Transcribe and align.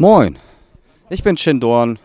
Moin, 0.00 0.38
ich 1.10 1.22
bin 1.22 1.36
Chin 1.36 1.60
Dorn, 1.60 1.98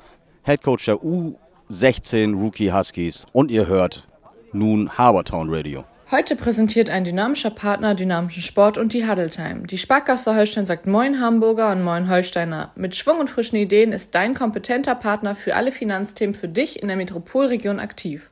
Head 0.43 0.63
Coach 0.63 0.83
der 0.83 0.97
U16 0.97 2.35
Rookie 2.35 2.73
Huskies 2.73 3.25
und 3.31 3.49
ihr 3.49 3.67
hört 3.67 4.05
nun 4.51 4.89
Harbortown 4.97 5.47
Radio. 5.49 5.85
Heute 6.11 6.35
präsentiert 6.35 6.89
ein 6.89 7.05
dynamischer 7.05 7.51
Partner 7.51 7.95
dynamischen 7.95 8.41
Sport 8.41 8.77
und 8.77 8.91
die 8.91 9.07
Huddle 9.07 9.29
Time. 9.29 9.61
Die 9.67 9.77
Sparkasse 9.77 10.35
Holstein 10.35 10.65
sagt 10.65 10.87
Moin 10.87 11.21
Hamburger 11.21 11.71
und 11.71 11.85
Moin 11.85 12.09
Holsteiner. 12.09 12.73
Mit 12.75 12.97
Schwung 12.97 13.21
und 13.21 13.29
frischen 13.29 13.55
Ideen 13.55 13.93
ist 13.93 14.13
dein 14.13 14.33
kompetenter 14.33 14.95
Partner 14.95 15.33
für 15.33 15.55
alle 15.55 15.71
Finanzthemen 15.71 16.35
für 16.35 16.49
dich 16.49 16.81
in 16.81 16.89
der 16.89 16.97
Metropolregion 16.97 17.79
aktiv. 17.79 18.29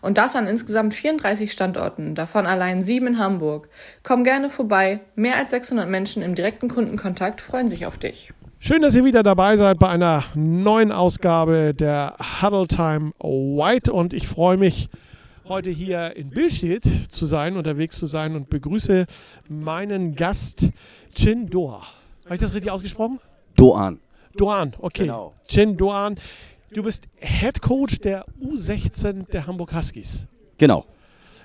Und 0.00 0.16
das 0.16 0.36
an 0.36 0.46
insgesamt 0.46 0.94
34 0.94 1.52
Standorten, 1.52 2.14
davon 2.14 2.46
allein 2.46 2.80
sieben 2.80 3.08
in 3.08 3.18
Hamburg. 3.18 3.68
Komm 4.04 4.24
gerne 4.24 4.48
vorbei. 4.48 5.00
Mehr 5.16 5.36
als 5.36 5.50
600 5.50 5.86
Menschen 5.86 6.22
im 6.22 6.34
direkten 6.34 6.68
Kundenkontakt 6.68 7.42
freuen 7.42 7.68
sich 7.68 7.84
auf 7.84 7.98
dich. 7.98 8.32
Schön, 8.64 8.80
dass 8.80 8.94
ihr 8.94 9.04
wieder 9.04 9.24
dabei 9.24 9.56
seid 9.56 9.80
bei 9.80 9.88
einer 9.88 10.22
neuen 10.36 10.92
Ausgabe 10.92 11.74
der 11.74 12.14
Huddle 12.40 12.68
Time 12.68 13.10
White 13.18 13.92
und 13.92 14.14
ich 14.14 14.28
freue 14.28 14.56
mich, 14.56 14.88
heute 15.48 15.68
hier 15.70 16.14
in 16.14 16.30
Billstedt 16.30 16.84
zu 17.08 17.26
sein, 17.26 17.56
unterwegs 17.56 17.98
zu 17.98 18.06
sein 18.06 18.36
und 18.36 18.50
begrüße 18.50 19.06
meinen 19.48 20.14
Gast 20.14 20.70
Chin 21.12 21.50
Doa. 21.50 21.82
Habe 22.24 22.36
ich 22.36 22.40
das 22.40 22.54
richtig 22.54 22.70
ausgesprochen? 22.70 23.18
Doan. 23.56 23.98
Doan, 24.36 24.74
okay. 24.78 25.06
Genau. 25.06 25.34
Chin 25.48 25.76
Doan. 25.76 26.14
Du 26.72 26.84
bist 26.84 27.08
Head 27.16 27.62
Coach 27.62 27.98
der 27.98 28.24
U16 28.40 29.28
der 29.32 29.48
Hamburg 29.48 29.74
Huskies. 29.74 30.28
Genau. 30.58 30.86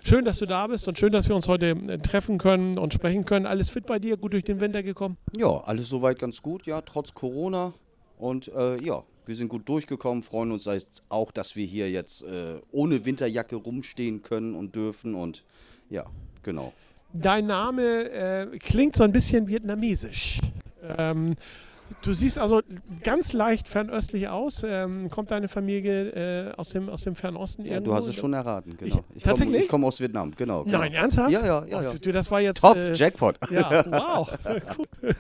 Schön, 0.08 0.24
dass 0.24 0.40
du 0.40 0.46
da 0.46 0.68
bist 0.68 0.88
und 0.88 0.98
schön, 0.98 1.12
dass 1.12 1.28
wir 1.28 1.36
uns 1.36 1.50
heute 1.50 1.72
äh, 1.72 1.98
treffen 1.98 2.38
können 2.38 2.78
und 2.78 2.94
sprechen 2.94 3.26
können. 3.26 3.46
Alles 3.46 3.70
fit 3.70 3.86
bei 3.86 4.00
dir? 4.00 4.16
Gut 4.16 4.32
durch 4.32 4.46
den 4.46 4.62
Winter 4.62 4.82
gekommen? 4.82 5.18
Ja, 5.36 5.50
alles 5.66 5.90
soweit 5.90 6.18
ganz 6.18 6.42
gut, 6.42 6.66
ja, 6.66 6.80
trotz 6.80 7.14
Corona. 7.14 7.74
Und 8.18 8.48
äh, 8.56 8.82
ja, 8.82 9.04
wir 9.26 9.36
sind 9.36 9.50
gut 9.50 9.68
durchgekommen, 9.68 10.24
freuen 10.24 10.54
uns 10.54 10.70
auch, 11.10 11.34
dass 11.34 11.58
wir 11.58 11.66
hier 11.66 11.92
jetzt 11.92 12.24
äh, 12.24 12.62
ohne 12.72 13.04
Winterjacke 13.04 13.58
rumstehen 13.58 14.22
können 14.22 14.56
und 14.56 14.76
dürfen. 14.76 15.14
Und 15.14 15.44
ja, 15.90 16.06
genau. 16.42 16.72
Dein 17.12 17.48
Name 17.48 18.10
äh, 18.10 18.60
klingt 18.60 18.96
so 18.96 19.04
ein 19.04 19.12
bisschen 19.12 19.50
vietnamesisch. 19.50 20.40
Ähm, 20.98 21.36
du 22.02 22.14
siehst 22.14 22.38
also 22.40 22.62
ganz 23.04 23.34
leicht 23.34 23.68
fernöstlich 23.68 24.28
aus. 24.28 24.64
Ähm, 24.68 25.10
kommt 25.10 25.32
deine 25.32 25.48
Familie 25.48 26.50
äh, 26.50 26.54
aus, 26.58 26.70
dem, 26.70 26.90
aus 26.90 27.02
dem 27.04 27.16
Fernosten 27.16 27.66
Ja, 27.66 27.74
irgendwo? 27.74 27.92
du 27.92 27.98
hast 27.98 28.08
es 28.08 28.16
schon 28.16 28.34
erraten, 28.34 28.76
genau. 28.78 29.04
Ich- 29.12 29.18
Ich, 29.18 29.24
tatsächlich? 29.24 29.62
komme 29.62 29.68
komm 29.70 29.86
aus 29.86 30.00
Vietnam, 30.00 30.32
genau. 30.36 30.64
genau. 30.64 30.78
Nein, 30.80 30.94
ernsthaft? 30.94 31.32
Ja, 31.32 31.46
ja, 31.46 31.66
ja, 31.66 31.82
ja. 31.84 31.94
Du, 31.94 32.12
das 32.12 32.30
war 32.32 32.42
jetzt. 32.42 32.62
Top, 32.62 32.76
äh, 32.76 32.94
Jackpot. 32.94 33.38
Ja, 33.52 33.86
wow. 33.92 34.30
cool. 34.78 35.16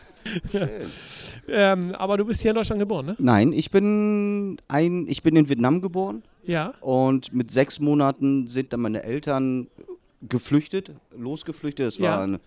Schön. 0.51 0.69
ähm, 1.47 1.95
aber 1.95 2.17
du 2.17 2.25
bist 2.25 2.41
hier 2.41 2.51
in 2.51 2.55
Deutschland 2.55 2.79
geboren, 2.79 3.05
ne? 3.07 3.15
Nein, 3.19 3.53
ich 3.53 3.71
bin 3.71 4.57
ein, 4.67 5.07
ich 5.07 5.23
bin 5.23 5.35
in 5.35 5.47
Vietnam 5.49 5.81
geboren 5.81 6.23
Ja. 6.43 6.73
und 6.81 7.33
mit 7.33 7.51
sechs 7.51 7.79
Monaten 7.79 8.47
sind 8.47 8.73
dann 8.73 8.81
meine 8.81 9.03
Eltern 9.03 9.67
geflüchtet, 10.27 10.91
losgeflüchtet. 11.15 11.87
Das 11.87 11.99
war 11.99 12.17
Ja. 12.17 12.21
eine, 12.21 12.39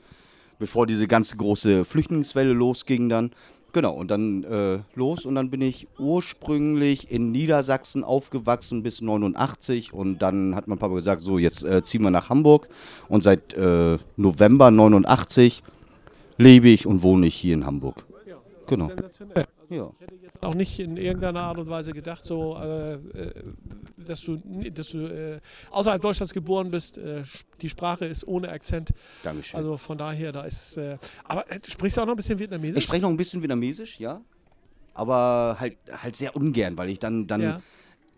bevor 0.58 0.86
diese 0.86 1.06
ganze 1.06 1.36
große 1.36 1.84
Flüchtlingswelle 1.84 2.52
losging 2.52 3.08
dann. 3.08 3.30
Genau, 3.72 3.92
und 3.92 4.10
dann 4.10 4.42
äh, 4.44 4.80
los 4.94 5.24
und 5.24 5.36
dann 5.36 5.50
bin 5.50 5.62
ich 5.62 5.86
ursprünglich 5.98 7.10
in 7.12 7.30
Niedersachsen 7.30 8.02
aufgewachsen 8.02 8.82
bis 8.82 9.00
89 9.00 9.92
und 9.92 10.18
dann 10.18 10.56
hat 10.56 10.66
mein 10.66 10.78
Papa 10.78 10.94
gesagt, 10.94 11.22
so 11.22 11.38
jetzt 11.38 11.64
äh, 11.64 11.84
ziehen 11.84 12.02
wir 12.02 12.10
nach 12.10 12.30
Hamburg 12.30 12.68
und 13.08 13.22
seit 13.22 13.54
äh, 13.54 13.98
November 14.16 14.70
89 14.70 15.62
lebe 16.36 16.68
ich 16.68 16.86
und 16.86 17.02
wohne 17.02 17.26
ich 17.26 17.36
hier 17.36 17.54
in 17.54 17.64
Hamburg. 17.64 18.04
Genau. 18.66 18.90
Ja. 19.70 19.90
Ich 19.94 20.00
hätte 20.06 20.14
jetzt 20.22 20.42
auch 20.42 20.54
nicht 20.54 20.78
in 20.80 20.96
irgendeiner 20.96 21.40
Art 21.42 21.56
und 21.58 21.68
Weise 21.68 21.92
gedacht, 21.92 22.26
so, 22.26 22.56
äh, 22.58 22.94
äh, 22.94 23.32
dass 23.96 24.20
du, 24.22 24.36
dass 24.70 24.88
du 24.90 24.98
äh, 25.06 25.40
außerhalb 25.70 26.02
Deutschlands 26.02 26.34
geboren 26.34 26.70
bist. 26.70 26.98
Äh, 26.98 27.22
die 27.62 27.68
Sprache 27.68 28.04
ist 28.04 28.26
ohne 28.26 28.48
Akzent. 28.50 28.90
Dankeschön. 29.22 29.58
Also 29.58 29.76
von 29.76 29.96
daher, 29.96 30.32
da 30.32 30.42
ist. 30.42 30.76
Äh, 30.76 30.98
aber 31.24 31.50
äh, 31.50 31.60
du 31.60 31.70
sprichst 31.70 31.98
auch 32.00 32.04
noch 32.04 32.14
ein 32.14 32.16
bisschen 32.16 32.38
Vietnamesisch? 32.40 32.78
Ich 32.78 32.84
spreche 32.84 33.02
noch 33.02 33.10
ein 33.10 33.16
bisschen 33.16 33.42
Vietnamesisch, 33.42 34.00
ja. 34.00 34.20
Aber 34.92 35.56
halt, 35.60 35.78
halt 35.90 36.16
sehr 36.16 36.34
ungern, 36.34 36.76
weil 36.76 36.90
ich 36.90 36.98
dann, 36.98 37.28
dann 37.28 37.40
Ja. 37.40 37.62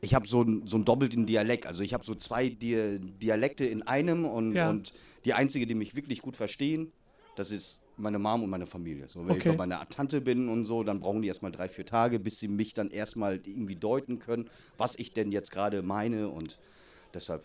ich 0.01 0.15
habe 0.15 0.27
so, 0.27 0.43
ein- 0.43 0.67
so 0.67 0.77
einen 0.77 0.87
doppelten 0.87 1.27
Dialekt. 1.27 1.67
Also 1.67 1.83
ich 1.83 1.93
habe 1.93 2.05
so 2.05 2.15
zwei 2.15 2.49
Di 2.49 2.99
Dialekte 2.99 3.67
in 3.67 3.83
einem 3.83 4.25
und, 4.25 4.55
Ja. 4.55 4.71
und 4.71 4.95
die 5.27 5.35
einzige, 5.35 5.67
die 5.67 5.75
mich 5.75 5.95
wirklich 5.95 6.23
gut 6.23 6.35
verstehen, 6.37 6.93
das 7.37 7.51
ist 7.51 7.81
meine 7.97 8.19
Mom 8.19 8.43
und 8.43 8.51
meine 8.51 8.67
Familie. 8.67 9.09
So, 9.09 9.21
wenn 9.27 9.37
Okay. 9.37 9.51
ich 9.51 9.57
bei 9.57 9.67
meiner 9.67 9.89
Tante 9.89 10.21
bin 10.21 10.49
und 10.49 10.65
so, 10.65 10.83
dann 10.83 11.01
brauchen 11.01 11.23
die 11.23 11.29
erstmal 11.29 11.53
drei, 11.53 11.69
vier 11.69 11.87
Tage, 11.87 12.19
bis 12.19 12.39
sie 12.39 12.49
mich 12.49 12.75
dann 12.75 12.91
erstmal 12.91 13.41
irgendwie 13.45 13.77
deuten 13.77 14.19
können, 14.19 14.49
was 14.79 14.99
ich 14.99 15.13
denn 15.13 15.31
jetzt 15.33 15.51
gerade 15.51 15.83
meine 15.83 16.29
und 16.29 16.59
deshalb 17.15 17.45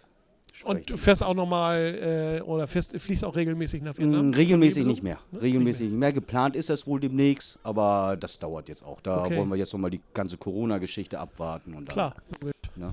Und 0.64 0.90
du 0.90 0.98
fährst 0.98 1.22
auch 1.24 1.34
nochmal 1.36 2.40
äh, 2.40 2.42
oder 2.42 2.68
fährst, 2.68 2.98
fließt 3.00 3.24
auch 3.26 3.36
regelmäßig 3.36 3.84
nach 3.84 3.98
Vietnam? 3.98 4.30
Mm, 4.30 4.34
Regelmäßig 4.34 4.86
nicht 4.86 5.04
mehr. 5.04 5.20
besuchen? 5.30 5.46
Regelmäßig 5.46 5.90
nicht 5.90 6.00
mehr. 6.00 6.12
Geplant 6.14 6.56
ist 6.56 6.70
das 6.70 6.88
wohl 6.88 7.00
demnächst, 7.00 7.60
aber 7.64 8.18
das 8.20 8.40
dauert 8.40 8.70
jetzt 8.70 8.84
auch. 8.84 9.02
Da 9.02 9.26
Okay. 9.26 9.38
wollen 9.38 9.50
wir 9.50 9.58
jetzt 9.58 9.74
nochmal 9.74 9.92
die 9.92 10.02
ganze 10.14 10.38
Corona-Geschichte 10.38 11.20
abwarten. 11.20 11.74
Und 11.76 11.88
dann, 11.90 11.94
Klar. 11.94 12.16
Ne? 12.78 12.92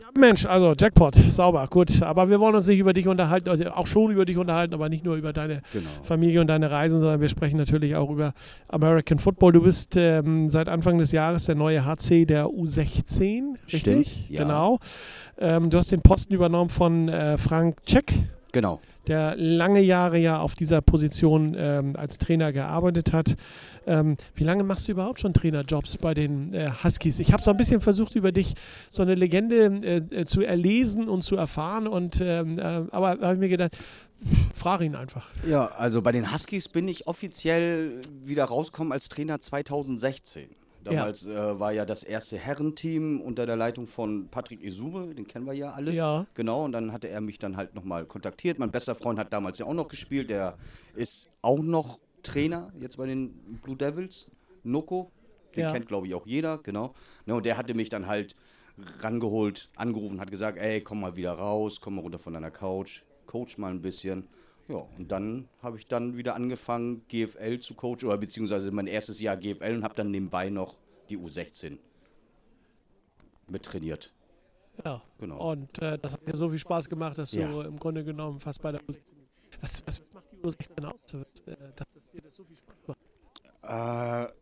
Ja, 0.00 0.06
Mensch, 0.18 0.46
also 0.46 0.74
Jackpot, 0.78 1.14
sauber, 1.28 1.66
gut. 1.68 2.02
Aber 2.02 2.30
wir 2.30 2.40
wollen 2.40 2.54
uns 2.54 2.66
nicht 2.66 2.78
über 2.78 2.92
dich 2.92 3.06
unterhalten, 3.06 3.48
also 3.48 3.64
auch 3.70 3.86
schon 3.86 4.10
über 4.10 4.24
dich 4.24 4.36
unterhalten, 4.36 4.74
aber 4.74 4.88
nicht 4.88 5.04
nur 5.04 5.16
über 5.16 5.32
deine 5.32 5.62
Genau. 5.72 5.88
Familie 6.02 6.40
und 6.40 6.46
deine 6.46 6.70
Reisen, 6.70 7.00
sondern 7.00 7.20
wir 7.20 7.28
sprechen 7.28 7.56
natürlich 7.56 7.94
auch 7.96 8.10
über 8.10 8.32
American 8.68 9.18
Football. 9.18 9.52
Du 9.52 9.62
bist 9.62 9.96
ähm, 9.96 10.48
seit 10.50 10.68
Anfang 10.68 10.98
des 10.98 11.12
Jahres 11.12 11.46
der 11.46 11.54
neue 11.54 11.84
HC 11.84 12.24
der 12.26 12.46
U16, 12.46 13.54
richtig? 13.72 13.80
Stimmt, 14.08 14.30
ja. 14.30 14.42
Genau. 14.42 14.78
Ähm, 15.38 15.70
du 15.70 15.78
hast 15.78 15.92
den 15.92 16.00
Posten 16.02 16.34
übernommen 16.34 16.70
von 16.70 17.08
äh, 17.08 17.38
Frank 17.38 17.84
Czech, 17.84 18.04
Genau. 18.52 18.80
Der 19.08 19.34
lange 19.36 19.80
Jahre 19.80 20.18
ja 20.18 20.40
auf 20.40 20.54
dieser 20.54 20.80
Position 20.80 21.56
ähm, 21.58 21.96
als 21.96 22.18
Trainer 22.18 22.52
gearbeitet 22.52 23.12
hat. 23.12 23.36
Ähm, 23.86 24.16
wie 24.34 24.44
lange 24.44 24.64
machst 24.64 24.86
du 24.86 24.92
überhaupt 24.92 25.20
schon 25.20 25.32
Trainerjobs 25.32 25.96
bei 25.96 26.12
den 26.12 26.52
äh, 26.52 26.70
Huskies? 26.84 27.18
Ich 27.20 27.32
habe 27.32 27.42
so 27.42 27.50
ein 27.50 27.56
bisschen 27.56 27.80
versucht, 27.80 28.14
über 28.14 28.32
dich 28.32 28.54
so 28.90 29.02
eine 29.02 29.14
Legende 29.14 29.80
äh, 29.82 30.20
äh, 30.20 30.26
zu 30.26 30.42
erlesen 30.42 31.08
und 31.08 31.22
zu 31.22 31.36
erfahren. 31.36 31.86
Und, 31.86 32.20
ähm, 32.20 32.58
äh, 32.58 32.62
aber 32.62 33.18
habe 33.20 33.34
ich 33.34 33.40
mir 33.40 33.48
gedacht, 33.48 33.78
frage 34.54 34.84
ihn 34.84 34.94
einfach. 34.94 35.30
Ja, 35.48 35.66
also 35.66 36.02
bei 36.02 36.12
den 36.12 36.32
Huskies 36.32 36.68
bin 36.68 36.86
ich 36.86 37.06
offiziell 37.06 38.00
wieder 38.22 38.44
rausgekommen 38.44 38.92
als 38.92 39.08
Trainer 39.08 39.40
2016. 39.40 40.57
Damals 40.94 41.26
äh, 41.26 41.58
war 41.60 41.72
ja 41.72 41.84
das 41.84 42.02
erste 42.02 42.36
Herrenteam 42.36 43.20
unter 43.20 43.46
der 43.46 43.56
Leitung 43.56 43.86
von 43.86 44.28
Patrick 44.28 44.62
Isume, 44.62 45.14
den 45.14 45.26
kennen 45.26 45.46
wir 45.46 45.52
ja 45.54 45.70
alle. 45.72 45.92
Ja. 45.92 46.26
Genau, 46.34 46.64
und 46.64 46.72
dann 46.72 46.92
hatte 46.92 47.08
er 47.08 47.20
mich 47.20 47.38
dann 47.38 47.56
halt 47.56 47.74
nochmal 47.74 48.04
kontaktiert. 48.06 48.58
Mein 48.58 48.70
bester 48.70 48.94
Freund 48.94 49.18
hat 49.18 49.32
damals 49.32 49.58
ja 49.58 49.66
auch 49.66 49.74
noch 49.74 49.88
gespielt, 49.88 50.30
der 50.30 50.56
ist 50.94 51.30
auch 51.42 51.58
noch 51.60 51.98
Trainer 52.22 52.72
jetzt 52.80 52.96
bei 52.96 53.06
den 53.06 53.58
Blue 53.62 53.76
Devils, 53.76 54.30
Noko. 54.62 55.10
Den 55.56 55.62
Ja. 55.62 55.72
kennt, 55.72 55.88
glaube 55.88 56.06
ich, 56.06 56.14
auch 56.14 56.26
jeder, 56.26 56.58
genau. 56.58 56.94
Ne, 57.26 57.34
und 57.34 57.46
der 57.46 57.56
hatte 57.56 57.74
mich 57.74 57.88
dann 57.88 58.06
halt 58.06 58.34
rangeholt, 59.00 59.70
angerufen, 59.76 60.20
hat 60.20 60.30
gesagt, 60.30 60.58
ey, 60.58 60.80
komm 60.80 61.00
mal 61.00 61.16
wieder 61.16 61.32
raus, 61.32 61.80
komm 61.80 61.96
mal 61.96 62.02
runter 62.02 62.18
von 62.18 62.32
deiner 62.32 62.50
Couch, 62.50 63.02
coach 63.26 63.58
mal 63.58 63.70
ein 63.70 63.80
bisschen. 63.82 64.28
Ja, 64.68 64.86
und 64.98 65.10
dann 65.10 65.48
habe 65.62 65.78
ich 65.78 65.86
dann 65.86 66.16
wieder 66.16 66.34
angefangen, 66.34 67.02
GFL 67.08 67.58
zu 67.60 67.74
coachen, 67.74 68.04
oder 68.06 68.18
beziehungsweise 68.18 68.70
mein 68.70 68.86
erstes 68.86 69.18
Jahr 69.20 69.36
GFL 69.36 69.76
und 69.76 69.82
habe 69.84 69.94
dann 69.94 70.10
nebenbei 70.10 70.50
noch 70.50 70.76
die 71.08 71.16
U16 71.16 71.78
mit 73.48 73.62
trainiert. 73.64 74.12
Ja. 74.84 75.02
Genau. 75.18 75.50
Und 75.52 75.80
äh, 75.80 75.98
das 75.98 76.12
hat 76.12 76.26
mir 76.26 76.36
so 76.36 76.50
viel 76.50 76.58
Spaß 76.58 76.88
gemacht, 76.88 77.18
dass 77.18 77.32
Ja. 77.32 77.48
du 77.50 77.62
im 77.62 77.78
Grunde 77.78 78.04
genommen 78.04 78.40
fast 78.40 78.60
bei 78.62 78.72
der 78.72 78.80
U16. 78.82 79.00
Was, 79.60 79.86
was, 79.86 80.00
was 80.00 80.12
macht 80.12 80.26
die 80.32 80.36
U16 80.36 80.84
aus, 80.84 81.04
dass, 81.06 81.40
äh, 81.46 81.56
dass 81.74 81.88
dir 82.12 82.20
das 82.22 82.36
so 82.36 82.44
viel 82.44 82.56
Spaß 82.56 82.76
macht? 82.86 82.98
Äh, 83.62 84.32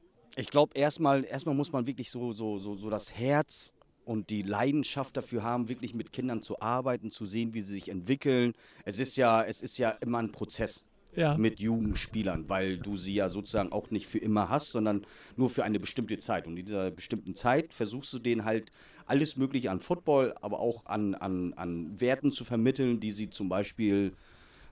ich 0.41 0.51
glaube, 0.51 0.77
erstmal, 0.77 1.25
erstmal 1.25 1.55
muss 1.55 1.73
man 1.73 1.87
wirklich 1.87 2.11
so, 2.11 2.33
so, 2.33 2.59
so, 2.59 2.75
so 2.77 2.91
das 2.91 3.15
Herz 3.17 3.73
und 4.07 4.31
die 4.31 4.43
Leidenschaft 4.43 5.17
dafür 5.17 5.43
haben, 5.43 5.69
wirklich 5.69 5.93
mit 5.93 6.13
Kindern 6.13 6.41
zu 6.41 6.61
arbeiten, 6.61 7.11
zu 7.11 7.27
sehen, 7.27 7.53
wie 7.55 7.61
sie 7.61 7.75
sich 7.75 7.89
entwickeln. 7.89 8.53
Es 8.85 8.99
ist 9.01 9.17
ja, 9.17 9.43
es 9.43 9.61
ist 9.63 9.79
ja 9.79 9.91
immer 9.91 10.19
ein 10.19 10.31
Prozess 10.33 10.85
Ja. 11.17 11.37
mit 11.37 11.59
Jugendspielern, 11.61 12.49
weil 12.49 12.79
du 12.79 12.97
sie 12.97 13.15
ja 13.15 13.29
sozusagen 13.29 13.73
auch 13.73 13.91
nicht 13.91 14.07
für 14.07 14.19
immer 14.19 14.49
hast, 14.49 14.71
sondern 14.71 15.05
nur 15.37 15.51
für 15.51 15.65
eine 15.65 15.81
bestimmte 15.81 16.19
Zeit. 16.19 16.47
Und 16.47 16.57
in 16.57 16.67
dieser 16.67 16.91
bestimmten 16.93 17.35
Zeit 17.35 17.75
versuchst 17.75 18.13
du 18.13 18.19
denen 18.21 18.45
halt 18.45 18.71
alles 19.07 19.37
Mögliche 19.37 19.71
an 19.73 19.81
Football, 19.81 20.35
aber 20.41 20.61
auch 20.61 20.87
an, 20.87 21.15
an, 21.17 21.53
an 21.55 22.01
Werten 22.01 22.31
zu 22.31 22.45
vermitteln, 22.45 23.01
die 23.01 23.11
sie 23.11 23.29
zum 23.31 23.49
Beispiel, 23.49 24.13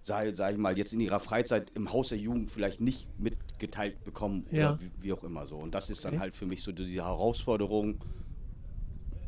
sag, 0.03 0.37
sag 0.37 0.53
ich 0.53 0.59
mal, 0.59 0.79
jetzt 0.79 0.93
in 0.93 1.01
ihrer 1.01 1.19
Freizeit 1.21 1.73
im 1.75 1.93
Haus 1.93 2.11
der 2.11 2.19
Jugend 2.19 2.51
vielleicht 2.53 2.81
nicht 2.81 3.09
mitgeteilt 3.19 4.05
bekommen 4.05 4.47
Ja. 4.53 4.75
oder 4.75 4.81
wie, 4.81 4.91
wie 5.03 5.13
auch 5.13 5.25
immer 5.25 5.47
so. 5.47 5.57
Und 5.57 5.75
das 5.75 5.91
ist 5.91 6.05
dann 6.05 6.15
Okay. 6.15 6.21
halt 6.21 6.37
für 6.37 6.47
mich 6.47 6.63
so 6.63 6.71
diese 6.71 6.95
Herausforderung, 6.95 7.97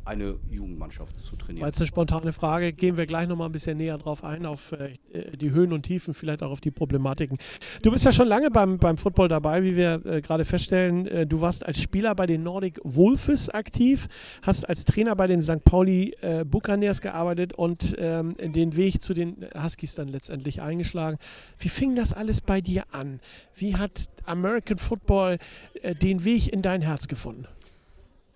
eine 0.07 0.35
Jugendmannschaft 0.49 1.23
zu 1.23 1.35
trainieren. 1.35 1.63
Weil 1.63 1.71
es 1.71 1.79
eine 1.79 1.87
spontane 1.87 2.33
Frage, 2.33 2.73
gehen 2.73 2.97
wir 2.97 3.05
gleich 3.05 3.27
nochmal 3.27 3.49
ein 3.49 3.51
bisschen 3.51 3.77
näher 3.77 3.97
drauf 3.97 4.23
ein, 4.23 4.45
auf 4.45 4.71
äh, 4.71 4.97
die 5.37 5.51
Höhen 5.51 5.73
und 5.73 5.83
Tiefen, 5.83 6.13
vielleicht 6.13 6.43
auch 6.43 6.51
auf 6.51 6.61
die 6.61 6.71
Problematiken. 6.71 7.37
Du 7.81 7.91
bist 7.91 8.05
ja 8.05 8.11
schon 8.11 8.27
lange 8.27 8.49
beim, 8.49 8.77
beim 8.77 8.97
Football 8.97 9.27
dabei, 9.27 9.63
wie 9.63 9.75
wir 9.75 10.05
äh, 10.05 10.21
gerade 10.21 10.45
feststellen. 10.45 11.07
Äh, 11.07 11.27
du 11.27 11.41
warst 11.41 11.65
als 11.65 11.81
Spieler 11.81 12.15
bei 12.15 12.25
den 12.25 12.43
Nordic 12.43 12.79
Wolves 12.83 13.49
aktiv, 13.49 14.07
hast 14.41 14.67
als 14.67 14.85
Trainer 14.85 15.15
bei 15.15 15.27
den 15.27 15.41
St. 15.41 15.63
Pauli 15.63 16.15
äh, 16.21 16.45
Buccaneers 16.45 17.01
gearbeitet 17.01 17.53
und 17.53 17.95
ähm, 17.97 18.35
den 18.37 18.75
Weg 18.75 19.01
zu 19.01 19.13
den 19.13 19.45
Huskies 19.61 19.95
dann 19.95 20.07
letztendlich 20.07 20.61
eingeschlagen. 20.61 21.17
Wie 21.59 21.69
fing 21.69 21.95
das 21.95 22.13
alles 22.13 22.41
bei 22.41 22.61
dir 22.61 22.83
an? 22.91 23.19
Wie 23.55 23.75
hat 23.75 24.09
American 24.25 24.77
Football 24.77 25.37
äh, 25.81 25.95
den 25.95 26.23
Weg 26.23 26.51
in 26.51 26.61
dein 26.61 26.81
Herz 26.81 27.07
gefunden? 27.07 27.45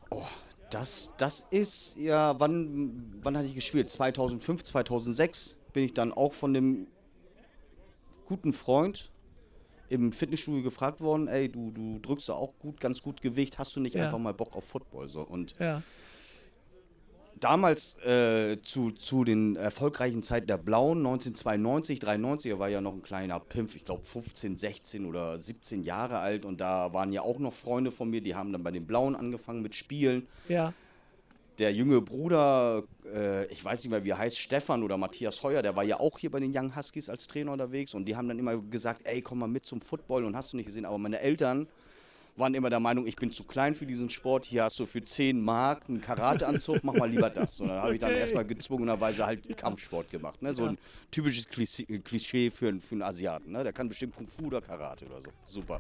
Oh, 0.10 0.24
das, 0.72 1.12
das 1.18 1.46
ist 1.52 1.96
ja, 1.98 2.40
wann, 2.40 3.20
wann 3.22 3.38
hatte 3.38 3.48
ich 3.48 3.56
gespielt? 3.56 3.90
2005, 3.90 4.64
2006 4.64 5.58
bin 5.74 5.84
ich 5.84 5.94
dann 5.94 6.12
auch 6.12 6.34
von 6.34 6.54
dem 6.54 6.88
guten 8.26 8.54
Freund 8.54 9.12
im 9.90 10.14
Fitnessstudio 10.14 10.64
gefragt 10.64 11.02
worden, 11.02 11.28
ey, 11.28 11.50
du, 11.50 11.72
du 11.72 12.00
drückst 12.00 12.32
auch 12.32 12.58
gut, 12.60 12.80
ganz 12.80 13.02
gut 13.02 13.22
Gewicht, 13.22 13.60
hast 13.60 13.76
du 13.76 13.82
nicht 13.82 13.96
ja. 13.96 14.06
einfach 14.06 14.20
mal 14.20 14.34
Bock 14.34 14.56
auf 14.56 14.64
Football? 14.64 15.10
So. 15.10 15.22
Und 15.22 15.56
ja. 15.60 15.82
Damals 17.44 17.96
äh, 18.06 18.62
zu, 18.62 18.92
zu 18.92 19.24
den 19.24 19.56
erfolgreichen 19.56 20.24
Zeiten 20.24 20.48
der 20.48 20.58
Blauen, 20.58 21.00
1992, 21.00 22.00
93, 22.00 22.52
er 22.52 22.60
war 22.60 22.70
ja 22.70 22.82
noch 22.82 22.94
ein 22.94 23.02
kleiner 23.02 23.40
Pimpf, 23.40 23.76
ich 23.76 23.86
glaube 23.86 24.04
15, 24.04 24.58
16 24.58 25.06
oder 25.06 25.38
17 25.38 25.84
Jahre 25.84 26.20
alt 26.20 26.46
und 26.46 26.62
da 26.62 26.94
waren 26.94 27.12
ja 27.12 27.22
auch 27.22 27.40
noch 27.40 27.54
Freunde 27.54 27.92
von 27.92 28.10
mir, 28.10 28.22
die 28.22 28.36
haben 28.36 28.52
dann 28.54 28.64
bei 28.64 28.72
den 28.72 28.86
Blauen 28.86 29.16
angefangen 29.16 29.62
mit 29.62 29.76
Spielen. 29.76 30.28
Ja 30.48 30.74
der 31.62 31.72
junge 31.74 32.02
Bruder, 32.02 32.84
äh, 33.14 33.46
ich 33.48 33.64
weiß 33.64 33.84
nicht 33.84 33.92
mehr, 33.92 34.04
wie 34.04 34.10
er 34.10 34.18
heißt, 34.18 34.40
Stefan 34.40 34.82
oder 34.82 34.98
Matthias 34.98 35.44
Heuer, 35.44 35.62
der 35.62 35.76
war 35.76 35.84
ja 35.84 36.00
auch 36.00 36.18
hier 36.18 36.32
bei 36.32 36.40
den 36.40 36.52
Young 36.56 36.76
Huskies 36.76 37.08
als 37.08 37.28
Trainer 37.28 37.52
unterwegs 37.52 37.94
und 37.94 38.06
die 38.06 38.16
haben 38.16 38.28
dann 38.28 38.40
immer 38.40 38.58
gesagt, 38.58 39.02
ey, 39.04 39.22
komm 39.22 39.40
mal 39.40 39.48
mit 39.48 39.66
zum 39.66 39.80
Football 39.80 40.26
und 40.26 40.36
hast 40.36 40.54
du 40.54 40.58
nicht 40.58 40.66
gesehen, 40.66 40.86
aber 40.86 40.98
meine 40.98 41.20
Eltern 41.20 41.68
waren 42.42 42.54
immer 42.54 42.70
der 42.70 42.82
Meinung, 42.82 43.08
ich 43.08 43.16
bin 43.16 43.32
zu 43.32 43.46
klein 43.46 43.74
für 43.74 43.86
diesen 43.86 44.10
Sport, 44.10 44.46
hier 44.46 44.66
hast 44.66 44.78
du 44.80 44.86
für 44.86 45.02
10 45.02 45.40
Mark 45.40 45.84
einen 45.88 46.02
Karateanzug, 46.02 46.84
mach 46.84 46.94
mal 46.94 47.10
lieber 47.10 47.30
das. 47.30 47.62
Und 47.62 47.70
dann 47.70 47.82
habe 47.82 47.94
ich 47.94 48.00
dann 48.00 48.12
erstmal 48.12 48.44
gezwungenerweise 48.44 49.26
halt 49.26 49.58
Kampfsport 49.58 50.10
gemacht. 50.10 50.42
Ne? 50.42 50.52
So 50.52 50.66
ein 50.66 50.78
typisches 51.10 51.48
Klischee 51.48 52.50
für, 52.50 52.68
einen, 52.68 52.82
für 52.82 52.96
einen 52.96 53.04
Asiaten. 53.04 53.54
Ne? 53.54 53.64
Der 53.64 53.72
kann 53.72 53.88
bestimmt 53.88 54.16
Kung 54.16 54.28
Fu 54.28 54.48
oder 54.48 54.60
Karate 54.60 55.06
oder 55.06 55.22
so. 55.22 55.30
Super. 55.46 55.80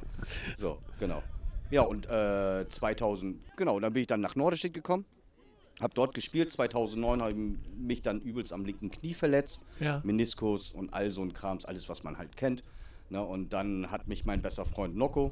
So, 0.55 0.77
genau. 0.97 1.21
Ja, 1.69 1.81
und 1.81 2.09
äh, 2.09 2.67
2000, 2.69 3.57
genau, 3.57 3.79
dann 3.79 3.91
bin 3.91 4.01
ich 4.01 4.07
dann 4.07 4.21
nach 4.21 4.35
Norderstedt 4.35 4.73
gekommen 4.73 5.05
habe 5.79 5.93
dort 5.95 6.13
gespielt. 6.13 6.51
2009 6.51 7.21
habe 7.21 7.31
ich 7.31 7.37
mich 7.75 8.01
dann 8.03 8.21
übelst 8.21 8.53
am 8.53 8.65
linken 8.65 8.91
Knie 8.91 9.15
verletzt. 9.15 9.61
Ja. 9.79 9.99
Meniskus 10.03 10.71
und 10.71 10.93
all 10.93 11.09
so 11.09 11.23
ein 11.23 11.33
Krams, 11.33 11.65
alles, 11.65 11.89
was 11.89 12.03
man 12.03 12.19
halt 12.19 12.37
kennt. 12.37 12.61
Ne, 13.09 13.23
und 13.23 13.51
dann 13.51 13.89
hat 13.89 14.07
mich 14.07 14.25
mein 14.25 14.41
bester 14.41 14.63
Freund 14.63 14.95
Nocco 14.95 15.31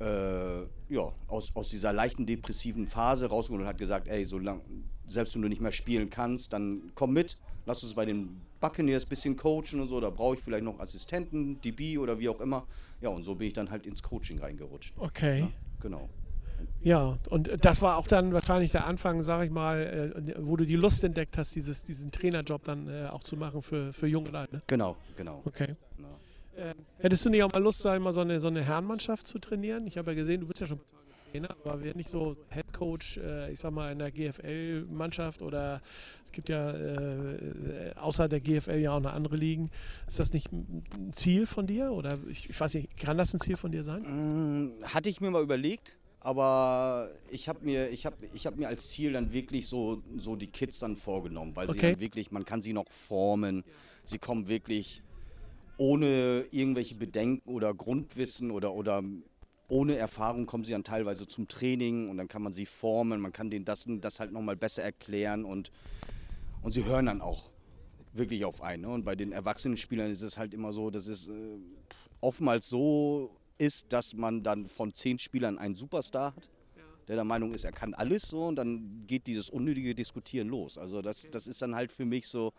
äh, 0.00 0.62
ja, 0.88 1.12
aus, 1.28 1.54
aus 1.54 1.70
dieser 1.70 1.92
leichten 1.92 2.26
depressiven 2.26 2.86
Phase 2.86 3.26
rausgeholt 3.26 3.62
und 3.62 3.68
hat 3.68 3.78
gesagt, 3.78 4.08
ey, 4.08 4.24
solange, 4.24 4.60
selbst 5.06 5.34
wenn 5.34 5.42
du 5.42 5.48
nicht 5.48 5.60
mehr 5.60 5.72
spielen 5.72 6.10
kannst, 6.10 6.52
dann 6.52 6.92
komm 6.94 7.12
mit, 7.12 7.38
lass 7.64 7.82
uns 7.82 7.94
bei 7.94 8.04
den 8.04 8.40
Buccaneers 8.60 9.04
ein 9.04 9.08
bisschen 9.08 9.36
coachen 9.36 9.80
und 9.80 9.88
so, 9.88 10.00
da 10.00 10.10
brauche 10.10 10.34
ich 10.34 10.40
vielleicht 10.40 10.64
noch 10.64 10.78
Assistenten, 10.80 11.60
DB 11.60 11.98
oder 11.98 12.18
wie 12.18 12.28
auch 12.28 12.40
immer. 12.40 12.66
Ja, 13.00 13.10
und 13.10 13.22
so 13.22 13.34
bin 13.34 13.48
ich 13.48 13.54
dann 13.54 13.70
halt 13.70 13.86
ins 13.86 14.02
Coaching 14.02 14.38
reingerutscht. 14.38 14.94
Okay. 14.98 15.40
Ja, 15.40 15.52
genau. 15.80 16.08
Ja, 16.80 17.18
und 17.30 17.64
das 17.64 17.82
war 17.82 17.96
auch 17.96 18.06
dann 18.06 18.32
wahrscheinlich 18.32 18.70
der 18.70 18.86
Anfang, 18.86 19.22
sag 19.22 19.44
ich 19.44 19.50
mal, 19.50 20.14
äh, 20.26 20.34
wo 20.38 20.56
du 20.56 20.64
die 20.64 20.76
Lust 20.76 21.02
entdeckt 21.04 21.36
hast, 21.36 21.54
dieses, 21.54 21.84
diesen 21.84 22.10
Trainerjob 22.10 22.64
dann 22.64 22.88
äh, 22.88 23.08
auch 23.08 23.22
zu 23.22 23.36
machen 23.36 23.62
für, 23.62 23.92
für 23.92 24.06
Jung 24.06 24.26
und 24.26 24.34
Alt. 24.34 24.52
Ne? 24.52 24.62
Genau, 24.66 24.96
genau. 25.16 25.42
Okay. 25.44 25.74
Genau. 25.96 26.18
Hättest 26.98 27.24
du 27.24 27.30
nicht 27.30 27.42
auch 27.42 27.52
mal 27.52 27.62
Lust, 27.62 27.80
sag 27.80 28.00
mal, 28.00 28.12
so 28.12 28.22
eine, 28.22 28.40
so 28.40 28.48
eine 28.48 28.62
Herrenmannschaft 28.62 29.26
zu 29.26 29.38
trainieren? 29.38 29.86
Ich 29.86 29.98
habe 29.98 30.12
ja 30.12 30.14
gesehen, 30.14 30.40
du 30.40 30.46
bist 30.46 30.60
ja 30.60 30.66
schon 30.66 30.80
Trainer, 31.30 31.50
aber 31.64 31.82
wer 31.82 31.94
nicht 31.94 32.08
so 32.08 32.36
Head 32.50 32.72
Coach, 32.72 33.18
äh, 33.18 33.52
ich 33.52 33.60
sag 33.60 33.72
mal, 33.72 33.92
in 33.92 33.98
der 33.98 34.10
GFL-Mannschaft 34.10 35.42
oder 35.42 35.82
es 36.24 36.32
gibt 36.32 36.48
ja 36.48 36.70
äh, 36.72 37.92
außer 37.96 38.28
der 38.28 38.40
GFL 38.40 38.78
ja 38.78 38.92
auch 38.92 39.00
noch 39.00 39.12
andere 39.12 39.36
Ligen. 39.36 39.70
Ist 40.06 40.18
das 40.18 40.32
nicht 40.32 40.52
ein 40.52 40.84
Ziel 41.10 41.46
von 41.46 41.66
dir? 41.66 41.92
Oder 41.92 42.18
ich, 42.28 42.50
ich 42.50 42.58
weiß 42.58 42.74
nicht, 42.74 42.96
kann 42.96 43.18
das 43.18 43.34
ein 43.34 43.40
Ziel 43.40 43.56
von 43.56 43.72
dir 43.72 43.82
sein? 43.82 44.02
Mm, 44.02 44.84
hatte 44.84 45.08
ich 45.08 45.20
mir 45.20 45.30
mal 45.30 45.42
überlegt 45.42 45.98
aber 46.20 47.08
ich 47.30 47.48
habe 47.48 47.64
mir, 47.64 47.88
ich 47.90 48.04
hab, 48.04 48.14
ich 48.34 48.48
hab 48.48 48.56
mir 48.56 48.66
als 48.66 48.90
Ziel 48.90 49.12
dann 49.12 49.32
wirklich 49.32 49.68
so, 49.68 50.02
so 50.16 50.34
die 50.34 50.48
Kids 50.48 50.80
dann 50.80 50.96
vorgenommen, 50.96 51.54
weil 51.54 51.70
okay. 51.70 51.94
sie 51.94 52.00
wirklich, 52.00 52.32
man 52.32 52.44
kann 52.44 52.62
sie 52.62 52.72
noch 52.72 52.90
formen. 52.90 53.62
Sie 54.02 54.18
kommen 54.18 54.48
wirklich 54.48 55.04
ohne 55.78 56.46
irgendwelche 56.50 56.94
Bedenken 56.94 57.50
oder 57.50 57.74
Grundwissen 57.74 58.50
oder, 58.50 58.74
oder 58.74 59.02
ohne 59.68 59.96
Erfahrung 59.96 60.46
kommen 60.46 60.64
sie 60.64 60.72
dann 60.72 60.84
teilweise 60.84 61.26
zum 61.26 61.48
Training 61.48 62.08
und 62.08 62.16
dann 62.16 62.28
kann 62.28 62.42
man 62.42 62.52
sie 62.52 62.66
formen, 62.66 63.20
man 63.20 63.32
kann 63.32 63.50
denen 63.50 63.64
das, 63.64 63.86
das 63.86 64.20
halt 64.20 64.32
nochmal 64.32 64.56
besser 64.56 64.82
erklären 64.82 65.44
und, 65.44 65.70
und 66.62 66.72
sie 66.72 66.84
hören 66.84 67.06
dann 67.06 67.20
auch 67.20 67.50
wirklich 68.12 68.44
auf 68.44 68.62
einen. 68.62 68.82
Ne? 68.82 68.88
Und 68.88 69.04
bei 69.04 69.16
den 69.16 69.32
erwachsenen 69.32 69.76
Spielern 69.76 70.10
ist 70.10 70.22
es 70.22 70.38
halt 70.38 70.54
immer 70.54 70.72
so, 70.72 70.90
dass 70.90 71.06
es 71.08 71.28
äh, 71.28 71.32
oftmals 72.20 72.68
so 72.68 73.30
ist, 73.58 73.92
dass 73.92 74.14
man 74.14 74.42
dann 74.42 74.66
von 74.66 74.94
zehn 74.94 75.18
Spielern 75.18 75.58
einen 75.58 75.74
Superstar 75.74 76.34
hat, 76.34 76.50
der 77.08 77.16
der 77.16 77.24
Meinung 77.24 77.52
ist, 77.52 77.64
er 77.64 77.72
kann 77.72 77.94
alles 77.94 78.22
so 78.22 78.46
und 78.46 78.56
dann 78.56 79.04
geht 79.06 79.26
dieses 79.26 79.48
unnötige 79.48 79.94
Diskutieren 79.94 80.48
los. 80.48 80.76
Also 80.76 81.02
das, 81.02 81.26
das 81.30 81.46
ist 81.46 81.62
dann 81.62 81.74
halt 81.74 81.92
für 81.92 82.04
mich 82.04 82.26
so, 82.26 82.52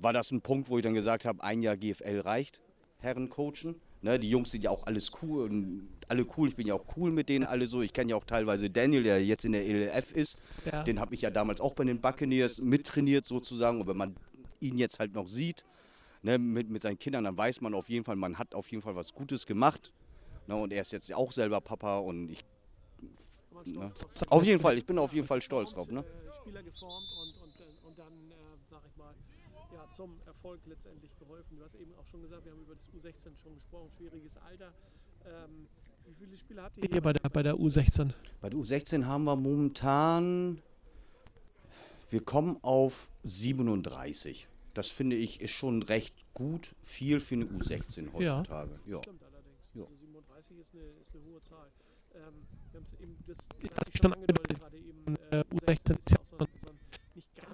war 0.00 0.12
das 0.12 0.30
ein 0.30 0.40
Punkt, 0.40 0.68
wo 0.68 0.78
ich 0.78 0.82
dann 0.82 0.94
gesagt 0.94 1.24
habe, 1.24 1.42
ein 1.42 1.62
Jahr 1.62 1.76
GFL 1.76 2.20
reicht, 2.20 2.60
Herren 2.98 3.28
coachen. 3.28 3.80
Ne, 4.02 4.18
die 4.18 4.30
Jungs 4.30 4.50
sind 4.50 4.64
ja 4.64 4.70
auch 4.70 4.86
alles 4.86 5.12
cool 5.20 5.44
und 5.44 5.88
alle 6.08 6.26
cool. 6.36 6.48
Ich 6.48 6.56
bin 6.56 6.66
ja 6.66 6.74
auch 6.74 6.84
cool 6.96 7.10
mit 7.10 7.28
denen 7.28 7.44
alle 7.44 7.66
so. 7.66 7.82
Ich 7.82 7.92
kenne 7.92 8.10
ja 8.10 8.16
auch 8.16 8.24
teilweise 8.24 8.70
Daniel, 8.70 9.02
der 9.02 9.22
jetzt 9.22 9.44
in 9.44 9.52
der 9.52 9.66
ELF 9.66 10.12
ist. 10.12 10.38
Ja. 10.72 10.82
Den 10.84 11.00
habe 11.00 11.14
ich 11.14 11.20
ja 11.20 11.30
damals 11.30 11.60
auch 11.60 11.74
bei 11.74 11.84
den 11.84 12.00
Buccaneers 12.00 12.62
mittrainiert 12.62 13.26
sozusagen. 13.26 13.78
Und 13.82 13.88
wenn 13.88 13.98
man 13.98 14.16
ihn 14.58 14.78
jetzt 14.78 15.00
halt 15.00 15.12
noch 15.12 15.26
sieht, 15.26 15.66
ne, 16.22 16.38
mit, 16.38 16.70
mit 16.70 16.82
seinen 16.82 16.98
Kindern, 16.98 17.24
dann 17.24 17.36
weiß 17.36 17.60
man 17.60 17.74
auf 17.74 17.90
jeden 17.90 18.04
Fall, 18.04 18.16
man 18.16 18.38
hat 18.38 18.54
auf 18.54 18.70
jeden 18.70 18.82
Fall 18.82 18.96
was 18.96 19.12
Gutes 19.12 19.44
gemacht. 19.44 19.92
Ne, 20.46 20.56
und 20.56 20.72
er 20.72 20.80
ist 20.80 20.92
jetzt 20.92 21.12
auch 21.12 21.32
selber 21.32 21.60
Papa 21.60 21.98
und 21.98 22.30
ich. 22.30 22.42
Ne, 23.66 23.92
auf 24.28 24.44
jeden 24.44 24.60
Fall, 24.60 24.78
ich 24.78 24.86
bin 24.86 24.98
auf 24.98 25.12
jeden 25.12 25.26
Fall 25.26 25.42
stolz 25.42 25.74
drauf. 25.74 25.90
Ne? 25.90 26.02
Spieler 26.40 26.62
geformt 26.62 27.06
und, 27.84 27.98
dann, 27.98 28.12
äh, 28.30 28.34
sag 28.70 28.80
ich 28.86 28.96
mal, 28.96 29.14
ja, 29.74 29.89
zum 30.00 30.18
Erfolg 30.24 30.60
letztendlich 30.64 31.14
geholfen. 31.18 31.58
Du 31.58 31.62
hast 31.62 31.74
eben 31.74 31.92
auch 31.94 32.06
schon 32.06 32.22
gesagt, 32.22 32.46
wir 32.46 32.52
haben 32.52 32.62
über 32.62 32.74
das 32.74 32.88
U16 32.88 33.36
schon 33.36 33.54
gesprochen, 33.54 33.90
schwieriges 33.98 34.34
Alter. 34.38 34.72
Ähm, 35.26 35.68
wie 36.06 36.14
viele 36.14 36.38
Spieler 36.38 36.62
habt 36.62 36.78
ihr 36.78 36.88
hier 36.90 37.02
bei 37.02 37.12
der, 37.12 37.28
bei 37.28 37.42
der 37.42 37.54
U16? 37.56 38.10
Bei 38.40 38.48
der 38.48 38.58
U16 38.58 39.04
haben 39.04 39.24
wir 39.24 39.36
momentan, 39.36 40.62
wir 42.08 42.24
kommen 42.24 42.56
auf 42.62 43.10
37. 43.24 44.48
Das 44.72 44.88
finde 44.88 45.16
ich 45.16 45.42
ist 45.42 45.50
schon 45.50 45.82
recht 45.82 46.14
gut, 46.32 46.74
viel 46.82 47.20
für 47.20 47.34
eine 47.34 47.44
U16 47.44 48.10
heutzutage. 48.14 48.80
Ja. 48.86 48.92
ja. 48.96 49.02
Stimmt, 49.02 49.20
30 49.20 50.58
ist 50.60 50.74
eine, 50.74 50.82
ist 50.82 51.14
eine 51.14 51.24
hohe 51.24 51.42
Zahl. 51.42 51.68
Ähm, 52.14 52.46
wir 52.70 52.80
haben 52.80 52.86
es 52.86 53.00
eben, 53.00 53.16
das, 53.26 53.36
das 53.76 53.88
ist 53.92 54.02
schon 54.02 54.14
angedeutet, 54.14 54.58
gerade 54.58 54.78
eben 54.78 55.16
äh, 55.30 55.44
U16 55.52 55.98
ist 55.98 56.10
ja 56.10 56.18
auch 56.18 56.26
so 56.26 56.38
ein, 56.38 56.48
so 56.64 56.69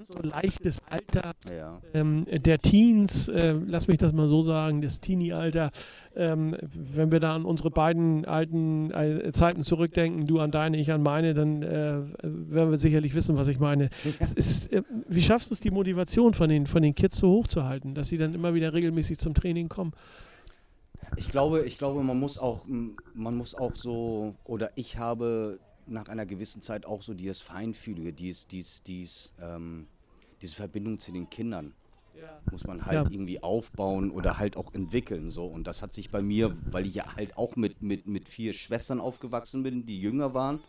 so 0.07 0.21
leichtes 0.21 0.79
Alter 0.89 1.33
ja. 1.51 1.81
ähm, 1.93 2.27
der 2.31 2.59
Teens, 2.59 3.29
äh, 3.29 3.53
lass 3.67 3.89
mich 3.89 3.99
das 3.99 4.13
mal 4.13 4.29
so 4.29 4.43
sagen, 4.43 4.81
das 4.81 5.01
Teenie-Alter. 5.01 5.71
Ähm, 6.15 6.57
wenn 6.61 7.11
wir 7.11 7.21
da 7.21 7.35
an 7.35 7.45
unsere 7.45 7.71
beiden 7.71 8.25
alten 8.25 8.91
äh, 8.93 9.33
Zeiten 9.33 9.63
zurückdenken, 9.63 10.27
du 10.27 10.39
an 10.39 10.51
deine, 10.51 10.79
ich 10.79 10.93
an 10.93 11.03
meine, 11.03 11.35
dann 11.35 11.63
äh, 11.63 12.03
werden 12.23 12.71
wir 12.71 12.79
sicherlich 12.79 13.15
wissen, 13.15 13.37
was 13.37 13.49
ich 13.49 13.59
meine. 13.59 13.91
ist, 14.35 14.73
äh, 14.73 14.83
wie 15.09 15.23
schaffst 15.23 15.51
du 15.51 15.55
es, 15.55 15.61
die 15.61 15.71
Motivation 15.71 16.35
von 16.35 16.49
den, 16.49 16.67
von 16.67 16.83
den 16.83 16.95
Kids 16.95 17.19
so 17.19 17.29
hoch 17.29 17.49
zu 17.49 17.65
halten, 17.65 17.95
dass 17.95 18.09
sie 18.09 18.17
dann 18.17 18.35
immer 18.35 18.55
wieder 18.55 18.73
regelmäßig 18.73 19.19
zum 19.19 19.35
Training 19.35 19.69
kommen? 19.69 19.93
Ich 21.17 21.31
glaube, 21.31 21.63
ich 21.63 21.79
glaube, 21.79 22.03
man 22.03 22.19
muss 22.19 22.39
auch, 22.39 22.65
man 22.67 23.37
muss 23.37 23.55
auch 23.55 23.75
so, 23.75 24.35
oder 24.45 24.71
ich 24.75 24.99
habe 24.99 25.59
nach 25.87 26.09
einer 26.09 26.27
gewissen 26.27 26.63
Zeit 26.63 26.85
auch 26.87 27.03
so 27.03 27.15
dieses 27.15 27.41
Feinfühlige, 27.41 28.13
dies, 28.13 28.47
dies, 28.47 28.83
dies, 28.83 29.35
ähm, 29.41 29.87
diese 30.43 30.55
Verbindung 30.55 30.99
zu 30.99 31.13
den 31.13 31.31
Kindern. 31.31 31.75
Ja. 32.19 32.41
Muss 32.51 32.67
man 32.67 32.87
halt 32.87 33.07
ja. 33.07 33.13
irgendwie 33.13 33.43
aufbauen 33.43 34.11
oder 34.11 34.39
halt 34.39 34.57
auch 34.57 34.73
entwickeln. 34.73 35.31
So. 35.31 35.47
Und 35.47 35.67
das 35.67 35.83
hat 35.83 35.93
sich 35.93 36.11
bei 36.11 36.23
mir, 36.23 36.57
weil 36.71 36.87
ich 36.87 36.95
ja 36.95 37.15
halt 37.15 37.37
auch 37.37 37.57
mit, 37.57 37.83
mit, 37.83 38.07
mit 38.07 38.29
vier 38.29 38.55
Schwestern 38.55 39.01
aufgewachsen 39.01 39.63
bin, 39.63 39.85
die 39.85 40.01
jünger 40.01 40.33
waren 40.33 40.61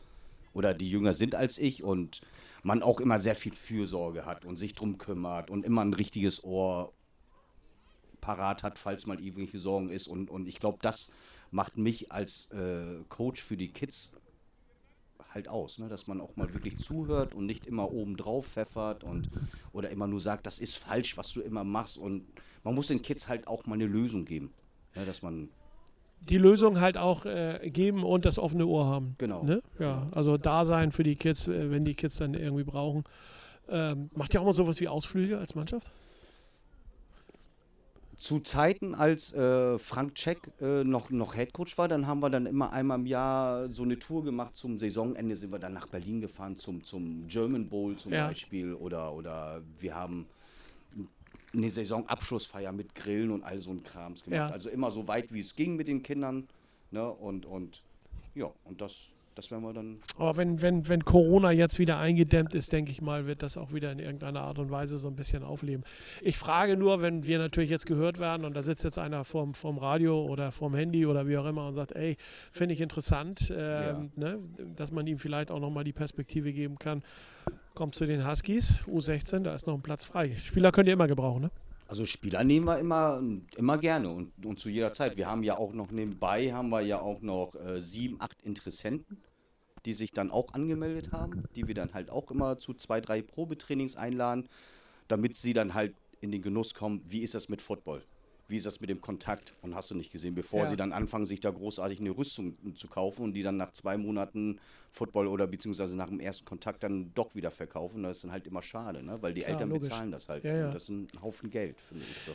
oder 0.53 0.73
die 0.73 0.89
jünger 0.89 1.13
sind 1.13 1.35
als 1.35 1.57
ich 1.57 1.83
und 1.83 2.21
man 2.63 2.83
auch 2.83 2.99
immer 2.99 3.19
sehr 3.19 3.35
viel 3.35 3.53
Fürsorge 3.55 4.25
hat 4.25 4.43
und 4.43 4.57
sich 4.57 4.73
drum 4.73 4.97
kümmert 4.97 5.49
und 5.49 5.63
immer 5.63 5.83
ein 5.83 5.93
richtiges 5.93 6.43
Ohr 6.43 6.91
parat 8.19 8.63
hat, 8.63 8.77
falls 8.77 9.05
mal 9.05 9.21
irgendwelche 9.21 9.59
Sorgen 9.59 9.89
ist. 9.89 10.07
Und, 10.07 10.29
und 10.29 10.47
ich 10.47 10.59
glaube, 10.59 10.79
das 10.81 11.11
macht 11.51 11.77
mich 11.77 12.11
als 12.11 12.47
äh, 12.51 13.03
Coach 13.07 13.41
für 13.41 13.55
die 13.55 13.69
Kids 13.69 14.11
halt 15.29 15.47
aus, 15.47 15.79
ne? 15.79 15.87
dass 15.87 16.07
man 16.07 16.21
auch 16.21 16.35
mal 16.35 16.53
wirklich 16.53 16.77
zuhört 16.79 17.35
und 17.35 17.45
nicht 17.45 17.65
immer 17.65 17.91
oben 17.91 18.17
drauf 18.17 18.47
pfeffert 18.47 19.03
und 19.03 19.29
oder 19.73 19.89
immer 19.89 20.07
nur 20.07 20.19
sagt, 20.19 20.45
das 20.47 20.59
ist 20.59 20.77
falsch, 20.77 21.17
was 21.17 21.33
du 21.33 21.41
immer 21.41 21.63
machst. 21.63 21.97
Und 21.97 22.25
man 22.63 22.75
muss 22.75 22.87
den 22.87 23.01
Kids 23.01 23.27
halt 23.27 23.47
auch 23.47 23.65
mal 23.65 23.75
eine 23.75 23.85
Lösung 23.85 24.25
geben. 24.25 24.53
Ne? 24.95 25.05
Dass 25.05 25.21
man 25.21 25.49
die 26.21 26.37
Lösung 26.37 26.79
halt 26.79 26.97
auch 26.97 27.25
äh, 27.25 27.69
geben 27.71 28.03
und 28.03 28.25
das 28.25 28.39
offene 28.39 28.65
Ohr 28.65 28.87
haben. 28.87 29.15
Genau. 29.17 29.43
Ne? 29.43 29.61
Ja, 29.79 30.07
also 30.11 30.37
da 30.37 30.65
sein 30.65 30.91
für 30.91 31.03
die 31.03 31.15
Kids, 31.15 31.47
äh, 31.47 31.71
wenn 31.71 31.85
die 31.85 31.93
Kids 31.93 32.17
dann 32.17 32.33
irgendwie 32.33 32.63
brauchen. 32.63 33.03
Ähm, 33.69 34.09
macht 34.15 34.33
ihr 34.33 34.41
auch 34.41 34.45
mal 34.45 34.53
sowas 34.53 34.79
wie 34.79 34.87
Ausflüge 34.87 35.37
als 35.37 35.55
Mannschaft? 35.55 35.91
Zu 38.17 38.39
Zeiten, 38.39 38.95
als 38.95 39.33
äh, 39.33 39.77
Frank 39.77 40.15
Check 40.15 40.39
äh, 40.59 40.83
noch, 40.83 41.11
noch 41.11 41.35
Headcoach 41.35 41.77
war, 41.77 41.87
dann 41.87 42.07
haben 42.07 42.19
wir 42.19 42.29
dann 42.31 42.47
immer 42.47 42.71
einmal 42.71 42.97
im 42.99 43.05
Jahr 43.05 43.71
so 43.71 43.83
eine 43.83 43.99
Tour 43.99 44.23
gemacht. 44.23 44.55
Zum 44.55 44.79
Saisonende 44.79 45.35
sind 45.35 45.51
wir 45.51 45.59
dann 45.59 45.73
nach 45.73 45.87
Berlin 45.87 46.19
gefahren, 46.21 46.55
zum, 46.55 46.83
zum 46.83 47.27
German 47.27 47.69
Bowl 47.69 47.95
zum 47.95 48.13
Ja. 48.13 48.27
Beispiel. 48.27 48.73
Oder, 48.73 49.13
oder 49.13 49.61
wir 49.79 49.93
haben 49.93 50.25
eine 51.53 51.69
Saisonabschlussfeier 51.69 52.71
mit 52.71 52.95
Grillen 52.95 53.31
und 53.31 53.43
all 53.43 53.59
so 53.59 53.69
ein 53.71 53.83
Krams 53.83 54.23
gemacht. 54.23 54.49
Ja. 54.49 54.53
Also 54.53 54.69
immer 54.69 54.89
so 54.89 55.07
weit, 55.07 55.31
wie 55.31 55.39
es 55.39 55.55
ging 55.55 55.75
mit 55.75 55.87
den 55.87 56.01
Kindern. 56.01 56.47
Ne? 56.91 57.07
Und, 57.07 57.45
und 57.45 57.83
ja, 58.33 58.49
und 58.63 58.81
das, 58.81 59.11
das 59.37 59.51
werden 59.51 59.63
wir 59.63 59.73
dann. 59.73 59.99
Aber 60.17 60.37
wenn, 60.37 60.61
wenn, 60.61 60.87
wenn 60.87 61.05
Corona 61.05 61.51
jetzt 61.51 61.79
wieder 61.79 61.99
eingedämmt 61.99 62.55
ist, 62.55 62.71
denke 62.71 62.91
ich 62.91 63.01
mal, 63.01 63.27
wird 63.27 63.43
das 63.43 63.57
auch 63.57 63.73
wieder 63.73 63.91
in 63.91 63.99
irgendeiner 63.99 64.41
Art 64.41 64.59
und 64.59 64.71
Weise 64.71 64.97
so 64.97 65.07
ein 65.07 65.15
bisschen 65.15 65.43
aufleben. 65.43 65.83
Ich 66.21 66.37
frage 66.37 66.77
nur, 66.77 67.01
wenn 67.01 67.25
wir 67.25 67.37
natürlich 67.37 67.69
jetzt 67.69 67.85
gehört 67.85 68.19
werden 68.19 68.45
und 68.45 68.55
da 68.55 68.63
sitzt 68.63 68.83
jetzt 68.83 68.97
einer 68.97 69.23
vorm, 69.23 69.53
vorm 69.53 69.77
Radio 69.77 70.25
oder 70.25 70.51
vorm 70.51 70.75
Handy 70.75 71.05
oder 71.05 71.27
wie 71.27 71.37
auch 71.37 71.45
immer 71.45 71.67
und 71.67 71.75
sagt, 71.75 71.93
ey, 71.93 72.17
finde 72.51 72.73
ich 72.73 72.81
interessant, 72.81 73.53
ähm, 73.55 74.11
ne, 74.15 74.39
dass 74.75 74.91
man 74.91 75.05
ihm 75.07 75.19
vielleicht 75.19 75.51
auch 75.51 75.59
nochmal 75.59 75.83
die 75.83 75.93
Perspektive 75.93 76.53
geben 76.53 76.79
kann. 76.79 77.03
Kommt 77.75 77.95
zu 77.95 78.05
den 78.05 78.27
Huskies, 78.27 78.81
U16, 78.87 79.43
da 79.43 79.53
ist 79.53 79.67
noch 79.67 79.75
ein 79.75 79.83
Platz 79.83 80.05
frei. 80.05 80.35
Spieler 80.35 80.71
könnt 80.71 80.87
ihr 80.87 80.93
immer 80.93 81.07
gebrauchen, 81.07 81.43
ne? 81.43 81.51
Also 81.87 82.05
Spieler 82.05 82.43
nehmen 82.43 82.65
wir 82.65 82.79
immer, 82.79 83.21
immer 83.55 83.77
gerne 83.77 84.09
und, 84.09 84.33
und 84.45 84.59
zu 84.59 84.69
jeder 84.69 84.91
Zeit. 84.91 85.15
Wir 85.15 85.27
haben 85.27 85.43
ja 85.43 85.57
auch 85.57 85.73
noch 85.73 85.89
nebenbei, 85.89 86.51
haben 86.51 86.69
wir 86.69 86.81
ja 86.81 86.99
auch 86.99 87.21
noch 87.21 87.55
äh, 87.55 87.79
sieben, 87.79 88.19
acht 88.19 88.41
Interessenten, 88.41 89.21
die 89.87 89.93
sich 89.93 90.11
dann 90.11 90.29
auch 90.31 90.53
angemeldet 90.53 91.13
haben, 91.13 91.45
die 91.55 91.67
wir 91.67 91.73
dann 91.73 91.93
halt 91.93 92.09
auch 92.09 92.29
immer 92.29 92.57
zu 92.59 92.73
zwei, 92.73 92.99
drei 92.99 93.21
Probetrainings 93.21 93.95
einladen, 93.95 94.47
damit 95.07 95.37
sie 95.37 95.53
dann 95.53 95.73
halt 95.73 95.95
in 96.19 96.31
den 96.31 96.41
Genuss 96.41 96.73
kommen, 96.73 97.01
wie 97.05 97.21
ist 97.21 97.33
das 97.35 97.47
mit 97.47 97.61
Football? 97.61 98.03
Wie 98.49 98.57
ist 98.57 98.65
das 98.65 98.81
mit 98.81 98.89
dem 98.89 98.99
Kontakt? 99.01 99.53
Und 99.61 99.75
hast 99.75 99.91
du 99.91 99.95
nicht 99.95 100.11
gesehen, 100.11 100.35
bevor 100.35 100.61
Ja. 100.63 100.67
sie 100.67 100.75
dann 100.75 100.91
anfangen, 100.91 101.25
sich 101.25 101.39
da 101.39 101.51
großartig 101.51 101.99
eine 102.01 102.11
Rüstung 102.11 102.57
zu 102.75 102.87
kaufen 102.89 103.23
und 103.23 103.33
die 103.33 103.43
dann 103.43 103.55
nach 103.55 103.71
zwei 103.71 103.95
Monaten 103.97 104.59
Football 104.91 105.27
oder 105.27 105.47
beziehungsweise 105.47 105.95
nach 105.95 106.07
dem 106.09 106.19
ersten 106.19 106.43
Kontakt 106.45 106.83
dann 106.83 107.13
doch 107.13 107.33
wieder 107.35 107.51
verkaufen. 107.51 108.03
Das 108.03 108.17
ist 108.17 108.23
dann 108.25 108.31
halt 108.31 108.45
immer 108.47 108.61
schade, 108.61 109.03
ne? 109.03 109.21
weil 109.21 109.33
die 109.33 109.41
Klar, 109.41 109.51
Eltern 109.53 109.69
logisch. 109.69 109.89
bezahlen 109.89 110.11
das 110.11 110.27
halt. 110.27 110.43
Ja, 110.43 110.53
ja. 110.55 110.67
Und 110.67 110.73
das 110.75 110.83
ist 110.83 110.89
ein 110.89 111.07
Haufen 111.21 111.49
Geld, 111.49 111.79
finde 111.79 112.03
ich 112.09 112.17
so. 112.25 112.31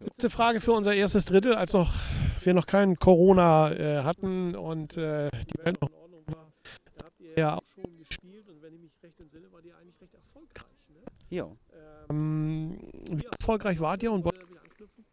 Letzte 0.00 0.30
Frage 0.30 0.60
für 0.60 0.72
unser 0.72 0.94
erstes 0.94 1.26
Drittel, 1.26 1.54
als 1.54 1.72
noch, 1.74 1.92
wir 2.42 2.54
noch 2.54 2.66
keinen 2.66 2.96
Corona 2.98 3.72
äh, 3.72 4.02
hatten 4.02 4.54
und 4.56 4.96
äh, 4.96 5.30
die 5.30 5.64
Welt 5.64 5.80
noch 5.80 5.88
in 5.90 5.94
Ordnung 5.96 6.24
war. 6.26 6.52
Da 6.96 7.04
habt 7.06 7.20
ihr 7.20 7.32
ja 7.38 7.56
auch 7.56 7.62
schon 7.74 7.96
gespielt 7.98 8.48
und 8.48 8.51
wenn 8.62 8.74
ich 8.74 8.80
mich 8.80 8.92
recht 9.02 9.18
entsinne, 9.18 9.50
war 9.50 9.64
ihr 9.64 9.76
eigentlich 9.76 10.00
recht 10.00 10.14
erfolgreich. 10.14 10.66
Ne? 10.88 11.00
Ja. 11.30 11.50
Ähm, 12.08 12.78
wie 13.10 13.26
erfolgreich 13.40 13.80
wart 13.80 14.02
ihr 14.02 14.12
und 14.12 14.24
wollt 14.24 14.38
ihr 14.38 14.48
wieder 14.48 14.62
anknüpfen? 14.62 15.04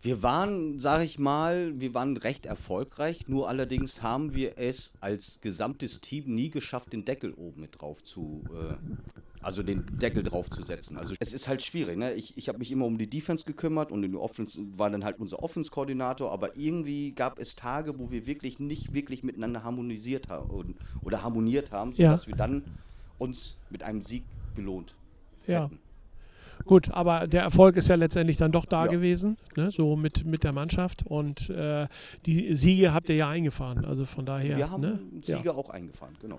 Wir 0.00 0.22
waren, 0.22 0.78
sage 0.78 1.04
ich 1.04 1.18
mal, 1.18 1.80
wir 1.80 1.94
waren 1.94 2.16
recht 2.16 2.46
erfolgreich, 2.46 3.26
nur 3.26 3.48
allerdings 3.48 4.02
haben 4.02 4.34
wir 4.34 4.58
es 4.58 4.94
als 5.00 5.40
gesamtes 5.40 6.00
Team 6.00 6.34
nie 6.34 6.50
geschafft, 6.50 6.92
den 6.92 7.04
Deckel 7.04 7.32
oben 7.32 7.62
mit 7.62 7.80
drauf 7.80 8.02
zu, 8.02 8.44
äh, 8.52 8.74
also 9.44 9.62
den 9.62 9.84
Deckel 9.98 10.22
drauf 10.22 10.50
zu 10.50 10.62
setzen. 10.62 10.96
Also 10.96 11.14
es 11.20 11.32
ist 11.32 11.48
halt 11.48 11.62
schwierig, 11.62 11.96
ne? 11.96 12.14
Ich, 12.14 12.36
ich 12.36 12.48
habe 12.48 12.58
mich 12.58 12.72
immer 12.72 12.86
um 12.86 12.98
die 12.98 13.08
Defense 13.08 13.44
gekümmert 13.44 13.92
und 13.92 14.02
in 14.02 14.12
der 14.12 14.20
Offense 14.20 14.60
war 14.76 14.90
dann 14.90 15.04
halt 15.04 15.18
unser 15.18 15.42
Offense-Koordinator, 15.42 16.32
aber 16.32 16.56
irgendwie 16.56 17.12
gab 17.12 17.38
es 17.38 17.54
Tage, 17.54 17.98
wo 17.98 18.10
wir 18.10 18.26
wirklich 18.26 18.58
nicht 18.58 18.94
wirklich 18.94 19.22
miteinander 19.22 19.62
harmonisiert 19.62 20.28
haben 20.28 20.74
oder 21.02 21.22
harmoniert 21.22 21.72
haben, 21.72 21.92
Ja. 21.92 22.10
sodass 22.10 22.26
wir 22.26 22.36
dann 22.36 22.64
uns 23.18 23.56
mit 23.70 23.82
einem 23.82 24.02
Sieg 24.02 24.24
belohnt 24.54 24.94
Ja. 25.46 25.64
hätten. 25.64 25.78
Gut, 26.66 26.90
aber 26.92 27.26
der 27.26 27.42
Erfolg 27.42 27.76
ist 27.76 27.88
ja 27.88 27.94
letztendlich 27.94 28.36
dann 28.38 28.50
doch 28.52 28.64
da 28.64 28.86
Ja. 28.86 28.90
gewesen, 28.90 29.36
ne? 29.56 29.70
so 29.70 29.96
mit, 29.96 30.24
mit 30.24 30.44
der 30.44 30.52
Mannschaft 30.52 31.04
und 31.06 31.50
äh, 31.50 31.86
die 32.26 32.54
Siege 32.54 32.94
habt 32.94 33.08
ihr 33.08 33.16
ja 33.16 33.28
eingefahren, 33.28 33.84
also 33.84 34.04
von 34.06 34.24
daher. 34.24 34.56
Wir 34.56 34.70
haben 34.70 34.80
ne? 34.80 34.98
Ja. 35.22 35.36
Siege 35.36 35.54
auch 35.54 35.68
eingefahren, 35.70 36.14
genau. 36.20 36.38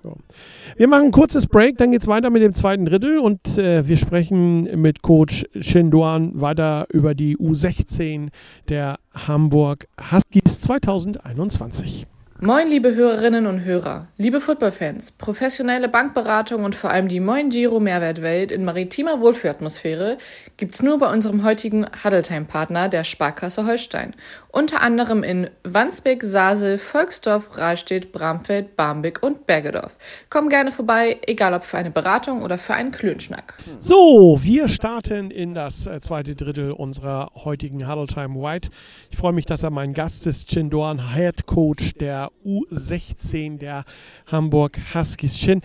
Wir 0.77 0.87
machen 0.87 1.05
ein 1.05 1.11
kurzes 1.11 1.45
Break, 1.47 1.77
dann 1.77 1.91
geht 1.91 2.01
es 2.01 2.07
weiter 2.07 2.29
mit 2.29 2.41
dem 2.41 2.53
zweiten 2.53 2.85
Drittel 2.85 3.19
und 3.19 3.57
äh, 3.57 3.87
wir 3.87 3.97
sprechen 3.97 4.81
mit 4.81 5.01
Coach 5.01 5.45
Shinduan 5.59 6.39
weiter 6.39 6.87
über 6.91 7.13
die 7.13 7.37
U16 7.37 8.29
der 8.69 8.97
Hamburg 9.13 9.87
Huskies 10.11 10.61
2021. 10.61 12.07
Moin, 12.41 12.67
liebe 12.67 12.93
Hörerinnen 12.93 13.45
und 13.45 13.63
Hörer, 13.63 14.09
liebe 14.17 14.41
Footballfans, 14.41 15.13
professionelle 15.13 15.87
Bankberatung 15.87 16.65
und 16.65 16.75
vor 16.75 16.89
allem 16.89 17.07
die 17.07 17.21
Moin 17.21 17.49
Giro 17.49 17.79
Mehrwertwelt 17.79 18.51
in 18.51 18.65
maritimer 18.65 19.21
Wohlfühlatmosphäre 19.21 20.17
gibt's 20.57 20.81
nur 20.81 20.99
bei 20.99 21.09
unserem 21.09 21.45
heutigen 21.45 21.85
Huddletime-Partner, 21.85 22.89
der 22.89 23.05
Sparkasse 23.05 23.65
Holstein. 23.65 24.15
Unter 24.49 24.81
anderem 24.81 25.23
in 25.23 25.49
Wandsbek, 25.63 26.23
Sasel, 26.23 26.77
Volksdorf, 26.77 27.57
Rahlstedt, 27.57 28.11
Bramfeld, 28.11 28.75
Barmbek 28.75 29.23
und 29.23 29.47
Bergedorf. 29.47 29.95
Komm 30.29 30.49
gerne 30.49 30.73
vorbei, 30.73 31.17
egal 31.27 31.53
ob 31.53 31.63
für 31.63 31.77
eine 31.77 31.91
Beratung 31.91 32.41
oder 32.41 32.57
für 32.57 32.73
einen 32.73 32.91
Klönschnack. 32.91 33.53
So, 33.79 34.39
wir 34.41 34.67
starten 34.67 35.31
in 35.31 35.53
das 35.53 35.87
äh, 35.87 36.01
zweite 36.01 36.35
Drittel 36.35 36.71
unserer 36.71 37.31
heutigen 37.35 37.89
Huddle 37.89 38.07
Time 38.07 38.35
White. 38.35 38.71
Ich 39.09 39.17
freue 39.17 39.33
mich, 39.33 39.45
dass 39.45 39.63
er 39.63 39.69
mein 39.69 39.93
Gast 39.93 40.27
ist, 40.27 40.49
Chindoan, 40.49 41.13
Head 41.15 41.45
Coach 41.45 41.93
der 41.93 42.24
U16 42.45 43.57
der 43.57 43.85
Hamburg 44.27 44.79
Huskies. 44.93 45.35
Chin, 45.35 45.61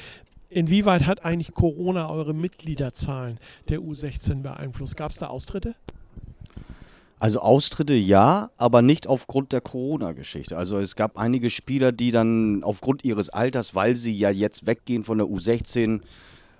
inwieweit 0.48 1.06
hat 1.06 1.24
eigentlich 1.24 1.54
Corona 1.54 2.10
eure 2.10 2.34
Mitgliederzahlen 2.34 3.38
der 3.68 3.80
U16 3.80 4.42
beeinflusst? 4.42 4.96
Gab 4.96 5.10
es 5.10 5.18
da 5.18 5.28
Austritte? 5.28 5.74
Also 7.20 7.40
Austritte 7.40 7.92
ja, 7.92 8.50
aber 8.56 8.80
nicht 8.80 9.06
aufgrund 9.06 9.52
der 9.52 9.60
Corona-Geschichte. 9.60 10.56
Also 10.56 10.78
es 10.78 10.96
gab 10.96 11.18
einige 11.18 11.50
Spieler, 11.50 11.92
die 11.92 12.12
dann 12.12 12.64
aufgrund 12.64 13.04
ihres 13.04 13.28
Alters, 13.28 13.74
weil 13.74 13.94
sie 13.94 14.18
ja 14.18 14.30
jetzt 14.30 14.66
weggehen 14.66 15.04
von 15.04 15.18
der 15.18 15.26
U16, 15.26 16.00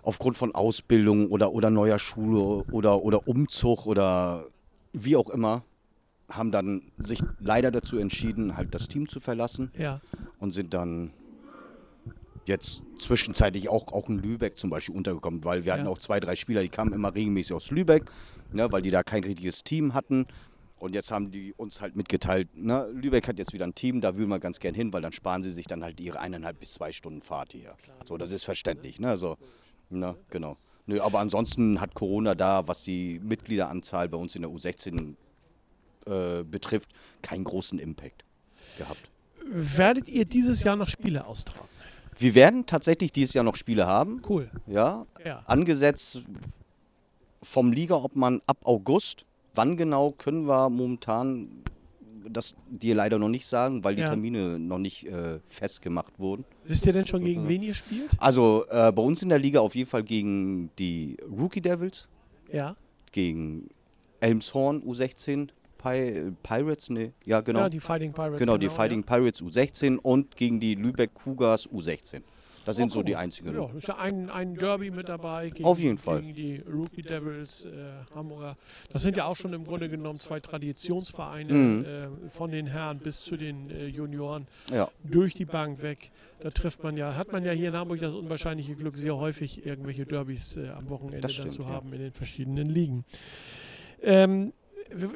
aufgrund 0.03 0.37
von 0.37 0.55
Ausbildung 0.55 1.31
oder, 1.31 1.53
oder 1.53 1.71
neuer 1.71 1.99
Schule 1.99 2.65
oder, 2.73 3.03
oder 3.03 3.27
Umzug 3.27 3.87
oder 3.87 4.45
wie 4.93 5.17
auch 5.17 5.31
immer, 5.31 5.63
haben 6.31 6.51
dann 6.53 6.83
sich 6.99 7.21
leider 7.39 7.71
dazu 7.71 7.99
entschieden, 7.99 8.57
halt 8.57 8.75
das 8.75 8.89
Team 8.89 9.09
zu 9.09 9.21
verlassen 9.21 9.71
Ja. 9.77 10.01
und 10.39 10.53
sind 10.53 10.75
dann 10.75 11.13
jetzt 12.47 12.83
zwischenzeitlich 12.99 13.69
auch, 13.69 13.93
auch 13.93 14.09
in 14.09 14.19
Lübeck 14.23 14.59
zum 14.59 14.71
Beispiel 14.71 14.95
untergekommen, 14.95 15.45
weil 15.45 15.65
wir 15.65 15.73
hatten 15.73 15.85
Ja. 15.85 15.91
auch 15.91 15.99
zwei, 15.99 16.21
drei 16.21 16.37
Spieler, 16.37 16.63
die 16.63 16.69
kamen 16.69 16.93
immer 16.93 17.15
regelmäßig 17.15 17.53
aus 17.55 17.71
Lübeck, 17.71 18.11
ne, 18.53 18.71
weil 18.73 18.83
die 18.83 18.91
da 18.91 19.03
kein 19.03 19.23
richtiges 19.25 19.63
Team 19.63 19.95
hatten. 19.95 20.27
Und 20.77 20.95
jetzt 20.95 21.11
haben 21.13 21.31
die 21.31 21.53
uns 21.59 21.83
halt 21.83 21.95
mitgeteilt, 21.95 22.49
ne, 22.57 22.89
Lübeck 22.93 23.29
hat 23.29 23.39
jetzt 23.39 23.53
wieder 23.53 23.67
ein 23.67 23.75
Team, 23.75 24.01
da 24.01 24.17
würden 24.17 24.31
wir 24.31 24.41
ganz 24.41 24.59
gern 24.61 24.75
hin, 24.75 24.93
weil 24.93 25.03
dann 25.03 25.13
sparen 25.13 25.43
sie 25.43 25.51
sich 25.51 25.67
dann 25.67 25.85
halt 25.85 26.01
ihre 26.01 26.19
eineinhalb 26.19 26.59
bis 26.59 26.73
zwei 26.73 26.91
Stunden 26.93 27.21
Fahrt 27.21 27.53
hier. 27.53 27.75
So, 28.05 28.17
das 28.17 28.33
ist 28.33 28.45
verständlich, 28.45 28.99
ne? 28.99 29.09
Also, 29.09 29.37
ne, 29.91 30.17
genau. 30.31 30.57
Nö, 30.87 31.01
aber 31.03 31.19
ansonsten 31.21 31.81
hat 31.81 31.95
Corona 31.95 32.35
da, 32.35 32.67
was 32.67 32.83
die 32.83 33.21
Mitgliederanzahl 33.23 34.09
bei 34.09 34.17
uns 34.17 34.35
in 34.35 34.43
der 34.43 34.51
U16 34.51 35.17
äh, 36.11 36.45
betrifft, 36.45 36.91
keinen 37.23 37.45
großen 37.45 37.79
Impact 37.79 38.25
gehabt. 38.79 39.11
Werdet 39.53 40.09
ihr 40.09 40.25
dieses 40.25 40.63
Jahr 40.63 40.77
noch 40.77 40.89
Spiele 40.89 41.27
austragen? 41.27 41.69
Wir 42.19 42.35
werden 42.35 42.67
tatsächlich 42.67 43.13
dieses 43.13 43.35
Jahr 43.35 43.45
noch 43.45 43.57
Spiele 43.57 43.87
haben. 43.87 44.21
Cool. 44.29 44.51
Ja, 44.67 45.07
Ja. 45.25 45.43
angesetzt 45.47 46.23
vom 47.43 47.73
Ligaobmann 47.73 48.43
ab 48.47 48.59
August. 48.65 49.25
Wann 49.55 49.77
genau 49.77 50.13
können 50.13 50.47
wir 50.47 50.69
momentan 50.71 51.49
das 52.29 52.55
dir 52.69 52.95
leider 52.95 53.19
noch 53.19 53.31
nicht 53.31 53.47
sagen, 53.47 53.83
weil 53.83 53.95
die 53.97 54.03
Ja. 54.03 54.09
Termine 54.09 54.59
noch 54.59 54.79
nicht 54.79 55.07
äh, 55.07 55.41
festgemacht 55.47 56.19
wurden. 56.19 56.45
Wisst 56.65 56.85
ihr 56.87 56.93
denn 56.93 57.07
schon, 57.07 57.25
gegen 57.25 57.49
wen 57.49 57.63
ihr 57.63 57.75
spielt? 57.75 58.11
Also 58.19 58.67
äh, 58.69 58.93
bei 58.93 59.03
uns 59.03 59.23
in 59.23 59.31
der 59.31 59.39
Liga 59.39 59.61
auf 59.61 59.75
jeden 59.75 59.89
Fall 59.89 60.05
gegen 60.05 60.71
die 60.79 61.17
Rookie 61.29 61.63
Devils, 61.63 62.09
Ja. 62.53 62.77
gegen 63.11 63.71
Elmshorn 64.21 64.83
U16 64.83 65.49
Pi 65.83 66.33
Pirates, 66.43 66.91
ne, 66.91 67.13
ja 67.25 67.41
genau. 67.41 67.61
Ja, 67.61 67.69
die 67.69 67.81
Fighting 67.81 68.13
Pirates. 68.13 68.39
genau, 68.39 68.59
die 68.59 68.69
Fighting 68.69 69.03
Pirates 69.05 69.43
U16 69.43 69.97
und 69.99 70.37
gegen 70.37 70.61
die 70.61 70.75
Lübeck 70.75 71.15
Cougars 71.15 71.69
U16. 71.69 72.23
Das 72.67 72.77
sind 72.77 72.91
Oh, 72.91 72.97
so 72.97 73.03
die 73.03 73.17
einzigen. 73.17 73.55
Ja, 73.55 73.71
ist 73.75 73.89
ja 73.89 73.97
ein, 73.97 74.29
ein 74.29 74.55
Derby 74.55 74.91
mit 74.91 75.09
dabei. 75.09 75.49
Gegen, 75.49 75.65
Auf 75.65 75.79
jeden 75.81 75.97
Fall. 75.97 76.21
Gegen 76.21 76.35
die 76.35 76.63
Rookie 76.71 77.03
Devils, 77.03 77.65
äh, 77.65 77.71
Hamburger. 78.15 78.55
Das 78.93 79.01
sind 79.01 79.17
ja 79.17 79.25
auch 79.25 79.35
schon 79.35 79.55
im 79.55 79.65
Grunde 79.65 79.89
genommen 79.89 80.21
zwei 80.21 80.41
Traditionsvereine 80.41 81.53
Mhm. 81.55 81.85
äh, 81.85 82.29
von 82.29 82.51
den 82.51 82.67
Herren 82.67 82.99
bis 82.99 83.21
zu 83.25 83.39
den 83.39 83.71
äh, 83.71 83.87
Junioren 83.87 84.47
Ja, 84.71 84.91
durch 85.03 85.33
die 85.33 85.47
Bank 85.47 85.81
weg. 85.81 86.11
Da 86.41 86.51
trifft 86.51 86.83
man 86.83 86.99
ja, 86.99 87.17
hat 87.17 87.33
man 87.33 87.45
ja 87.45 87.53
hier 87.53 87.69
in 87.71 87.75
Hamburg 87.77 88.01
das 88.01 88.15
unwahrscheinliche 88.15 88.75
Glück, 88.75 88.99
sehr 88.99 89.17
häufig 89.17 89.65
irgendwelche 89.65 90.05
Derbys 90.05 90.59
äh, 90.59 90.69
am 90.69 90.91
Wochenende 90.91 91.31
stimmt, 91.31 91.49
dazu 91.49 91.63
ja. 91.63 91.69
haben 91.71 91.91
in 91.95 92.01
den 92.01 92.13
verschiedenen 92.13 92.69
Ligen. 92.69 93.05
Ähm, 94.03 94.53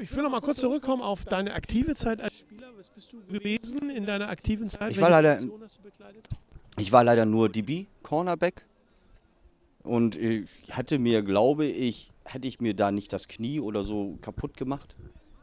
ich 0.00 0.14
will 0.16 0.22
noch 0.22 0.30
mal 0.30 0.40
kurz 0.40 0.58
zurückkommen 0.58 1.02
auf 1.02 1.24
deine 1.24 1.54
aktive 1.54 1.94
Zeit 1.94 2.20
als 2.20 2.38
Spieler. 2.38 2.68
Was 2.76 2.88
bist 2.90 3.12
du 3.12 3.20
gewesen 3.26 3.90
in 3.90 4.06
deiner 4.06 4.28
aktiven 4.28 4.68
Zeit? 4.68 4.92
Ich 4.92 5.00
war 5.00 5.10
leider- 5.10 5.40
ich 6.78 6.92
war 6.92 7.04
leider 7.04 7.24
nur 7.24 7.48
DB, 7.48 7.86
Cornerback. 8.02 8.64
Und 9.82 10.16
ich 10.16 10.46
hatte 10.70 10.98
mir, 10.98 11.22
glaube 11.22 11.66
ich, 11.66 12.10
hätte 12.24 12.48
ich 12.48 12.60
mir 12.60 12.74
da 12.74 12.90
nicht 12.90 13.12
das 13.12 13.28
Knie 13.28 13.60
oder 13.60 13.84
so 13.84 14.16
kaputt 14.22 14.56
gemacht 14.56 14.96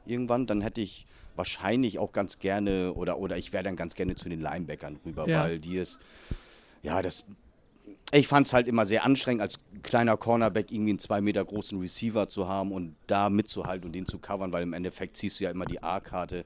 irgendwann, 0.07 0.47
dann 0.47 0.61
hätte 0.61 0.81
ich 0.81 1.05
wahrscheinlich 1.35 1.99
auch 1.99 2.11
ganz 2.11 2.39
gerne 2.39 2.93
oder, 2.95 3.19
oder 3.19 3.37
ich 3.37 3.53
wäre 3.53 3.63
dann 3.63 3.75
ganz 3.75 3.93
gerne 3.93 4.15
zu 4.15 4.29
den 4.29 4.41
Linebackern 4.41 4.99
rüber, 5.05 5.29
Ja. 5.29 5.43
weil 5.43 5.59
die 5.59 5.75
ist, 5.77 5.99
ja, 6.81 7.03
das, 7.03 7.27
ich 8.13 8.27
fand 8.27 8.45
es 8.45 8.53
halt 8.53 8.67
immer 8.67 8.85
sehr 8.85 9.05
anstrengend, 9.05 9.41
als 9.41 9.59
kleiner 9.83 10.17
Cornerback 10.17 10.71
irgendwie 10.71 10.91
einen 10.91 10.99
zwei 10.99 11.21
Meter 11.21 11.43
großen 11.45 11.79
Receiver 11.79 12.27
zu 12.27 12.47
haben 12.47 12.71
und 12.71 12.95
da 13.07 13.29
mitzuhalten 13.29 13.85
und 13.87 13.93
den 13.93 14.05
zu 14.05 14.19
covern, 14.19 14.51
weil 14.51 14.63
im 14.63 14.73
Endeffekt 14.73 15.17
ziehst 15.17 15.39
du 15.39 15.45
ja 15.45 15.51
immer 15.51 15.65
die 15.65 15.81
A-Karte. 15.81 16.43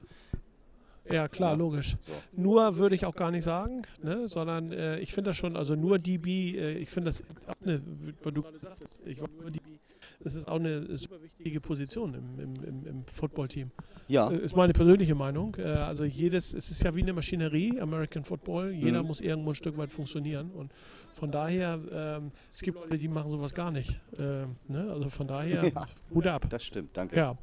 Ja, 1.08 1.28
klar, 1.28 1.52
Ja. 1.52 1.56
logisch. 1.56 1.96
So. 2.00 2.12
Nur 2.32 2.78
würde 2.78 2.96
ich 2.96 3.04
auch 3.06 3.14
gar 3.14 3.30
nicht 3.30 3.44
sagen, 3.44 3.82
ne, 4.02 4.26
sondern 4.26 4.72
äh, 4.72 4.98
ich 4.98 5.12
finde 5.12 5.30
das 5.30 5.36
schon, 5.36 5.56
also 5.56 5.76
nur 5.76 6.00
DB, 6.00 6.56
äh, 6.58 6.78
ich 6.78 6.90
finde 6.90 7.10
das 7.10 7.22
eine, 7.64 7.80
weil 8.24 8.32
du 8.32 8.42
gerade 8.42 8.58
sagtest, 8.58 9.00
ich 9.06 9.20
war 9.20 9.28
nur 9.40 9.50
DB, 9.52 9.78
das 10.20 10.34
ist 10.34 10.48
auch 10.48 10.56
eine 10.56 10.96
super 10.96 11.22
wichtige 11.22 11.60
Position 11.60 12.14
im, 12.14 12.40
im, 12.40 12.64
im, 12.64 12.86
im 12.86 13.04
Footballteam. 13.04 13.70
Ja, 14.08 14.30
Äh, 14.32 14.38
ist 14.38 14.56
meine 14.56 14.72
persönliche 14.72 15.14
Meinung. 15.14 15.54
Äh, 15.58 15.62
also 15.62 16.02
jedes, 16.02 16.52
es 16.52 16.72
ist 16.72 16.82
ja 16.82 16.92
wie 16.96 17.02
eine 17.02 17.12
Maschinerie, 17.12 17.80
American 17.80 18.24
Football, 18.24 18.72
jeder 18.72 19.02
Mhm. 19.02 19.06
muss 19.08 19.20
irgendwo 19.20 19.50
ein 19.50 19.54
Stück 19.56 19.76
weit 19.78 19.92
funktionieren 19.92 20.50
und 20.50 20.72
von 21.16 21.32
daher, 21.32 21.80
ähm, 21.90 22.30
es 22.52 22.60
gibt 22.60 22.76
Leute, 22.76 22.98
die 22.98 23.08
machen 23.08 23.30
sowas 23.30 23.54
gar 23.54 23.70
nicht. 23.70 23.98
Ähm, 24.18 24.54
ne? 24.68 24.90
Also 24.92 25.08
von 25.08 25.26
daher, 25.26 25.64
Ja. 25.74 25.86
Hut 26.12 26.26
ab. 26.26 26.46
das 26.50 26.62
stimmt, 26.62 26.94
danke. 26.94 27.16
Ja. 27.16 27.38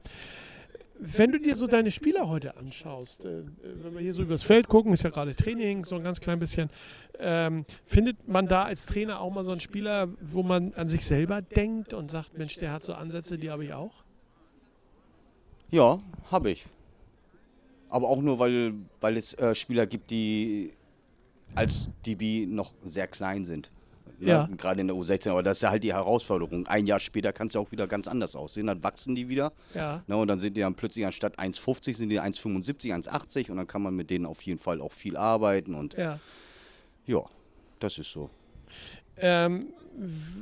Wenn 0.99 1.31
du 1.31 1.39
dir 1.39 1.55
so 1.55 1.65
deine 1.65 1.89
Spieler 1.89 2.29
heute 2.29 2.55
anschaust, 2.55 3.25
äh, 3.25 3.41
wenn 3.63 3.95
wir 3.95 4.01
hier 4.01 4.13
so 4.13 4.21
übers 4.21 4.43
Feld 4.43 4.67
gucken, 4.67 4.93
ist 4.93 5.01
ja 5.03 5.09
gerade 5.09 5.35
Training, 5.35 5.85
so 5.85 5.95
ein 5.95 6.03
ganz 6.03 6.21
klein 6.21 6.37
bisschen, 6.37 6.69
ähm, 7.17 7.65
findet 7.83 8.27
man 8.27 8.47
da 8.47 8.63
als 8.63 8.85
Trainer 8.85 9.19
auch 9.19 9.33
mal 9.33 9.43
so 9.43 9.51
einen 9.51 9.59
Spieler, 9.59 10.07
wo 10.21 10.43
man 10.43 10.75
an 10.75 10.87
sich 10.87 11.03
selber 11.03 11.41
denkt 11.41 11.95
und 11.95 12.11
sagt, 12.11 12.37
Mensch, 12.37 12.57
der 12.57 12.71
hat 12.73 12.83
so 12.83 12.93
Ansätze, 12.93 13.39
die 13.39 13.49
habe 13.49 13.65
ich 13.65 13.73
auch? 13.73 14.03
Ja, 15.71 15.99
habe 16.29 16.51
ich. 16.51 16.65
Aber 17.89 18.07
auch 18.07 18.21
nur, 18.21 18.37
weil, 18.37 18.75
weil 19.01 19.17
es 19.17 19.33
äh, 19.33 19.55
Spieler 19.55 19.87
gibt, 19.87 20.11
die 20.11 20.71
als 21.55 21.89
DB 22.05 22.45
noch 22.45 22.73
sehr 22.83 23.07
klein 23.07 23.45
sind. 23.45 23.71
Ne? 24.19 24.29
Ja. 24.29 24.49
Gerade 24.57 24.81
in 24.81 24.87
der 24.87 24.95
U16. 24.95 25.29
Aber 25.31 25.43
das 25.43 25.57
ist 25.57 25.61
ja 25.61 25.69
halt 25.69 25.83
die 25.83 25.93
Herausforderung. 25.93 26.67
Ein 26.67 26.85
Jahr 26.85 26.99
später 26.99 27.33
kann 27.33 27.47
es 27.47 27.53
ja 27.53 27.61
auch 27.61 27.71
wieder 27.71 27.87
ganz 27.87 28.07
anders 28.07 28.35
aussehen. 28.35 28.67
Dann 28.67 28.83
wachsen 28.83 29.15
die 29.15 29.27
wieder. 29.29 29.53
Ja. 29.73 30.03
Ne? 30.07 30.17
Und 30.17 30.27
dann 30.27 30.39
sind 30.39 30.55
die 30.55 30.61
dann 30.61 30.75
plötzlich 30.75 31.05
anstatt 31.05 31.37
1,50 31.39 31.95
sind 31.95 32.09
die 32.09 32.21
1,75, 32.21 32.93
1,80. 32.93 33.51
Und 33.51 33.57
dann 33.57 33.67
kann 33.67 33.81
man 33.81 33.95
mit 33.95 34.09
denen 34.09 34.25
auf 34.25 34.41
jeden 34.43 34.59
Fall 34.59 34.81
auch 34.81 34.91
viel 34.91 35.17
arbeiten. 35.17 35.75
Und 35.75 35.95
Ja. 35.95 36.19
ja, 37.05 37.23
das 37.79 37.97
ist 37.97 38.11
so. 38.11 38.29
Ähm, 39.17 39.67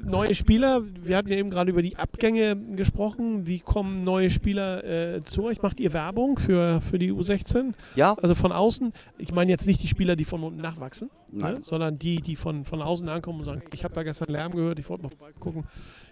neue 0.04 0.34
Spieler, 0.36 0.82
wir 1.02 1.18
hatten 1.18 1.30
ja 1.30 1.38
eben 1.38 1.50
gerade 1.50 1.72
über 1.72 1.82
die 1.82 1.96
Abgänge 1.98 2.56
gesprochen. 2.76 3.48
Wie 3.48 3.60
kommen 3.60 4.04
neue 4.04 4.30
Spieler 4.30 4.84
äh, 4.84 5.22
zu 5.24 5.44
euch? 5.44 5.62
Macht 5.62 5.80
ihr 5.80 5.94
Werbung 5.94 6.40
für, 6.40 6.82
für 6.82 6.98
die 6.98 7.12
U16? 7.12 7.74
Ja, 7.96 8.14
Also 8.22 8.36
von 8.36 8.52
außen, 8.52 8.94
ich 9.18 9.32
meine 9.34 9.52
jetzt 9.52 9.68
nicht 9.68 9.84
die 9.84 9.88
Spieler, 9.88 10.16
die 10.16 10.26
von 10.26 10.44
unten 10.44 10.62
nachwachsen, 10.62 11.10
ne? 11.32 11.60
Sondern 11.64 12.00
die, 12.00 12.22
die 12.22 12.36
von, 12.36 12.66
von 12.66 12.82
außen 12.82 13.08
ankommen 13.10 13.40
und 13.40 13.46
sagen, 13.46 13.62
ich 13.74 13.84
habe 13.84 13.94
da 13.94 14.04
gestern 14.04 14.30
Lärm 14.32 14.54
gehört, 14.54 14.80
ich 14.80 14.90
wollte 14.90 15.04
mal 15.04 15.12
gucken, 15.40 15.66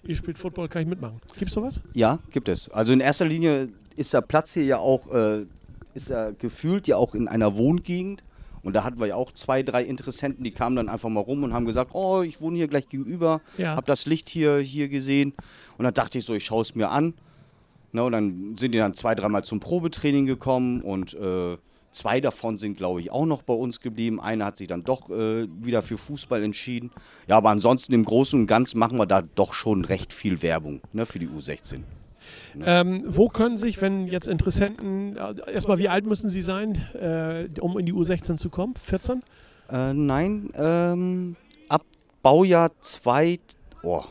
ihr 0.04 0.16
spielt 0.16 0.38
Football, 0.38 0.68
kann 0.68 0.82
ich 0.84 0.88
mitmachen. 0.88 1.20
Gibt's 1.38 1.54
sowas? 1.54 1.82
Ja, 1.94 2.20
gibt 2.32 2.50
es. 2.50 2.70
Also 2.70 2.94
in 2.94 3.00
erster 3.00 3.26
Linie 3.26 3.70
ist 3.96 4.14
der 4.14 4.22
Platz 4.22 4.54
hier 4.54 4.64
ja 4.66 4.78
auch, 4.78 5.12
äh, 5.14 5.46
ist 5.94 6.10
er 6.10 6.34
gefühlt 6.34 6.88
ja 6.88 6.98
auch 6.98 7.16
in 7.16 7.28
einer 7.28 7.58
Wohngegend. 7.58 8.24
Und 8.64 8.74
da 8.76 8.84
hatten 8.84 9.00
wir 9.00 9.08
ja 9.08 9.16
auch 9.16 9.32
zwei, 9.32 9.64
drei 9.64 9.84
Interessenten, 9.84 10.44
die 10.44 10.52
kamen 10.52 10.76
dann 10.76 10.90
einfach 10.90 11.10
mal 11.10 11.22
rum 11.22 11.44
und 11.44 11.54
haben 11.54 11.66
gesagt, 11.66 11.92
oh, 11.94 12.22
ich 12.22 12.42
wohne 12.42 12.58
hier 12.58 12.68
gleich 12.68 12.88
gegenüber, 12.88 13.42
Ja. 13.58 13.76
hab 13.76 13.86
das 13.86 14.06
Licht 14.06 14.30
hier, 14.30 14.58
hier 14.58 14.90
gesehen. 14.90 15.34
Und 15.78 15.86
dann 15.86 15.94
dachte 15.94 16.18
ich 16.18 16.26
so, 16.26 16.34
ich 16.34 16.46
schaue 16.46 16.62
es 16.62 16.76
mir 16.76 16.90
an. 16.90 17.14
Ne, 17.92 18.04
und 18.04 18.12
dann 18.12 18.56
sind 18.58 18.74
die 18.74 18.78
dann 18.78 18.94
zwei, 18.94 19.16
dreimal 19.16 19.44
zum 19.44 19.60
Probetraining 19.60 20.28
gekommen 20.28 20.82
und 20.82 21.16
äh, 21.16 21.58
zwei 21.92 22.22
davon 22.22 22.60
sind, 22.60 22.78
glaube 22.78 23.02
ich, 23.02 23.10
auch 23.12 23.26
noch 23.26 23.42
bei 23.42 23.54
uns 23.56 23.80
geblieben. 23.82 24.22
Einer 24.22 24.46
hat 24.46 24.58
sich 24.58 24.68
dann 24.68 24.84
doch 24.84 25.10
äh, 25.10 25.48
wieder 25.60 25.82
für 25.82 25.98
Fußball 25.98 26.44
entschieden. 26.44 26.92
Ja, 27.28 27.38
aber 27.38 27.50
ansonsten 27.50 27.94
im 27.94 28.06
Großen 28.06 28.40
und 28.40 28.46
Ganzen 28.46 28.78
machen 28.78 29.00
wir 29.00 29.08
da 29.08 29.24
doch 29.24 29.54
schon 29.54 29.86
recht 29.86 30.14
viel 30.14 30.44
Werbung 30.44 30.82
ne, 30.94 31.08
für 31.08 31.18
die 31.18 31.28
U16. 31.28 31.80
Ähm, 32.62 33.04
wo 33.08 33.30
können 33.30 33.58
sich, 33.58 33.82
wenn 33.82 34.08
jetzt 34.08 34.28
Interessenten, 34.28 35.16
äh, 35.18 35.36
erstmal 35.54 35.78
wie 35.78 35.90
alt 35.90 36.06
müssen 36.06 36.30
sie 36.30 36.42
sein, 36.42 36.76
äh, 36.94 37.48
um 37.62 37.78
in 37.78 37.86
die 37.86 37.94
U16 37.94 38.38
zu 38.38 38.50
kommen? 38.50 38.74
14? 38.84 39.22
Äh, 39.72 39.94
nein, 39.94 40.50
ähm, 40.56 41.36
ab 41.68 41.84
Baujahr 42.24 42.72
2. 42.82 43.40
Oh, 43.84 44.04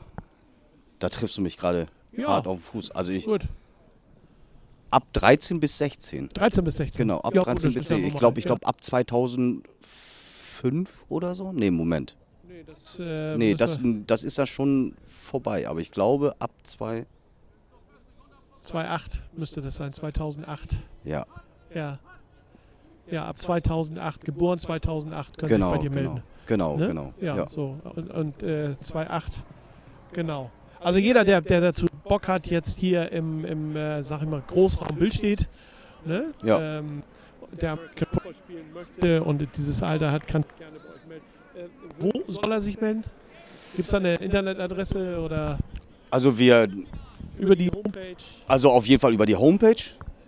da 0.99 1.09
triffst 1.09 1.37
du 1.37 1.43
mich 1.43 1.57
gerade 1.57 1.87
Ja. 2.13 2.29
hart 2.29 2.47
auf 2.47 2.59
den 2.59 2.63
Fuß. 2.63 2.91
Also 2.93 3.13
ich 3.13 3.25
Gut, 3.25 3.43
ab 4.91 5.05
13 5.13 5.61
bis 5.61 5.79
16. 5.79 6.31
13 6.33 6.65
bis 6.65 6.77
16. 6.77 6.99
Genau, 7.07 7.19
ab 7.21 7.35
Ja, 7.35 7.43
gut, 7.43 7.49
13 7.49 7.65
das 7.65 7.75
bis 7.75 7.83
ist 7.83 7.91
ja 7.91 7.97
16. 7.97 8.13
Ich 8.13 8.19
glaube, 8.19 8.39
ich 8.39 8.45
ja. 8.45 8.49
glaube 8.49 8.67
ab 8.67 8.83
2005 8.83 11.05
oder 11.09 11.35
so. 11.35 11.53
Nee, 11.53 11.71
Moment. 11.71 12.17
Nee, 12.49 12.65
das, 12.67 12.99
äh, 13.01 13.37
Nee, 13.37 13.55
das, 13.55 13.81
das 14.07 14.25
ist 14.25 14.39
ja 14.39 14.47
schon 14.47 14.95
vorbei. 15.05 15.69
Aber 15.69 15.81
ich 15.81 15.91
glaube 15.91 16.35
ab 16.39 16.51
2. 16.63 17.07
2008 18.69 19.23
müsste 19.37 19.61
das 19.63 19.77
sein, 19.77 19.93
2008. 19.93 20.77
Ja, 21.05 21.27
Ja. 21.75 21.99
Ja, 23.11 23.25
ab 23.25 23.37
2008, 23.41 24.23
geboren 24.27 24.59
2008, 24.59 25.39
können 25.39 25.49
genau, 25.49 25.73
Sie 25.73 25.81
sich 25.81 25.89
bei 25.91 25.95
dir 25.95 26.01
genau. 26.03 26.13
melden. 26.15 26.25
Genau, 26.47 26.77
Ne? 26.77 26.87
genau. 26.89 27.13
Ja, 27.21 27.37
Ja. 27.37 27.49
so. 27.49 27.79
Und, 27.97 28.11
und 28.11 28.43
äh, 28.43 28.75
2,8. 28.83 29.45
Genau. 30.13 30.51
Also 30.81 30.99
jeder, 30.99 31.25
der, 31.25 31.41
der 31.41 31.61
dazu 31.63 31.87
Bock 32.05 32.29
hat, 32.29 32.47
jetzt 32.49 32.79
hier 32.79 33.11
im, 33.11 33.45
im 33.47 33.75
äh, 33.77 34.03
sag 34.05 34.21
ich 34.23 34.29
mal, 34.29 34.43
Großraum 34.47 34.97
Bild 34.99 35.15
steht, 35.15 35.49
ne? 36.05 36.33
Ja. 36.43 36.79
ähm, 36.81 37.03
der 37.61 37.79
Football 37.97 38.35
spielen 38.35 38.73
möchte 38.75 39.25
und 39.25 39.47
dieses 39.57 39.83
Alter 39.83 40.13
hat, 40.13 40.27
kann 40.27 40.45
gerne 40.59 40.77
bei 40.79 40.95
euch 40.95 41.07
melden. 41.09 41.25
Äh, 41.57 41.69
wo 41.99 42.31
soll 42.31 42.53
er 42.53 42.61
sich 42.61 42.79
melden? 42.81 43.05
Gibt 43.75 43.87
es 43.87 43.91
da 43.91 43.97
eine 43.97 44.17
Internetadresse 44.17 45.19
oder 45.21 45.59
Also 46.11 46.39
wir 46.39 46.69
über 47.39 47.57
die 47.57 47.71
Homepage? 47.71 48.17
Also 48.47 48.71
auf 48.71 48.87
jeden 48.87 49.01
Fall 49.01 49.13
über 49.15 49.27
die 49.27 49.37
Homepage, 49.37 49.77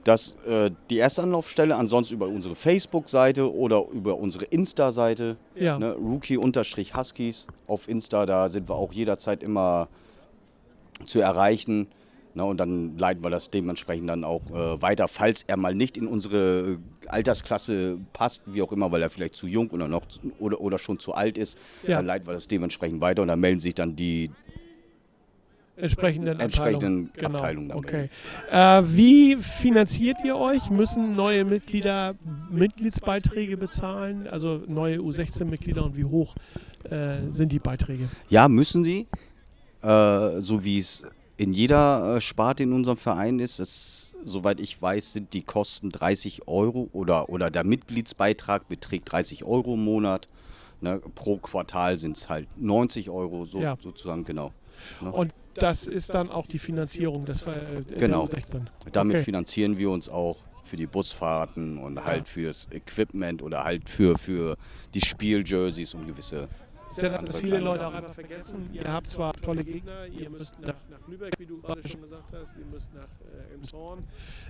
das 0.05 0.35
äh, 0.47 0.71
die 0.89 0.97
erste 0.97 1.23
Anlaufstelle, 1.23 1.77
ansonsten 1.77 2.15
über 2.15 2.27
unsere 2.29 2.55
Facebook-Seite 2.55 3.53
oder 3.55 3.87
über 3.93 4.17
unsere 4.19 4.45
Insta-Seite, 4.47 5.37
Ja. 5.55 5.79
ne, 5.79 5.93
Rookie-Huskies 5.95 7.47
auf 7.67 7.89
Insta, 7.89 8.27
da 8.27 8.49
sind 8.49 8.69
wir 8.69 8.75
auch 8.77 8.93
jederzeit 8.93 9.43
immer 9.43 9.89
zu 11.07 11.21
erreichen. 11.21 11.89
Ne, 12.33 12.45
und 12.45 12.59
dann 12.59 12.97
leiten 12.97 13.25
wir 13.25 13.31
das 13.31 13.51
dementsprechend 13.51 14.09
dann 14.09 14.23
auch 14.23 14.43
äh, 14.53 14.81
weiter, 14.81 15.09
falls 15.09 15.43
er 15.49 15.57
mal 15.57 15.75
nicht 15.75 15.97
in 15.97 16.07
unsere 16.07 16.79
Altersklasse 17.09 17.99
passt, 18.13 18.43
wie 18.47 18.63
auch 18.63 18.71
immer, 18.71 18.93
weil 18.93 19.03
er 19.03 19.11
vielleicht 19.11 19.35
zu 19.35 19.49
jung 19.49 19.69
oder 19.71 19.89
noch 19.89 20.07
zu, 20.07 20.21
oder, 20.39 20.61
oder 20.61 20.79
schon 20.79 21.01
zu 21.01 21.13
alt 21.13 21.37
ist, 21.37 21.59
Ja. 21.85 21.97
dann 21.97 22.07
leiten 22.07 22.29
wir 22.29 22.35
das 22.35 22.47
dementsprechend 22.47 23.01
weiter 23.01 23.23
und 23.23 23.29
dann 23.29 23.41
melden 23.41 23.59
sich 23.59 23.75
dann 23.75 23.97
die 23.97 24.31
entsprechenden, 25.81 26.41
entsprechenden 26.41 27.07
Abteilungen. 27.07 27.11
Genau. 27.15 27.39
Abteilungen 27.39 27.69
dann 27.69 27.79
Okay. 27.79 28.11
Äh, 28.51 28.83
wie 28.87 29.37
finanziert 29.37 30.19
ihr 30.25 30.37
euch? 30.37 30.71
Müssen 30.71 31.15
neue 31.17 31.45
Mitglieder 31.45 32.15
Mitgliedsbeiträge 32.51 33.57
bezahlen? 33.57 34.27
Also 34.29 34.63
neue 34.67 34.99
U16-Mitglieder 34.99 35.85
und 35.85 35.97
wie 35.97 36.05
hoch 36.05 36.35
äh, 36.85 37.27
sind 37.27 37.53
die 37.53 37.59
Beiträge? 37.59 38.09
Ja, 38.29 38.49
müssen 38.49 38.85
sie. 38.85 39.07
Äh, 39.83 40.41
so 40.41 40.63
wie 40.65 40.79
es 40.79 41.07
in 41.37 41.53
jeder 41.55 42.17
äh, 42.17 42.21
Sparte 42.21 42.65
in 42.65 42.73
unserem 42.73 42.99
Verein 42.99 43.39
ist. 43.39 43.61
Es, 43.61 44.15
soweit 44.25 44.61
ich 44.61 44.81
weiß, 44.81 45.15
sind 45.15 45.33
die 45.33 45.43
Kosten 45.43 45.91
30 45.91 46.47
Euro 46.49 46.91
oder, 46.93 47.31
oder 47.31 47.51
der 47.51 47.65
Mitgliedsbeitrag 47.65 48.69
beträgt 48.69 49.11
30 49.11 49.45
Euro 49.45 49.75
im 49.75 49.85
Monat. 49.85 50.29
Ne, 50.83 51.01
pro 51.15 51.37
Quartal 51.37 51.99
sind 51.99 52.17
es 52.17 52.29
halt 52.29 52.49
90 52.57 53.11
Euro, 53.11 53.45
so, 53.45 53.61
Ja. 53.61 53.77
sozusagen, 53.81 54.25
genau. 54.25 54.53
Und 55.13 55.33
das 55.63 55.87
ist 55.87 56.15
dann 56.15 56.31
auch 56.31 56.47
die 56.47 56.59
Finanzierung 56.59 57.25
des 57.25 57.41
Ver- 57.43 57.57
äh, 57.57 57.83
Genau. 57.99 58.25
U16. 58.25 58.63
Damit 58.93 59.17
Okay. 59.17 59.25
finanzieren 59.25 59.79
wir 59.79 59.91
uns 59.91 60.09
auch 60.09 60.37
für 60.65 60.77
die 60.77 60.87
Busfahrten 60.87 61.79
und 61.79 62.05
halt 62.05 62.29
fürs 62.29 62.69
Equipment 62.73 63.43
oder 63.43 63.65
halt 63.65 63.89
für, 63.89 64.17
für 64.19 64.57
die 64.95 65.01
Spieljerseys 65.01 65.95
und 65.95 66.07
gewisse 66.07 66.49
Das 66.91 66.97
ist 66.99 67.03
ja 67.05 67.09
das, 67.11 67.23
was 67.23 67.39
viele 67.39 67.59
Leute 67.61 67.87
auch 67.87 67.95
einfach 67.95 68.15
vergessen. 68.15 68.69
Ihr 68.73 68.93
habt 68.93 69.07
zwar 69.09 69.33
tolle 69.35 69.63
Gegner, 69.63 70.07
ihr 70.09 70.29
müsst 70.29 70.59
nach, 70.61 70.75
nach 70.91 71.07
Lübeck, 71.07 71.35
wie 71.39 71.47
du 71.47 71.61
gerade 71.61 71.89
schon 71.89 72.03
gesagt 72.03 72.33
hast, 72.33 72.55
ihr 72.59 72.65
müsst 72.67 72.93
nach 72.93 73.05
äh, 73.05 73.53
Elmshorn. 73.55 74.01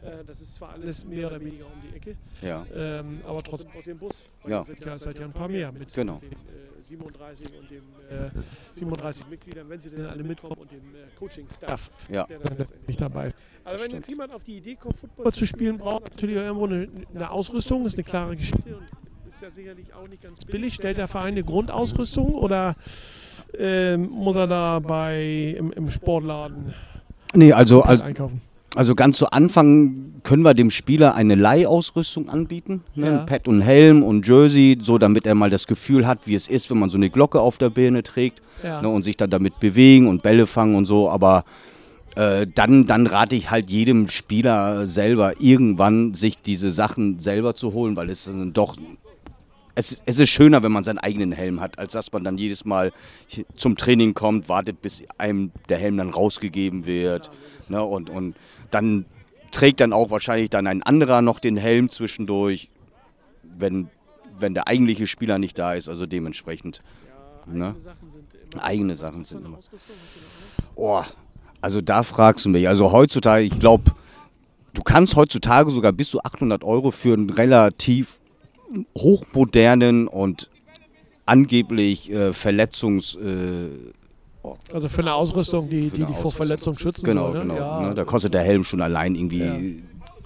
Äh, 0.03 0.25
das 0.25 0.41
ist 0.41 0.55
zwar 0.55 0.71
alles 0.71 1.05
mehr 1.05 1.27
oder 1.27 1.39
weniger 1.39 1.67
um 1.67 1.73
die 1.83 1.95
Ecke, 1.95 2.17
Ja, 2.41 2.65
ähm, 2.75 3.21
aber 3.27 3.43
trotzdem 3.43 3.71
braucht 3.73 3.87
ihr 3.87 3.93
einen 3.93 4.01
Bus. 4.01 4.31
Weil 4.43 4.53
Ja. 4.53 4.59
Ihr 4.61 4.65
seid 4.65 4.85
ja, 4.87 4.97
seid 4.97 5.19
ja 5.19 5.25
ein 5.27 5.33
paar 5.35 5.49
mehr 5.49 5.71
mit 5.71 5.93
Genau. 5.93 6.19
den 6.19 6.33
äh, 6.33 6.83
37 6.83 7.59
und 7.59 7.71
dem 7.71 7.83
äh, 8.09 8.31
37 8.75 9.27
Mitgliedern, 9.29 9.69
wenn 9.69 9.81
sie 9.81 9.91
denn 9.91 10.07
alle 10.07 10.25
mitkommen 10.25 10.55
und 10.57 10.73
dem 10.73 10.95
äh, 10.95 11.15
Coaching-Staff, 11.19 11.91
ja. 12.09 12.25
der 12.25 12.39
dann 12.39 12.57
letztendlich 12.57 12.97
dabei 12.97 13.27
ist. 13.27 13.37
Also 13.65 13.85
wenn 13.85 13.91
jetzt 13.91 14.09
jemand 14.09 14.33
auf 14.33 14.45
die 14.45 14.57
Idee 14.57 14.77
kommt, 14.77 14.97
Football 14.97 15.31
zu 15.35 15.47
spielen, 15.47 15.77
braucht 15.77 16.05
natürlich 16.05 16.39
auch 16.39 16.45
irgendwo 16.45 16.65
eine, 16.65 16.89
eine 17.15 17.31
Ausrüstung, 17.31 17.85
das 17.85 17.93
ist 17.93 17.99
eine 17.99 18.05
klare 18.05 18.35
Geschichte 18.35 18.79
und 18.79 18.85
ist 19.31 19.43
ja 19.43 19.51
sicherlich 19.51 19.95
auch 19.95 20.09
nicht 20.09 20.23
ganz 20.23 20.45
billig. 20.45 20.75
Stellt 20.75 20.99
der 20.99 21.07
Verein 21.09 21.29
eine 21.35 21.45
Grundausrüstung 21.45 22.35
oder 22.35 22.75
ähm, 23.59 24.09
muss 24.11 24.35
er 24.37 24.47
da 24.49 24.81
bei 24.81 25.55
im, 25.57 25.73
im 25.73 25.91
Sportladen 25.91 26.75
Nee, 27.35 27.53
also, 27.53 27.83
also, 27.83 28.03
einkaufen? 28.05 28.41
also 28.75 28.97
ganz 28.97 29.19
zu 29.19 29.31
Anfang 29.31 30.15
können 30.25 30.43
wir 30.43 30.55
dem 30.55 30.71
Spieler 30.73 31.15
eine 31.15 31.37
Leihausrüstung 31.37 32.29
anbieten. 32.29 32.83
Ne? 32.97 33.07
Ja. 33.07 33.21
Ein 33.21 33.27
Pad 33.27 33.47
und 33.47 33.61
Helm 33.61 34.03
und 34.03 34.27
Jersey, 34.27 34.77
so 34.83 34.99
damit 34.99 35.27
er 35.27 35.37
mal 35.37 35.49
das 35.49 35.69
Gefühl 35.69 36.09
hat, 36.09 36.27
wie 36.27 36.35
es 36.35 36.49
ist, 36.49 36.69
wenn 36.71 36.79
man 36.79 36.91
so 36.91 36.97
eine 36.99 37.09
Glocke 37.09 37.41
auf 37.41 37.57
der 37.57 37.71
Birne 37.71 38.03
trägt 38.03 38.43
Ja. 38.65 38.83
ne? 38.83 38.89
und 38.89 39.05
sich 39.05 39.17
dann 39.17 39.31
damit 39.31 39.61
bewegen 39.61 40.09
und 40.09 40.23
Bälle 40.25 40.49
fangen 40.49 40.75
und 40.75 40.87
so. 40.87 41.09
Aber 41.09 41.45
äh, 42.17 42.49
dann, 42.53 42.87
dann 42.87 43.07
rate 43.07 43.37
ich 43.37 43.53
halt 43.53 43.71
jedem 43.71 44.09
Spieler 44.09 44.89
selber 44.89 45.41
irgendwann, 45.41 46.15
sich 46.15 46.43
diese 46.43 46.73
Sachen 46.73 47.21
selber 47.21 47.55
zu 47.55 47.73
holen, 47.73 47.95
weil 47.95 48.11
es 48.11 48.25
dann 48.25 48.53
doch 48.53 48.77
es, 49.81 50.03
es 50.05 50.19
ist 50.19 50.29
schöner, 50.29 50.63
wenn 50.63 50.73
man 50.73 50.85
seinen 50.85 50.99
eigenen 50.99 51.33
Helm 51.33 51.61
hat, 51.61 51.79
als 51.79 51.93
dass 51.93 52.13
man 52.13 52.23
dann 52.23 52.39
jedes 52.39 52.65
Mal 52.65 52.93
zum 53.57 53.77
Training 53.77 54.15
kommt, 54.15 54.49
wartet, 54.49 54.83
bis 54.83 55.03
einem 55.19 55.53
der 55.69 55.79
Helm 55.79 55.97
dann 55.97 56.11
rausgegeben 56.11 56.87
wird. 56.87 57.31
Ne, 57.69 57.83
und, 57.83 58.11
und 58.11 58.37
dann 58.71 59.07
trägt 59.51 59.81
dann 59.81 59.93
auch 59.93 60.11
wahrscheinlich 60.11 60.51
dann 60.51 60.67
ein 60.67 60.83
anderer 60.83 61.23
noch 61.23 61.39
den 61.39 61.57
Helm 61.57 61.89
zwischendurch, 61.89 62.69
wenn, 63.43 63.89
wenn 64.37 64.55
der 64.55 64.69
eigentliche 64.69 65.07
Spieler 65.07 65.39
nicht 65.39 65.59
da 65.59 65.75
ist. 65.75 65.89
Also 65.89 66.07
dementsprechend. 66.07 66.83
Ne? 67.47 67.75
Sind 67.79 67.95
immer 68.55 68.65
Eigene 68.65 68.97
Sachen 68.97 69.25
sind 69.25 69.45
immer. 69.45 69.59
Oh, 70.75 71.03
also 71.61 71.81
da 71.81 72.03
fragst 72.03 72.45
du 72.45 72.51
mich. 72.51 72.69
Also 72.69 72.93
heutzutage, 72.93 73.45
ich 73.45 73.59
glaube, 73.59 73.93
du 74.75 74.83
kannst 74.83 75.17
heutzutage 75.17 75.71
sogar 75.71 75.93
bis 75.93 76.11
zu 76.11 76.23
800 76.23 76.65
Euro 76.65 76.91
für 76.91 77.15
einen 77.15 77.31
relativ 77.31 78.20
hochmodernen 78.97 80.09
und 80.09 80.49
angeblich 81.27 82.11
äh, 82.11 82.33
Verletzungs... 82.33 83.15
Äh, 83.17 84.49
Also 84.73 84.89
für 84.89 85.03
eine 85.03 85.15
Ausrüstung, 85.15 85.69
die, 85.69 85.91
die 85.91 86.05
dich 86.05 86.17
vor. 86.17 86.33
Verletzung 86.33 86.77
schützen 86.79 87.05
genau, 87.05 87.29
soll. 87.33 87.45
Ne? 87.45 87.55
genau. 87.55 87.57
Ja, 87.57 87.89
Ne, 87.89 87.95
da 87.95 88.05
kostet 88.05 88.35
der 88.35 88.43
Helm 88.43 88.65
schon 88.65 88.81
allein 88.81 89.15
irgendwie, 89.15 89.39
Ja. 89.45 89.57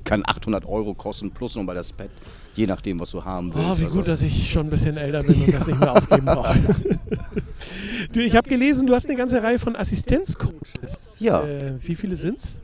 kann 0.05 0.23
800 0.27 0.65
Euro 0.67 0.95
kosten, 0.95 1.31
plus 1.31 1.57
nochmal 1.57 1.75
das 1.75 1.93
Pad, 1.93 2.11
je 2.55 2.67
nachdem, 2.67 3.01
was 3.01 3.11
du 3.11 3.25
haben 3.25 3.53
willst. 3.55 3.67
Oh, 3.67 3.79
wie 3.81 3.85
Also- 3.85 3.97
gut, 3.97 4.09
dass 4.09 4.23
ich 4.23 4.51
schon 4.51 4.67
ein 4.67 4.71
bisschen 4.71 4.97
älter 4.97 5.23
bin 5.23 5.43
und 5.43 5.53
das 5.55 5.67
nicht 5.67 5.79
mehr 5.81 5.93
ausgeben 5.93 6.27
brauche. 6.27 6.59
du, 8.13 8.21
ich 8.21 8.37
habe 8.37 8.49
gelesen, 8.49 8.87
du 8.87 8.95
hast 8.95 9.07
eine 9.09 9.17
ganze 9.17 9.43
Reihe 9.43 9.59
von 9.59 9.77
Assistenzcoaches. 9.77 11.17
Ja. 11.19 11.43
Äh, 11.45 11.75
wie 11.81 11.95
viele 11.95 12.17
sind's? 12.17 12.61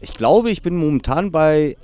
Ich 0.00 0.12
glaube, 0.14 0.50
ich 0.50 0.60
bin 0.62 0.76
momentan 0.76 1.30
bei 1.30 1.76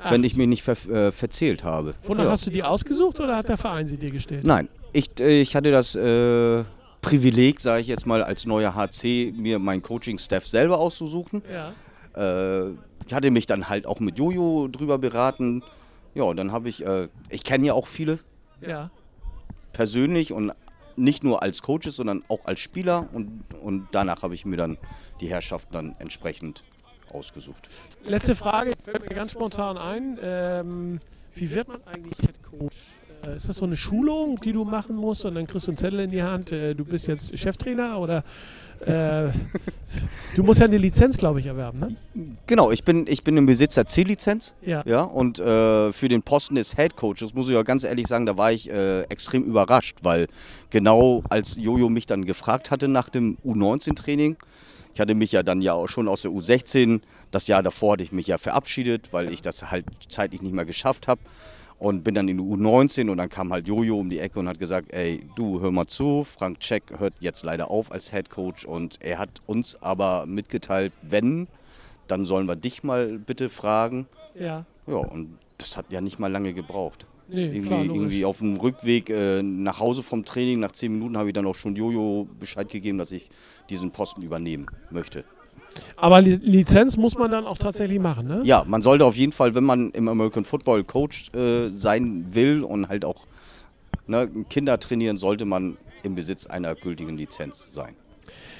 8, 0.00 0.12
wenn 0.12 0.24
ich 0.24 0.36
mich 0.36 0.46
nicht 0.48 0.62
ver 0.62 0.76
äh, 0.88 1.12
verzählt 1.12 1.64
habe. 1.64 1.94
Wonach 2.06 2.24
Ja. 2.24 2.30
hast 2.30 2.46
du 2.46 2.50
die 2.50 2.62
ausgesucht 2.62 3.20
oder 3.20 3.36
hat 3.36 3.48
der 3.48 3.56
Verein 3.58 3.86
sie 3.88 3.96
dir 3.96 4.10
gestellt? 4.10 4.44
Nein, 4.44 4.68
ich, 4.92 5.10
äh, 5.20 5.40
ich 5.40 5.54
hatte 5.56 5.70
das 5.70 5.94
äh, 5.94 6.64
Privileg, 7.00 7.60
sage 7.60 7.80
ich 7.82 7.86
jetzt 7.88 8.06
mal, 8.06 8.22
als 8.22 8.44
neuer 8.46 8.74
HC 8.74 9.32
mir 9.36 9.58
meinen 9.58 9.82
Coaching-Staff 9.82 10.46
selber 10.48 10.78
auszusuchen. 10.78 11.42
Ja. 11.50 11.72
Äh, 12.16 12.70
ich 13.06 13.14
hatte 13.14 13.30
mich 13.30 13.46
dann 13.46 13.68
halt 13.68 13.86
auch 13.86 14.00
mit 14.00 14.18
Jojo 14.18 14.68
drüber 14.68 14.98
beraten. 14.98 15.62
Ja, 16.14 16.24
und 16.24 16.36
dann 16.36 16.52
habe 16.52 16.68
ich, 16.68 16.84
äh, 16.84 17.08
ich 17.28 17.44
kenne 17.44 17.66
ja 17.68 17.72
auch 17.74 17.86
viele 17.86 18.18
Ja. 18.66 18.90
persönlich 19.72 20.32
und 20.32 20.52
nicht 20.96 21.22
nur 21.22 21.42
als 21.42 21.62
Coaches, 21.62 21.94
sondern 21.96 22.24
auch 22.28 22.44
als 22.44 22.58
Spieler. 22.60 23.08
Und, 23.12 23.44
und 23.62 23.86
danach 23.92 24.22
habe 24.22 24.34
ich 24.34 24.44
mir 24.44 24.56
dann 24.56 24.76
die 25.20 25.28
Herrschaften 25.28 25.72
dann 25.72 25.96
entsprechend 26.00 26.64
ausgesucht. 27.12 27.68
Letzte 28.04 28.34
Frage, 28.34 28.74
fällt 28.82 29.08
mir 29.08 29.14
ganz 29.14 29.32
spontan 29.32 29.78
ein. 29.78 30.18
Ähm, 30.22 31.00
wie 31.34 31.54
wird 31.54 31.68
man 31.68 31.80
eigentlich 31.86 32.16
Head 32.20 32.42
Coach? 32.42 32.76
Äh, 33.26 33.36
ist 33.36 33.48
das 33.48 33.56
so 33.56 33.64
eine 33.64 33.76
Schulung, 33.76 34.40
die 34.40 34.52
du 34.52 34.64
machen 34.64 34.96
musst 34.96 35.24
und 35.24 35.34
dann 35.34 35.46
kriegst 35.46 35.66
du 35.66 35.72
einen 35.72 35.78
Zettel 35.78 36.00
in 36.00 36.10
die 36.10 36.22
Hand, 36.22 36.52
äh, 36.52 36.74
du 36.74 36.84
bist 36.84 37.06
jetzt 37.06 37.36
Cheftrainer 37.38 37.98
oder 37.98 38.24
äh, 38.80 39.30
du 40.36 40.42
musst 40.42 40.60
ja 40.60 40.66
eine 40.66 40.78
Lizenz, 40.78 41.16
glaube 41.16 41.40
ich, 41.40 41.46
erwerben, 41.46 41.80
ne? 41.80 41.96
Genau, 42.46 42.70
ich 42.70 42.84
bin, 42.84 43.06
ich 43.08 43.24
bin 43.24 43.36
im 43.36 43.46
Besitz 43.46 43.74
der 43.74 43.86
C-Lizenz. 43.86 44.54
Ja. 44.62 44.82
Ja, 44.86 45.02
und 45.02 45.40
äh, 45.40 45.92
für 45.92 46.08
den 46.08 46.22
Posten 46.22 46.54
des 46.54 46.76
Head 46.76 46.96
Coaches 46.96 47.34
muss 47.34 47.48
ich 47.48 47.54
ja 47.54 47.62
ganz 47.62 47.84
ehrlich 47.84 48.06
sagen, 48.06 48.26
da 48.26 48.36
war 48.36 48.52
ich 48.52 48.70
äh, 48.70 49.02
extrem 49.02 49.44
überrascht, 49.44 49.98
weil 50.02 50.28
genau 50.70 51.22
als 51.28 51.56
Jojo 51.56 51.88
mich 51.88 52.06
dann 52.06 52.24
gefragt 52.24 52.70
hatte 52.70 52.88
nach 52.88 53.08
dem 53.08 53.36
U19-Training, 53.44 54.36
ich 54.98 55.00
hatte 55.00 55.14
mich 55.14 55.30
ja 55.30 55.44
dann 55.44 55.60
ja 55.60 55.74
auch 55.74 55.86
schon 55.86 56.08
aus 56.08 56.22
der 56.22 56.32
U16, 56.32 57.02
das 57.30 57.46
Jahr 57.46 57.62
davor 57.62 57.92
hatte 57.92 58.02
ich 58.02 58.10
mich 58.10 58.26
ja 58.26 58.36
verabschiedet, 58.36 59.12
weil 59.12 59.32
ich 59.32 59.40
das 59.40 59.70
halt 59.70 59.84
zeitlich 60.08 60.42
nicht 60.42 60.52
mehr 60.52 60.64
geschafft 60.64 61.06
habe 61.06 61.20
und 61.78 62.02
bin 62.02 62.16
dann 62.16 62.26
in 62.26 62.38
die 62.38 62.42
U19 62.42 63.08
und 63.08 63.18
dann 63.18 63.28
kam 63.28 63.52
halt 63.52 63.68
Jojo 63.68 63.96
um 63.96 64.10
die 64.10 64.18
Ecke 64.18 64.40
und 64.40 64.48
hat 64.48 64.58
gesagt, 64.58 64.92
ey, 64.92 65.24
du 65.36 65.60
hör 65.60 65.70
mal 65.70 65.86
zu, 65.86 66.24
Frank 66.24 66.58
Check 66.58 66.98
hört 66.98 67.14
jetzt 67.20 67.44
leider 67.44 67.70
auf 67.70 67.92
als 67.92 68.10
Head 68.10 68.28
Coach 68.28 68.64
und 68.64 68.96
er 69.00 69.20
hat 69.20 69.40
uns 69.46 69.80
aber 69.80 70.26
mitgeteilt, 70.26 70.92
wenn, 71.02 71.46
dann 72.08 72.24
sollen 72.24 72.48
wir 72.48 72.56
dich 72.56 72.82
mal 72.82 73.20
bitte 73.20 73.50
fragen. 73.50 74.08
Ja. 74.34 74.64
Ja, 74.88 74.96
und 74.96 75.38
das 75.58 75.76
hat 75.76 75.86
ja 75.90 76.00
nicht 76.00 76.18
mal 76.18 76.32
lange 76.32 76.54
gebraucht. 76.54 77.06
Nee, 77.30 77.46
Irgendwie, 77.46 77.60
klar, 77.62 77.84
irgendwie 77.84 78.24
auf 78.24 78.38
dem 78.38 78.56
Rückweg 78.56 79.10
äh, 79.10 79.42
nach 79.42 79.80
Hause 79.80 80.02
vom 80.02 80.24
Training, 80.24 80.60
nach 80.60 80.72
zehn 80.72 80.92
Minuten, 80.92 81.18
habe 81.18 81.28
ich 81.28 81.34
dann 81.34 81.46
auch 81.46 81.54
schon 81.54 81.76
Jojo 81.76 82.26
Bescheid 82.38 82.68
gegeben, 82.70 82.96
dass 82.98 83.12
ich 83.12 83.28
diesen 83.68 83.90
Posten 83.90 84.22
übernehmen 84.22 84.66
möchte. 84.90 85.24
Aber 85.96 86.20
Li 86.20 86.36
Lizenz 86.42 86.96
muss 86.96 87.16
man 87.18 87.30
dann 87.30 87.46
auch 87.46 87.58
tatsächlich 87.58 88.00
machen, 88.00 88.26
ne? 88.26 88.40
Ja, 88.44 88.64
man 88.66 88.82
sollte 88.82 89.04
auf 89.04 89.16
jeden 89.16 89.32
Fall, 89.32 89.54
wenn 89.54 89.64
man 89.64 89.90
im 89.90 90.08
American 90.08 90.44
Football 90.44 90.84
Coach 90.84 91.30
äh, 91.34 91.68
sein 91.68 92.26
will 92.30 92.64
und 92.64 92.88
halt 92.88 93.04
auch 93.04 93.26
ne, 94.06 94.28
Kinder 94.48 94.78
trainieren, 94.80 95.18
sollte 95.18 95.44
man 95.44 95.76
im 96.02 96.14
Besitz 96.14 96.46
einer 96.46 96.74
gültigen 96.74 97.16
Lizenz 97.16 97.72
sein. 97.72 97.94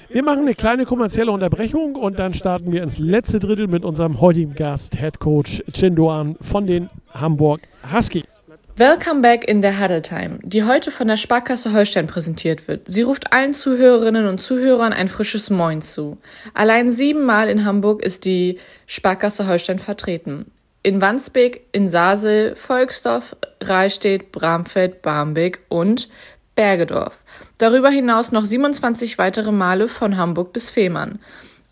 Wir 0.09 0.23
machen 0.23 0.39
eine 0.39 0.55
kleine 0.55 0.85
kommerzielle 0.85 1.31
Unterbrechung 1.31 1.95
und 1.95 2.17
dann 2.17 2.33
starten 2.33 2.71
wir 2.71 2.81
ins 2.81 2.97
letzte 2.97 3.39
Drittel 3.39 3.67
mit 3.67 3.83
unserem 3.83 4.19
heutigen 4.21 4.55
Gast, 4.55 4.97
Head 4.97 5.19
Coach 5.19 5.63
Chinduan 5.71 6.35
von 6.41 6.65
den 6.65 6.89
Hamburg 7.13 7.61
Huskies. 7.93 8.38
Welcome 8.79 9.19
back 9.21 9.45
in 9.45 9.61
der 9.61 9.77
Huddle 9.77 10.01
Time, 10.01 10.39
die 10.41 10.63
heute 10.63 10.89
von 10.89 11.09
der 11.09 11.17
Sparkasse 11.17 11.73
Holstein 11.73 12.07
präsentiert 12.07 12.69
wird. 12.69 12.87
Sie 12.87 13.01
ruft 13.01 13.33
allen 13.33 13.53
Zuhörerinnen 13.53 14.25
und 14.25 14.39
Zuhörern 14.39 14.93
ein 14.93 15.09
frisches 15.09 15.49
Moin 15.49 15.81
zu. 15.81 16.17
Allein 16.53 16.89
siebenmal 16.89 17.49
in 17.49 17.65
Hamburg 17.65 18.01
ist 18.01 18.23
die 18.23 18.57
Sparkasse 18.87 19.49
Holstein 19.49 19.79
vertreten. 19.79 20.49
In 20.81 21.01
Wandsbek, 21.01 21.67
in 21.73 21.89
Sasel, 21.89 22.55
Volksdorf, 22.55 23.35
Rahlstedt, 23.61 24.31
Bramfeld, 24.31 25.01
Barmbek 25.01 25.59
und 25.67 26.07
Bergedorf. 26.55 27.21
Darüber 27.57 27.89
hinaus 27.89 28.31
noch 28.31 28.45
27 28.45 29.17
weitere 29.17 29.51
Male 29.51 29.89
von 29.89 30.15
Hamburg 30.15 30.53
bis 30.53 30.69
Fehmarn. 30.69 31.19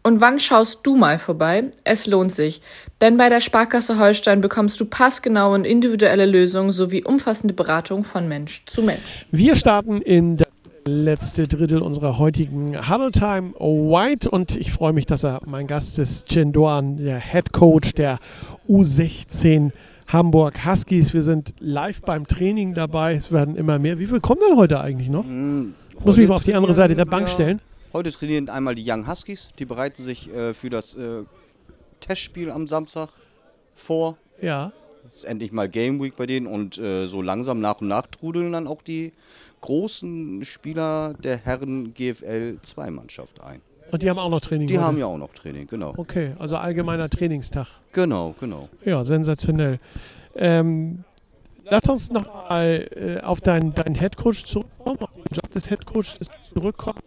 Und 0.07 0.21
wann 0.21 0.39
schaust 0.39 0.79
du 0.83 0.95
mal 0.95 1.19
vorbei? 1.19 1.65
Es 1.83 2.07
lohnt 2.07 2.31
sich. 2.31 2.61
Denn 3.01 3.17
bei 3.17 3.27
der 3.27 3.41
Sparkasse 3.41 3.99
Holstein 3.99 4.39
bekommst 4.39 4.79
du 4.79 4.85
passgenaue 4.85 5.53
und 5.53 5.65
individuelle 5.65 6.25
Lösungen 6.25 6.71
sowie 6.71 7.03
umfassende 7.03 7.53
Beratung 7.53 8.05
von 8.05 8.25
Mensch 8.25 8.63
zu 8.67 8.83
Mensch. 8.83 9.27
Wir 9.31 9.57
starten 9.57 10.01
in 10.01 10.37
das 10.37 10.47
letzte 10.85 11.49
Drittel 11.49 11.81
unserer 11.81 12.17
heutigen 12.17 12.89
Huddle 12.89 13.11
Time 13.11 13.51
White 13.59 14.29
und 14.29 14.55
ich 14.55 14.71
freue 14.71 14.93
mich, 14.93 15.07
dass 15.07 15.25
er 15.25 15.41
mein 15.45 15.67
Gast 15.67 15.99
ist, 15.99 16.29
Chinduan, 16.29 16.95
der 16.95 17.19
Head 17.19 17.51
Coach 17.51 17.91
der 17.91 18.19
U16 18.69 19.71
Hamburg 20.07 20.65
Huskies. 20.65 21.13
Wir 21.13 21.21
sind 21.21 21.53
live 21.59 21.99
beim 21.99 22.25
Training 22.25 22.75
dabei. 22.75 23.15
Es 23.15 23.29
werden 23.33 23.57
immer 23.57 23.77
mehr. 23.77 23.99
Wie 23.99 24.05
viel 24.05 24.21
kommen 24.21 24.39
denn 24.47 24.57
heute 24.57 24.79
eigentlich 24.79 25.09
noch? 25.09 25.25
Ich 25.99 26.05
muss 26.05 26.15
mich 26.15 26.29
mal 26.29 26.35
auf 26.35 26.43
die 26.43 26.55
andere 26.55 26.73
Seite 26.73 26.95
der 26.95 27.03
Bank 27.03 27.27
stellen. 27.27 27.59
Heute 27.93 28.11
trainieren 28.11 28.49
einmal 28.49 28.75
die 28.75 28.89
Young 28.89 29.07
Huskies, 29.07 29.51
die 29.57 29.65
bereiten 29.65 30.03
sich 30.03 30.29
äh, 30.33 30.53
für 30.53 30.69
das 30.69 30.95
äh, 30.95 31.23
Testspiel 31.99 32.51
am 32.51 32.67
Samstag 32.67 33.09
vor. 33.75 34.17
Ja. 34.41 34.71
Jetzt 35.05 35.17
ist 35.17 35.25
endlich 35.25 35.53
mal 35.53 35.69
Game 35.69 36.01
Week 36.01 36.15
bei 36.17 36.25
denen 36.25 36.47
und 36.47 36.77
äh, 36.77 37.07
so 37.07 37.21
langsam 37.21 37.61
nach 37.61 37.79
und 37.79 37.87
nach 37.87 38.07
trudeln 38.07 38.51
dann 38.51 38.67
auch 38.67 38.81
die 38.81 39.13
großen 39.61 40.43
Spieler 40.43 41.13
der 41.23 41.37
Herren 41.37 41.93
GFL 41.93 42.57
2 42.61 42.91
Mannschaft 42.91 43.41
ein. 43.41 43.61
Und 43.89 44.03
die 44.03 44.09
haben 44.09 44.19
auch 44.19 44.29
noch 44.29 44.41
Training. 44.41 44.67
Die 44.67 44.77
heute. 44.77 44.85
haben 44.85 44.97
ja 44.97 45.05
auch 45.05 45.17
noch 45.17 45.33
Training, 45.33 45.65
genau. 45.65 45.93
Okay, 45.95 46.33
also 46.39 46.57
allgemeiner 46.57 47.09
Trainingstag. 47.09 47.67
Genau, 47.93 48.35
genau. 48.37 48.67
Ja, 48.83 49.03
sensationell. 49.05 49.79
Ähm, 50.35 51.05
lass 51.63 51.87
uns 51.87 52.11
noch 52.11 52.25
mal 52.25 52.87
äh, 52.95 53.23
auf 53.23 53.39
deinen 53.39 53.73
dein 53.73 53.95
Headcoach 53.95 54.43
zurückkommen. 54.45 54.99
auf 54.99 55.13
den 55.13 55.33
Job 55.33 55.51
des 55.51 55.69
Headcoaches 55.69 56.19
zurückkommen, 56.53 56.99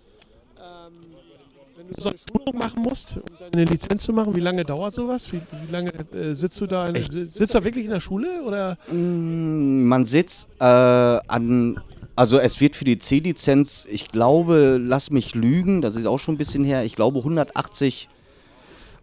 so 1.97 2.09
eine 2.11 2.19
Schulung 2.19 2.57
machen 2.59 2.83
musst, 2.83 3.17
um 3.17 3.23
deine 3.53 3.65
Lizenz 3.65 4.03
zu 4.05 4.13
machen, 4.13 4.35
wie 4.35 4.41
lange 4.41 4.65
dauert 4.65 4.95
sowas? 4.95 5.33
Wie, 5.33 5.41
wie 5.67 5.73
lange 5.73 5.93
äh, 6.13 6.35
sitzt 6.35 6.61
du 6.61 6.67
da? 6.67 6.87
In, 6.89 7.31
sitzt 7.33 7.55
du 7.55 7.65
wirklich 7.65 7.85
in 7.87 7.91
der 7.91 8.01
Schule 8.01 8.43
oder? 8.45 8.79
Mm, 8.93 9.85
Man 9.89 10.05
sitzt 10.05 10.49
äh, 10.61 10.65
an, 10.65 11.81
also 12.17 12.39
es 12.39 12.61
wird 12.61 12.77
für 12.77 12.85
die 12.85 12.99
C-Lizenz, 12.99 13.87
ich 13.91 14.09
glaube, 14.09 14.79
lass 14.81 15.11
mich 15.11 15.35
lügen, 15.35 15.81
das 15.83 15.97
ist 15.97 16.07
auch 16.07 16.19
schon 16.19 16.35
ein 16.35 16.39
bisschen 16.39 16.65
her, 16.65 16.85
ich 16.85 16.97
glaube 16.97 17.19
180 17.19 18.09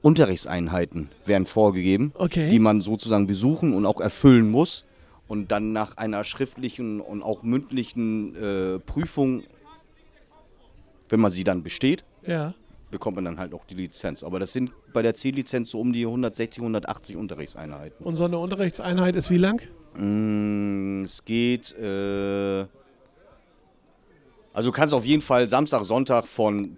Unterrichtseinheiten 0.02 1.10
werden 1.26 1.46
vorgegeben, 1.46 2.12
Okay. 2.16 2.50
die 2.50 2.60
man 2.60 2.82
sozusagen 2.82 3.28
besuchen 3.28 3.74
und 3.74 3.86
auch 3.86 4.00
erfüllen 4.00 4.50
muss. 4.52 4.86
Und 5.28 5.52
dann 5.52 5.74
nach 5.74 5.98
einer 5.98 6.24
schriftlichen 6.24 7.02
und 7.02 7.22
auch 7.22 7.44
mündlichen 7.44 8.34
äh, 8.36 8.80
Prüfung, 8.80 9.44
wenn 11.10 11.20
man 11.20 11.32
sie 11.32 11.44
dann 11.44 11.64
besteht, 11.64 12.06
Ja. 12.26 12.54
Bekommt 12.92 13.16
man 13.16 13.26
dann 13.26 13.38
halt 13.40 13.54
auch 13.54 13.66
die 13.66 13.76
Lizenz. 13.76 14.24
Aber 14.24 14.40
das 14.40 14.54
sind 14.54 14.72
bei 14.94 15.02
der 15.02 15.16
C-Lizenz 15.16 15.72
so 15.72 15.80
um 15.80 15.94
die 15.94 16.06
160, 16.06 16.62
180 16.62 17.16
Unterrichtseinheiten. 17.18 18.06
Und 18.06 18.16
so 18.16 18.26
eine 18.26 18.38
Unterrichtseinheit 18.38 19.16
ist 19.16 19.30
wie 19.30 19.38
lang? 19.38 19.62
Mm, 19.96 21.04
Es 21.04 21.24
geht, 21.26 21.74
äh, 21.78 22.66
also 24.54 24.70
du 24.70 24.72
kannst 24.72 24.94
auf 24.94 25.06
jeden 25.06 25.22
Fall 25.22 25.48
Samstag, 25.50 25.84
Sonntag 25.86 26.26
von 26.28 26.78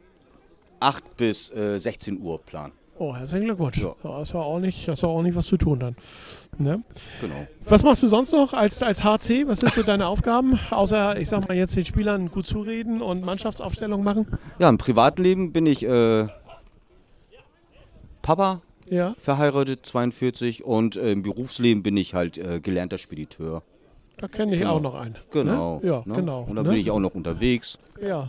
8 0.80 1.18
bis 1.18 1.52
äh, 1.54 1.80
16 1.80 2.20
Uhr 2.22 2.42
planen. 2.42 2.74
Oh, 3.02 3.16
herzlichen 3.16 3.46
Glückwunsch. 3.46 3.78
Ja. 3.78 3.96
Da 4.04 4.22
ist 4.22 4.34
ja 4.34 4.42
auch 4.42 4.60
nicht, 4.60 4.90
hast 4.90 5.04
ja 5.04 5.08
auch 5.10 5.22
nicht 5.22 5.34
was 5.34 5.46
zu 5.48 5.56
tun 5.56 5.80
dann. 5.80 5.96
Ne? 6.58 6.84
Genau. 7.22 7.48
Was 7.64 7.82
machst 7.82 8.04
du 8.04 8.08
sonst 8.08 8.34
noch 8.34 8.52
als, 8.54 8.84
als 8.84 9.06
HC? 9.06 9.48
Was 9.48 9.62
sind 9.62 9.74
so 9.74 9.84
deine 9.84 10.06
Aufgaben? 10.08 10.60
Außer, 10.70 11.18
ich 11.18 11.30
sag 11.30 11.48
mal, 11.48 11.56
jetzt 11.56 11.78
den 11.78 11.86
Spielern 11.86 12.30
gut 12.30 12.46
zureden 12.46 13.02
und 13.02 13.24
Mannschaftsaufstellung 13.24 14.04
machen? 14.04 14.28
Ja, 14.60 14.68
im 14.68 14.78
Privatleben 14.78 15.54
bin 15.54 15.66
ich 15.66 15.86
äh, 15.88 16.28
Papa, 18.22 18.60
Ja. 18.90 19.16
verheiratet, 19.18 19.86
42 19.86 20.66
und 20.66 20.98
äh, 20.98 21.14
im 21.14 21.22
Berufsleben 21.24 21.82
bin 21.84 21.96
ich 21.96 22.14
halt 22.14 22.38
äh, 22.38 22.60
gelernter 22.60 22.98
Spediteur. 22.98 23.64
Da 24.18 24.28
kenne 24.28 24.54
ich 24.56 24.60
Genau. 24.60 24.76
auch 24.76 24.82
noch 24.82 24.96
einen. 24.96 25.16
Genau. 25.32 25.80
Ne? 25.82 25.88
Ja, 25.88 26.04
ne? 26.06 26.16
genau. 26.16 26.42
Und 26.42 26.58
da 26.58 26.64
ne? 26.64 26.70
bin 26.72 26.78
ich 26.80 26.92
auch 26.92 27.00
noch 27.00 27.16
unterwegs. 27.16 27.80
Ja. 28.02 28.28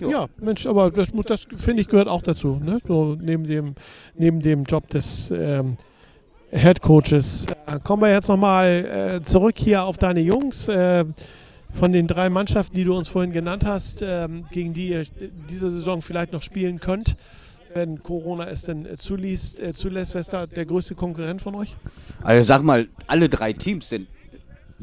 Ne? 0.00 0.10
Ja, 0.10 0.26
Mensch, 0.40 0.66
aber 0.66 0.90
das, 0.90 1.08
das 1.26 1.46
finde 1.56 1.82
ich 1.82 1.88
gehört 1.88 2.08
auch 2.08 2.22
dazu. 2.22 2.60
Ne? 2.62 2.78
So 2.86 3.16
neben 3.20 3.44
dem, 3.44 3.74
neben 4.14 4.40
dem 4.40 4.64
Job 4.64 4.88
des 4.88 5.30
ähm, 5.30 5.76
Head 6.50 6.80
Coaches. 6.80 7.46
Äh, 7.66 7.78
kommen 7.80 8.02
wir 8.02 8.12
jetzt 8.12 8.28
nochmal 8.28 9.20
äh, 9.20 9.24
zurück 9.24 9.54
hier 9.58 9.84
auf 9.84 9.98
deine 9.98 10.20
Jungs. 10.20 10.68
Äh, 10.68 11.04
von 11.70 11.92
den 11.92 12.06
drei 12.06 12.30
Mannschaften, 12.30 12.74
die 12.74 12.84
du 12.84 12.96
uns 12.96 13.08
vorhin 13.08 13.32
genannt 13.32 13.64
hast, 13.66 14.02
ähm, 14.02 14.44
gegen 14.50 14.72
die 14.72 14.88
ihr 14.88 15.04
diese 15.50 15.70
Saison 15.70 16.02
vielleicht 16.02 16.32
noch 16.32 16.42
spielen 16.42 16.80
könnt, 16.80 17.16
wenn 17.74 18.02
Corona 18.02 18.48
es 18.48 18.62
denn 18.62 18.86
äh, 18.86 18.96
zulässt, 18.96 19.60
äh, 19.60 19.74
zulässt, 19.74 20.14
wer 20.14 20.20
ist 20.22 20.32
da 20.32 20.46
der 20.46 20.64
größte 20.64 20.94
Konkurrent 20.94 21.42
von 21.42 21.54
euch? 21.54 21.76
Also 22.22 22.44
sag 22.44 22.62
mal, 22.62 22.88
alle 23.06 23.28
drei 23.28 23.52
Teams 23.52 23.90
sind 23.90 24.08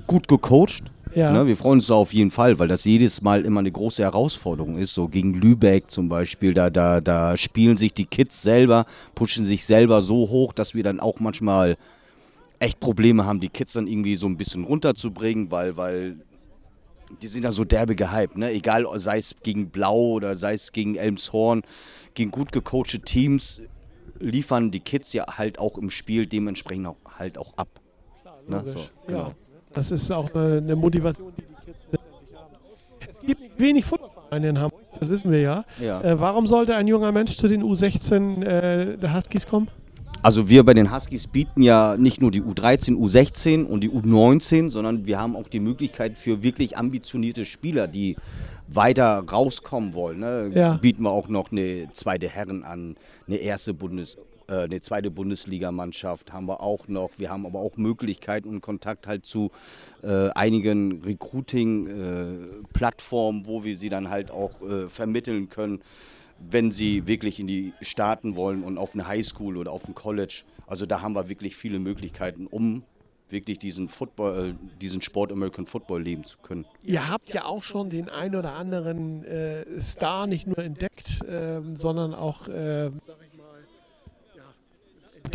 gut 0.07 0.27
gecoacht. 0.27 0.83
Ja. 1.15 1.31
Ne, 1.31 1.47
wir 1.47 1.55
freuen 1.55 1.79
uns 1.79 1.87
da 1.87 1.93
auf 1.93 2.13
jeden 2.13 2.29
Fall, 2.29 2.59
weil 2.59 2.67
das 2.67 2.83
jedes 2.83 3.21
Mal 3.21 3.45
immer 3.45 3.61
eine 3.61 3.71
große 3.71 4.03
Herausforderung 4.03 4.77
ist. 4.77 4.93
So 4.93 5.07
gegen 5.07 5.33
Lübeck 5.33 5.89
zum 5.89 6.09
Beispiel, 6.09 6.53
da, 6.53 6.69
da, 6.69 6.99
da 6.99 7.37
spielen 7.37 7.77
sich 7.77 7.93
die 7.93 8.05
Kids 8.05 8.41
selber, 8.41 8.85
pushen 9.15 9.45
sich 9.45 9.65
selber 9.65 10.01
so 10.01 10.29
hoch, 10.29 10.51
dass 10.51 10.75
wir 10.75 10.83
dann 10.83 10.99
auch 10.99 11.19
manchmal 11.21 11.77
echt 12.59 12.79
Probleme 12.79 13.25
haben, 13.25 13.39
die 13.39 13.49
Kids 13.49 13.73
dann 13.73 13.87
irgendwie 13.87 14.15
so 14.15 14.27
ein 14.27 14.37
bisschen 14.37 14.65
runterzubringen, 14.65 15.51
weil, 15.51 15.77
weil 15.77 16.17
die 17.21 17.27
sind 17.27 17.45
dann 17.45 17.51
so 17.53 17.63
derbe 17.63 17.95
gehypt, 17.95 18.37
ne? 18.37 18.51
Egal, 18.51 18.85
sei 18.95 19.17
es 19.17 19.35
gegen 19.41 19.69
Blau 19.69 20.13
oder 20.13 20.35
sei 20.35 20.53
es 20.53 20.71
gegen 20.71 20.95
Elmshorn, 20.95 21.63
gegen 22.13 22.31
gut 22.31 22.51
gecoachte 22.51 22.99
Teams 22.99 23.61
liefern 24.19 24.71
die 24.71 24.79
Kids 24.79 25.13
ja 25.13 25.25
halt 25.37 25.59
auch 25.59 25.77
im 25.77 25.89
Spiel 25.89 26.25
dementsprechend 26.25 26.87
auch, 26.87 26.97
halt 27.17 27.37
auch 27.37 27.53
ab. 27.57 27.67
Ne? 28.47 28.57
Logisch. 28.57 28.73
So, 28.73 28.79
Ja, 28.79 28.87
genau. 29.07 29.33
Das 29.75 29.91
ist 29.91 30.11
auch 30.11 30.33
eine, 30.33 30.57
eine 30.57 30.75
Motivation, 30.75 31.31
die 31.37 31.43
die 31.43 31.65
Kids 31.65 31.85
letztendlich 31.91 32.35
haben. 32.35 32.53
Es 33.07 33.21
gibt 33.21 33.59
wenig 33.59 33.85
Footballvereine 33.85 34.49
in 34.49 34.59
Hamburg, 34.59 34.81
das 34.99 35.09
wissen 35.09 35.31
wir 35.31 35.41
ja. 35.41 35.63
Ja. 35.79 36.01
Äh, 36.01 36.19
warum 36.19 36.47
sollte 36.47 36.75
ein 36.75 36.87
junger 36.87 37.11
Mensch 37.11 37.37
zu 37.37 37.47
den 37.47 37.63
U16 37.63 38.43
äh, 38.43 38.97
der 38.97 39.13
Huskies 39.13 39.45
kommen? 39.45 39.67
Also 40.23 40.49
wir 40.49 40.63
bei 40.63 40.73
den 40.73 40.91
Huskies 40.91 41.27
bieten 41.27 41.61
ja 41.61 41.97
nicht 41.97 42.19
nur 42.19 42.31
die 42.31 42.41
U13, 42.41 42.95
U16 42.95 43.65
und 43.65 43.81
die 43.81 43.91
U19, 43.91 44.71
sondern 44.71 45.05
wir 45.05 45.19
haben 45.19 45.35
auch 45.35 45.47
die 45.47 45.59
Möglichkeit 45.59 46.17
für 46.17 46.41
wirklich 46.41 46.77
ambitionierte 46.77 47.45
Spieler, 47.45 47.87
die 47.87 48.15
weiter 48.67 49.23
rauskommen 49.31 49.93
wollen. 49.93 50.21
Ne? 50.21 50.51
Ja. 50.55 50.73
Bieten 50.77 51.03
wir 51.03 51.11
auch 51.11 51.27
noch 51.27 51.51
eine 51.51 51.89
zweite 51.93 52.27
Herren 52.27 52.63
an, 52.63 52.95
eine 53.27 53.37
erste 53.37 53.75
Bundes, 53.75 54.17
eine 54.47 54.81
zweite 54.81 55.11
Bundesligamannschaft 55.11 56.33
haben 56.33 56.47
wir 56.47 56.61
auch 56.61 56.87
noch. 56.87 57.11
Wir 57.17 57.29
haben 57.29 57.45
aber 57.45 57.59
auch 57.59 57.77
Möglichkeiten 57.77 58.49
und 58.49 58.61
Kontakt 58.61 59.05
halt 59.07 59.25
zu 59.25 59.51
äh, 60.03 60.29
einigen 60.29 61.03
Recruiting-Plattformen, 61.03 63.45
wo 63.45 63.63
wir 63.63 63.77
sie 63.77 63.89
dann 63.89 64.09
halt 64.09 64.31
auch 64.31 64.59
äh, 64.61 64.89
vermitteln 64.89 65.49
können 65.49 65.81
wenn 66.37 66.71
sie 66.71 67.07
wirklich 67.07 67.39
in 67.39 67.47
die 67.47 67.73
Staaten 67.81 68.35
wollen 68.35 68.61
und 68.63 68.77
auf 68.77 68.93
eine 68.93 69.07
Highschool 69.07 69.57
oder 69.57 69.71
auf 69.71 69.87
ein 69.87 69.95
College. 69.95 70.43
Also 70.67 70.85
da 70.85 71.01
haben 71.01 71.13
wir 71.13 71.29
wirklich 71.29 71.55
viele 71.55 71.79
Möglichkeiten, 71.79 72.45
um 72.47 72.83
wirklich 73.29 73.57
diesen 73.57 73.87
Football, 73.89 74.49
äh, 74.49 74.53
diesen 74.81 75.01
Sport 75.01 75.31
American 75.31 75.65
Football 75.65 76.03
leben 76.03 76.25
zu 76.25 76.37
können. 76.39 76.65
Ihr 76.83 77.09
habt 77.09 77.33
ja 77.33 77.45
auch 77.45 77.63
schon 77.63 77.89
den 77.89 78.09
ein 78.09 78.35
oder 78.35 78.53
anderen 78.53 79.23
äh, 79.23 79.81
Star 79.81 80.27
nicht 80.27 80.45
nur 80.45 80.59
entdeckt, 80.59 81.21
ähm, 81.27 81.75
sondern 81.75 82.13
auch 82.13 82.47
äh, 82.47 82.91
sag 83.07 83.17
ich 83.25 83.33
mal, 83.37 83.63
ja, 84.35 84.43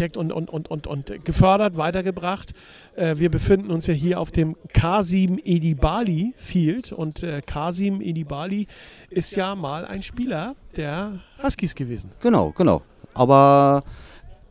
entdeckt 0.01 0.17
und, 0.17 0.33
und, 0.33 0.49
und, 0.51 0.69
und, 0.71 0.87
und 0.87 1.25
gefördert, 1.25 1.77
weitergebracht. 1.77 2.53
Äh, 2.97 3.19
wir 3.19 3.31
befinden 3.31 3.71
uns 3.71 3.87
ja 3.87 3.95
hier 3.95 4.19
auf 4.21 4.31
dem 4.31 4.57
Kasim 4.73 5.39
Edibali 5.45 6.33
Field 6.37 6.93
und 6.93 7.23
äh, 7.23 7.43
Kasim 7.45 8.01
Edibali 8.01 8.67
ist 9.11 9.37
ja 9.37 9.55
mal 9.55 9.85
ein 9.85 10.03
Spieler 10.03 10.55
der 10.77 11.21
Huskies 11.43 11.75
gewesen. 11.75 12.13
Genau, 12.21 12.51
genau. 12.53 12.83
Aber 13.13 13.83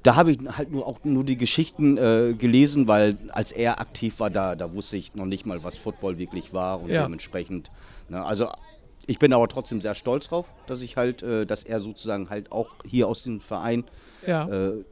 da 0.04 0.16
habe 0.16 0.32
ich 0.32 0.38
halt 0.58 0.72
nur 0.72 0.86
auch 0.86 1.00
nur 1.04 1.24
die 1.24 1.38
Geschichten 1.38 1.98
äh, 1.98 2.34
gelesen, 2.38 2.88
weil 2.88 3.18
als 3.32 3.52
er 3.52 3.82
aktiv 3.82 4.20
war, 4.20 4.30
da, 4.30 4.56
da 4.56 4.72
wusste 4.74 4.98
ich 4.98 5.16
noch 5.16 5.26
nicht 5.26 5.46
mal, 5.46 5.64
was 5.64 5.78
Football 5.78 6.18
wirklich 6.18 6.54
war 6.54 6.80
und 6.82 6.90
Ja. 6.90 7.04
dementsprechend. 7.04 7.72
Ne, 8.08 8.24
also 8.24 8.48
ich 9.08 9.18
bin 9.18 9.34
aber 9.34 9.48
trotzdem 9.48 9.82
sehr 9.82 9.96
stolz 9.96 10.28
drauf, 10.28 10.46
dass 10.68 10.82
ich 10.82 10.96
halt, 10.96 11.24
äh, 11.24 11.46
dass 11.46 11.64
er 11.64 11.80
sozusagen 11.80 12.30
halt 12.30 12.52
auch 12.52 12.68
hier 12.86 13.08
aus 13.08 13.24
dem 13.24 13.42
Verein 13.42 13.86
Ja. 14.28 14.48
äh, 14.48 14.84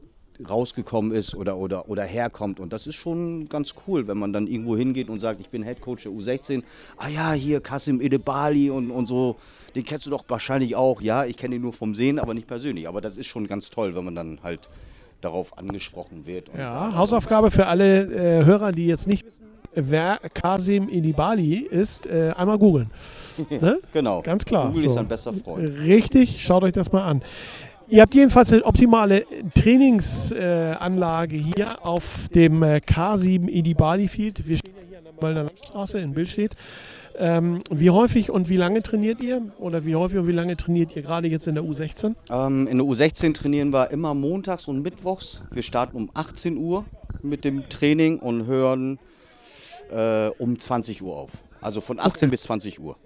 rausgekommen 0.46 1.12
ist 1.12 1.34
oder, 1.34 1.56
oder, 1.56 1.88
oder 1.88 2.04
herkommt. 2.04 2.60
Und 2.60 2.72
das 2.72 2.86
ist 2.86 2.94
schon 2.94 3.48
ganz 3.48 3.74
cool, 3.86 4.06
wenn 4.06 4.18
man 4.18 4.32
dann 4.32 4.46
irgendwo 4.46 4.76
hingeht 4.76 5.08
und 5.08 5.20
sagt, 5.20 5.40
ich 5.40 5.48
bin 5.48 5.62
Head 5.62 5.80
Coach 5.80 6.04
der 6.04 6.12
U16. 6.12 6.62
Ah 6.96 7.08
ja, 7.08 7.32
hier 7.32 7.60
Kasim 7.60 8.00
Edebali 8.00 8.70
und, 8.70 8.90
und 8.90 9.06
so. 9.06 9.36
Den 9.74 9.84
kennst 9.84 10.06
du 10.06 10.10
doch 10.10 10.24
wahrscheinlich 10.28 10.76
auch. 10.76 11.00
Ja, 11.00 11.24
ich 11.24 11.36
kenne 11.36 11.56
ihn 11.56 11.62
nur 11.62 11.72
vom 11.72 11.94
Sehen, 11.94 12.18
aber 12.18 12.34
nicht 12.34 12.46
persönlich. 12.46 12.88
Aber 12.88 13.00
das 13.00 13.16
ist 13.18 13.26
schon 13.26 13.46
ganz 13.46 13.70
toll, 13.70 13.94
wenn 13.94 14.04
man 14.04 14.14
dann 14.14 14.40
halt 14.42 14.68
darauf 15.20 15.58
angesprochen 15.58 16.26
wird. 16.26 16.48
Ja, 16.56 16.90
da- 16.90 16.96
Hausaufgabe 16.96 17.50
für 17.50 17.66
alle 17.66 18.02
äh, 18.40 18.44
Hörer, 18.44 18.72
die 18.72 18.86
jetzt 18.86 19.08
nicht 19.08 19.26
wissen, 19.26 19.46
wer 19.74 20.18
Kasim 20.34 20.88
Edibali 20.88 21.56
ist, 21.56 22.06
äh, 22.06 22.32
einmal 22.36 22.58
googeln. 22.58 22.90
Ne? 23.50 23.78
Genau. 23.92 24.20
Ganz 24.22 24.44
klar. 24.44 24.66
Google 24.66 24.84
so. 24.84 24.90
ist 24.90 24.96
ein 24.96 25.06
bester 25.06 25.32
Freund. 25.32 25.70
Richtig, 25.78 26.44
schaut 26.44 26.64
euch 26.64 26.72
das 26.72 26.90
mal 26.90 27.04
an. 27.04 27.22
Ihr 27.90 28.02
habt 28.02 28.14
jedenfalls 28.14 28.52
eine 28.52 28.64
optimale 28.64 29.24
Trainingsanlage 29.54 30.78
Anlage 30.78 31.36
hier 31.36 31.86
auf 31.86 32.28
dem 32.34 32.62
äh, 32.62 32.82
K7 32.86 33.48
Edibali 33.48 34.08
Field. 34.08 34.46
Wir 34.46 34.58
stehen 34.58 34.74
ja 34.76 34.82
hier 34.86 34.98
an 34.98 35.04
der 35.04 35.14
Möllner 35.22 35.44
Landstraße 35.44 35.98
in 35.98 36.12
Billstedt. 36.12 36.54
Ähm, 37.16 37.62
wie 37.70 37.88
häufig 37.88 38.30
und 38.30 38.50
wie 38.50 38.58
lange 38.58 38.82
trainiert 38.82 39.22
ihr? 39.22 39.40
Oder 39.58 39.86
wie 39.86 39.96
häufig 39.96 40.18
und 40.18 40.28
wie 40.28 40.32
lange 40.32 40.54
trainiert 40.58 40.94
ihr 40.96 41.02
gerade 41.02 41.28
jetzt 41.28 41.46
in 41.46 41.54
der 41.54 41.64
U16? 41.64 42.14
Ähm, 42.30 42.66
in 42.66 42.76
der 42.76 42.86
U16 42.86 43.32
trainieren 43.32 43.72
wir 43.72 43.90
immer 43.90 44.12
montags 44.12 44.68
und 44.68 44.82
mittwochs. 44.82 45.42
Wir 45.50 45.62
starten 45.62 45.96
um 45.96 46.10
18 46.12 46.58
Uhr 46.58 46.84
mit 47.22 47.42
dem 47.44 47.70
Training 47.70 48.18
und 48.18 48.46
hören 48.46 48.98
äh, 49.90 50.28
um 50.38 50.58
20 50.58 51.02
Uhr 51.02 51.16
auf. 51.16 51.30
Also 51.62 51.80
von 51.80 51.98
18 51.98 52.28
bis 52.28 52.42
20 52.42 52.80
Uhr. 52.80 52.96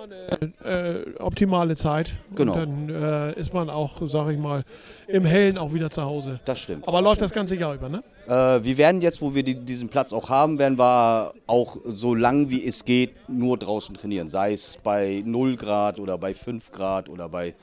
Sommer 0.00 0.14
eine 0.62 1.04
äh, 1.04 1.18
optimale 1.18 1.76
Zeit. 1.76 2.14
Genau. 2.34 2.54
Und 2.54 2.58
dann 2.58 2.88
äh, 3.34 3.38
ist 3.38 3.52
man 3.52 3.70
auch, 3.70 3.96
sag 4.06 4.30
ich 4.30 4.38
mal, 4.38 4.64
im 5.06 5.24
Hellen 5.24 5.58
auch 5.58 5.72
wieder 5.72 5.90
zu 5.90 6.02
Hause. 6.02 6.40
Das 6.44 6.60
stimmt. 6.60 6.86
Aber 6.86 7.00
läuft 7.02 7.20
das 7.20 7.32
ganze 7.32 7.56
Jahr 7.56 7.74
über, 7.74 7.88
ne? 7.88 8.02
Äh, 8.26 8.64
wir 8.64 8.78
werden 8.78 9.00
jetzt, 9.00 9.20
wo 9.20 9.34
wir 9.34 9.42
die, 9.42 9.54
diesen 9.54 9.88
Platz 9.88 10.12
auch 10.12 10.28
haben, 10.28 10.58
werden 10.58 10.78
wir 10.78 11.32
auch 11.46 11.76
so 11.84 12.14
lang 12.14 12.50
wie 12.50 12.64
es 12.66 12.84
geht 12.84 13.28
nur 13.28 13.58
draußen 13.58 13.94
trainieren. 13.94 14.28
Sei 14.28 14.52
es 14.52 14.78
bei 14.82 15.22
0 15.24 15.56
Grad 15.56 15.98
oder 15.98 16.18
bei 16.18 16.34
5 16.34 16.72
Grad 16.72 17.08
oder 17.08 17.28
bei 17.28 17.54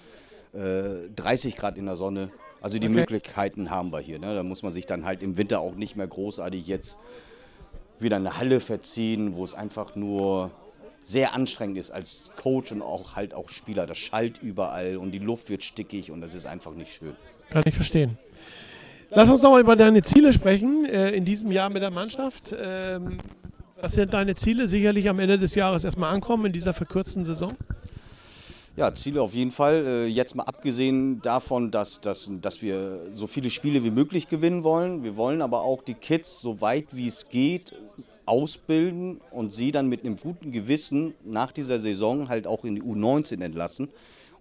äh, 0.54 1.10
30 1.16 1.56
Grad 1.56 1.78
in 1.78 1.86
der 1.86 1.96
Sonne. 1.96 2.30
Also 2.62 2.80
die 2.80 2.88
Okay. 2.88 2.96
Möglichkeiten 2.96 3.70
haben 3.70 3.92
wir 3.92 4.00
hier. 4.00 4.20
Ne? 4.20 4.34
Da 4.34 4.44
muss 4.44 4.64
man 4.64 4.74
sich 4.74 4.86
dann 4.86 5.06
halt 5.06 5.22
im 5.24 5.38
Winter 5.38 5.60
auch 5.60 5.76
nicht 5.76 5.96
mehr 5.96 6.08
großartig 6.08 6.68
jetzt 6.68 6.98
wieder 8.00 8.18
eine 8.18 8.38
Halle 8.38 8.60
verziehen, 8.60 9.36
wo 9.36 9.44
es 9.44 9.54
einfach 9.54 9.96
nur 9.96 10.52
sehr 11.08 11.34
anstrengend 11.34 11.78
ist 11.78 11.92
als 11.92 12.32
Coach 12.36 12.74
und 12.74 12.82
auch 12.82 13.16
halt 13.16 13.34
auch 13.34 13.48
Spieler. 13.50 13.88
Das 13.88 13.98
schallt 13.98 14.40
überall 14.44 14.98
und 14.98 15.12
die 15.12 15.20
Luft 15.20 15.50
wird 15.50 15.64
stickig 15.64 16.12
und 16.12 16.20
das 16.20 16.36
ist 16.36 16.46
einfach 16.46 16.74
nicht 16.74 16.94
schön. 16.94 17.16
Kann 17.50 17.64
ich 17.66 17.76
verstehen. 17.76 18.18
Lass 19.10 19.30
uns 19.30 19.42
nochmal 19.42 19.62
über 19.62 19.78
deine 19.78 20.04
Ziele 20.04 20.34
sprechen 20.34 20.84
äh, 20.84 21.12
in 21.12 21.24
diesem 21.24 21.50
Jahr 21.54 21.70
mit 21.70 21.82
der 21.82 21.92
Mannschaft. 21.92 22.54
Ähm, 22.62 23.20
was 23.80 23.94
sind 23.94 24.14
deine 24.14 24.36
Ziele? 24.36 24.68
Sicherlich 24.68 25.08
am 25.08 25.20
Ende 25.20 25.40
des 25.40 25.56
Jahres 25.56 25.86
erstmal 25.86 26.14
ankommen 26.14 26.48
in 26.48 26.52
dieser 26.52 26.74
verkürzten 26.74 27.24
Saison. 27.24 27.54
Ja, 28.76 28.94
Ziele 28.94 29.22
auf 29.22 29.34
jeden 29.34 29.52
Fall. 29.52 29.86
Äh, 29.88 30.08
jetzt 30.08 30.36
mal 30.36 30.44
abgesehen 30.44 31.22
davon, 31.22 31.72
dass, 31.72 32.02
dass, 32.02 32.30
dass 32.42 32.62
wir 32.62 33.04
so 33.12 33.28
viele 33.28 33.50
Spiele 33.50 33.82
wie 33.86 33.92
möglich 33.92 34.28
gewinnen 34.28 34.66
wollen. 34.66 35.06
Wir 35.06 35.16
wollen 35.16 35.42
aber 35.42 35.62
auch 35.62 35.84
die 35.84 35.94
Kids 35.94 36.42
so 36.42 36.60
weit 36.60 36.88
wie 36.92 37.08
es 37.08 37.30
geht 37.30 37.74
ausbilden 38.28 39.22
und 39.32 39.52
sie 39.52 39.72
dann 39.72 39.88
mit 39.88 40.04
einem 40.04 40.18
guten 40.18 40.52
Gewissen 40.52 41.14
nach 41.24 41.52
dieser 41.52 41.80
Saison 41.80 42.30
halt 42.30 42.48
auch 42.48 42.64
in 42.64 42.76
die 42.76 42.82
U19 42.82 43.42
entlassen 43.42 43.90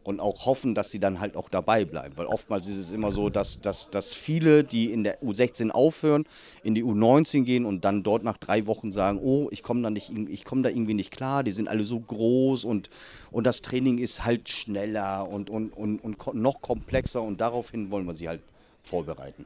und 0.07 0.21
auch 0.21 0.47
hoffen, 0.47 0.75
dass 0.75 0.93
sie 0.93 1.01
dann 1.01 1.19
halt 1.19 1.37
auch 1.37 1.49
dabei 1.49 1.85
bleiben. 1.85 2.17
Weil 2.17 2.27
oftmals 2.27 2.69
ist 2.69 2.77
es 2.77 2.93
immer 2.93 3.11
so, 3.11 3.29
dass, 3.29 3.61
dass, 3.61 3.91
dass 3.91 4.15
viele, 4.15 4.63
die 4.63 4.93
in 4.93 5.03
der 5.03 5.21
U16 5.21 5.71
aufhören, 5.71 6.25
in 6.63 6.77
die 6.77 6.85
U19 6.85 7.43
gehen 7.43 7.65
und 7.67 7.85
dann 7.85 8.05
dort 8.05 8.23
nach 8.23 8.39
drei 8.39 8.67
Wochen 8.67 8.93
sagen, 8.93 9.19
oh, 9.21 9.49
ich 9.51 9.65
komme 9.65 9.83
da, 9.83 10.01
komm 10.45 10.63
da 10.63 10.71
irgendwie 10.71 10.95
nicht 10.95 11.11
klar, 11.11 11.43
die 11.43 11.51
sind 11.51 11.69
alle 11.69 11.83
so 11.83 11.99
groß 11.99 12.65
und, 12.65 12.89
und 13.33 13.47
das 13.47 13.63
Training 13.63 13.99
ist 13.99 14.25
halt 14.25 14.49
schneller 14.49 15.29
und, 15.29 15.51
und, 15.51 15.71
und, 15.71 15.99
und 15.99 16.35
noch 16.35 16.61
komplexer 16.61 17.23
und 17.23 17.41
daraufhin 17.41 17.91
wollen 17.91 18.07
wir 18.07 18.17
sie 18.17 18.29
halt 18.29 18.43
vorbereiten. 18.85 19.45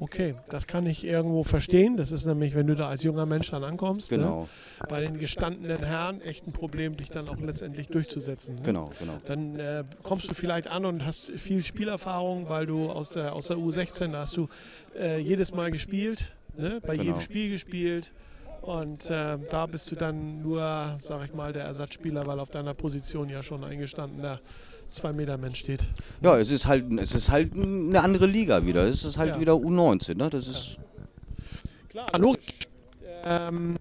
Okay, 0.00 0.34
das 0.48 0.66
kann 0.66 0.86
ich 0.86 1.04
irgendwo 1.04 1.44
verstehen. 1.44 1.98
Das 1.98 2.10
ist 2.10 2.24
nämlich, 2.24 2.54
wenn 2.54 2.66
du 2.66 2.74
da 2.74 2.88
als 2.88 3.02
junger 3.02 3.26
Mensch 3.26 3.50
dann 3.50 3.62
ankommst, 3.62 4.10
ne? 4.10 4.16
genau. 4.16 4.40
ne? 4.40 4.48
bei 4.88 5.02
den 5.02 5.18
gestandenen 5.18 5.84
Herren 5.84 6.22
echt 6.22 6.46
ein 6.46 6.52
Problem, 6.52 6.96
dich 6.96 7.10
dann 7.10 7.28
auch 7.28 7.38
letztendlich 7.38 7.88
durchzusetzen. 7.88 8.54
Ne? 8.56 8.62
Genau, 8.62 8.90
genau. 8.98 9.18
Dann 9.26 9.60
äh, 9.60 9.84
kommst 10.02 10.30
du 10.30 10.34
vielleicht 10.34 10.68
an 10.68 10.86
und 10.86 11.04
hast 11.04 11.30
viel 11.32 11.62
Spielerfahrung, 11.62 12.48
weil 12.48 12.64
du 12.64 12.90
aus 12.90 13.10
der, 13.10 13.34
aus 13.34 13.48
der 13.48 13.58
U16, 13.58 14.12
da 14.12 14.20
hast 14.20 14.38
du 14.38 14.48
äh, 14.98 15.18
jedes 15.18 15.52
Mal 15.52 15.70
gespielt, 15.70 16.34
ne? 16.56 16.80
bei 16.80 16.96
genau. 16.96 17.04
jedem 17.04 17.20
Spiel 17.20 17.50
gespielt. 17.50 18.10
Und 18.62 19.08
äh, 19.10 19.38
da 19.50 19.66
bist 19.66 19.90
du 19.90 19.96
dann 19.96 20.42
nur, 20.42 20.94
sag 20.98 21.24
ich 21.24 21.34
mal, 21.34 21.52
der 21.52 21.64
Ersatzspieler, 21.64 22.26
weil 22.26 22.38
auf 22.40 22.50
deiner 22.50 22.74
Position 22.74 23.28
ja 23.28 23.42
schon 23.42 23.64
ein 23.64 23.72
eingestandener 23.72 24.40
zwei 24.86 25.12
Meter 25.12 25.38
Mensch 25.38 25.58
steht. 25.60 25.84
Ja, 26.20 26.38
es 26.38 26.50
ist 26.50 26.66
halt, 26.66 26.84
es 26.98 27.14
ist 27.14 27.30
halt 27.30 27.54
eine 27.54 28.00
andere 28.00 28.26
Liga 28.26 28.64
wieder. 28.66 28.86
Es 28.86 29.04
ist 29.04 29.16
halt 29.16 29.34
ja. 29.36 29.40
wieder 29.40 29.52
U19, 29.54 30.16
ne? 30.16 30.28
Das 30.28 30.46
ist. 30.46 30.76
Ja. 30.76 32.06
Klar, 32.06 32.18
logisch. 32.18 32.44
Ähm, 33.24 33.76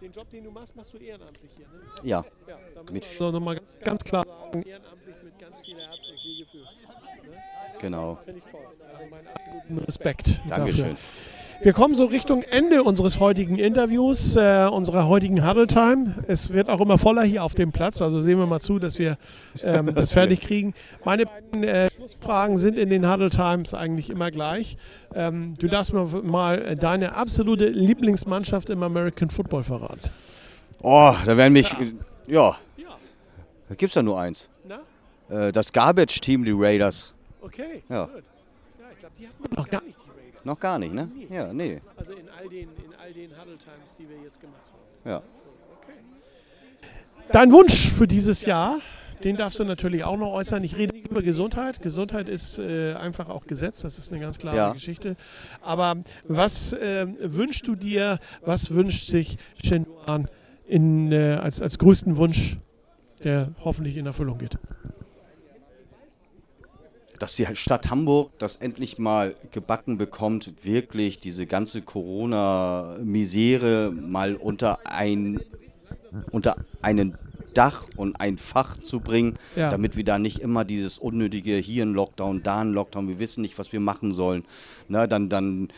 den 0.00 0.12
Job, 0.12 0.28
den 0.30 0.44
du 0.44 0.50
machst, 0.50 0.76
machst 0.76 0.92
du 0.92 0.98
ehrenamtlich 0.98 1.50
hier, 1.56 1.66
ne? 1.66 2.08
Ja. 2.08 2.24
ja 2.46 2.58
mit 2.92 3.04
so 3.04 3.30
nochmal 3.30 3.56
ganz, 3.56 3.78
ganz 3.82 4.04
klar 4.04 4.24
sagen, 4.26 4.62
ehrenamtlich 4.62 5.16
mit 5.24 5.38
ganz 5.38 5.60
viel 5.60 5.76
Herz 5.76 6.08
und 6.08 6.16
Gefühl. 6.44 6.60
Ne? 6.60 7.38
Genau. 7.80 8.18
Finde 8.24 8.42
ich 8.44 8.50
toll. 8.50 8.66
Also 8.92 9.10
meinen 9.10 9.28
absoluten 9.28 9.78
Respekt. 9.78 10.42
Dankeschön. 10.48 10.90
Dafür. 10.90 11.43
Wir 11.64 11.72
kommen 11.72 11.94
so 11.94 12.04
Richtung 12.04 12.42
Ende 12.42 12.82
unseres 12.82 13.20
heutigen 13.20 13.56
Interviews, 13.56 14.36
äh, 14.36 14.68
unserer 14.70 15.08
heutigen 15.08 15.48
Huddle 15.48 15.66
Time. 15.66 16.14
Es 16.26 16.52
wird 16.52 16.68
auch 16.68 16.78
immer 16.78 16.98
voller 16.98 17.22
hier 17.22 17.42
auf 17.42 17.54
dem 17.54 17.72
Platz, 17.72 18.02
also 18.02 18.20
sehen 18.20 18.38
wir 18.38 18.44
mal 18.44 18.60
zu, 18.60 18.78
dass 18.78 18.98
wir 18.98 19.16
ähm, 19.62 19.86
das 19.94 20.12
fertig 20.12 20.42
kriegen. 20.42 20.74
Meine 21.06 21.24
beiden 21.24 21.64
äh, 21.64 21.88
Schlussfragen 21.90 22.58
sind 22.58 22.76
in 22.76 22.90
den 22.90 23.10
Huddle 23.10 23.30
Times 23.30 23.72
eigentlich 23.72 24.10
immer 24.10 24.30
gleich. 24.30 24.76
Ähm, 25.14 25.56
du 25.58 25.66
darfst 25.66 25.94
mir 25.94 26.04
mal 26.04 26.76
deine 26.76 27.14
absolute 27.14 27.70
Lieblingsmannschaft 27.70 28.68
im 28.68 28.82
American 28.82 29.30
Football 29.30 29.62
verraten. 29.62 30.10
Oh, 30.82 31.14
da 31.24 31.34
werden 31.38 31.54
mich, 31.54 31.74
ja, 32.26 32.58
ja. 32.76 32.88
da 33.70 33.74
gibt 33.74 33.88
es 33.88 33.94
ja 33.94 34.02
nur 34.02 34.20
eins. 34.20 34.50
Äh, 35.30 35.50
das 35.50 35.72
Garbage 35.72 36.20
Team, 36.20 36.44
die 36.44 36.52
Raiders. 36.54 37.14
Okay, 37.40 37.82
ja. 37.88 38.04
gut. 38.04 38.22
Ja, 38.78 38.84
ich 38.92 38.98
glaube, 38.98 39.14
die 39.18 39.26
hat 39.26 39.40
man 39.40 39.64
noch 39.64 39.70
gar 39.70 39.82
nicht. 39.82 40.03
Noch 40.44 40.60
gar 40.60 40.78
nicht, 40.78 40.92
ne? 40.92 41.10
Nee. 41.14 41.34
Ja, 41.34 41.52
nee. 41.52 41.80
Also 41.96 42.12
in 42.12 42.28
all 42.28 42.48
den, 42.48 42.68
in 42.68 42.94
all 43.02 43.12
den 43.12 43.30
Huddle 43.30 43.56
Times, 43.56 43.96
die 43.98 44.08
wir 44.08 44.16
jetzt 44.22 44.40
gemacht 44.40 44.72
haben. 44.72 45.10
Ja. 45.10 45.22
Okay. 45.82 45.98
Dein 47.32 47.50
Wunsch 47.50 47.88
für 47.90 48.06
dieses 48.06 48.44
Jahr, 48.44 48.78
den 49.22 49.36
darfst 49.36 49.58
du 49.58 49.64
natürlich 49.64 50.04
auch 50.04 50.18
noch 50.18 50.32
äußern. 50.32 50.62
Ich 50.62 50.76
rede 50.76 50.94
über 50.96 51.22
Gesundheit. 51.22 51.80
Gesundheit 51.80 52.28
ist 52.28 52.58
äh, 52.58 52.92
einfach 52.94 53.30
auch 53.30 53.46
Gesetz, 53.46 53.80
das 53.80 53.96
ist 53.98 54.12
eine 54.12 54.20
ganz 54.20 54.38
klare 54.38 54.56
ja. 54.56 54.72
Geschichte. 54.72 55.16
Aber 55.62 55.96
was 56.28 56.74
äh, 56.74 57.06
wünschst 57.20 57.66
du 57.66 57.74
dir, 57.74 58.18
was 58.42 58.70
wünscht 58.74 59.06
sich 59.06 59.38
Shenduan 59.64 60.28
in, 60.66 61.10
äh, 61.10 61.38
als, 61.40 61.62
als 61.62 61.78
größten 61.78 62.18
Wunsch, 62.18 62.58
der 63.22 63.52
hoffentlich 63.64 63.96
in 63.96 64.04
Erfüllung 64.04 64.36
geht? 64.36 64.58
Dass 67.18 67.36
die 67.36 67.46
Stadt 67.54 67.90
Hamburg 67.90 68.30
das 68.38 68.56
endlich 68.56 68.98
mal 68.98 69.34
gebacken 69.50 69.98
bekommt, 69.98 70.64
wirklich 70.64 71.18
diese 71.18 71.44
ganze 71.46 71.82
Corona-Misere 71.82 73.92
mal 73.92 74.36
unter 74.36 74.78
ein 74.86 75.40
unter 76.30 76.56
einen 76.80 77.18
Dach 77.54 77.84
und 77.96 78.20
ein 78.20 78.36
Fach 78.36 78.76
zu 78.78 79.00
bringen, 79.00 79.36
ja. 79.56 79.70
damit 79.70 79.96
wir 79.96 80.04
da 80.04 80.18
nicht 80.18 80.40
immer 80.40 80.64
dieses 80.64 80.98
unnötige 80.98 81.56
hier 81.56 81.84
ein 81.84 81.94
Lockdown, 81.94 82.42
da 82.42 82.60
ein 82.60 82.72
Lockdown, 82.72 83.08
wir 83.08 83.18
wissen 83.18 83.42
nicht, 83.42 83.58
was 83.58 83.72
wir 83.72 83.80
machen 83.80 84.12
sollen. 84.12 84.44
Na, 84.88 85.06
dann, 85.06 85.28
dann 85.28 85.68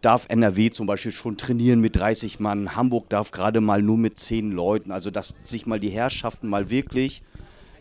darf 0.00 0.26
NRW 0.28 0.70
zum 0.70 0.86
Beispiel 0.86 1.12
schon 1.12 1.36
trainieren 1.36 1.80
mit 1.80 1.96
30 1.96 2.40
Mann, 2.40 2.74
Hamburg 2.74 3.08
darf 3.10 3.30
gerade 3.30 3.60
mal 3.60 3.82
nur 3.82 3.98
mit 3.98 4.18
10 4.18 4.50
Leuten. 4.50 4.92
Also 4.92 5.10
dass 5.10 5.34
sich 5.42 5.66
mal 5.66 5.80
die 5.80 5.90
Herrschaften 5.90 6.48
mal 6.48 6.70
wirklich 6.70 7.22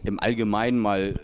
im 0.04 0.20
Allgemeinen 0.20 0.80
mal 0.80 1.16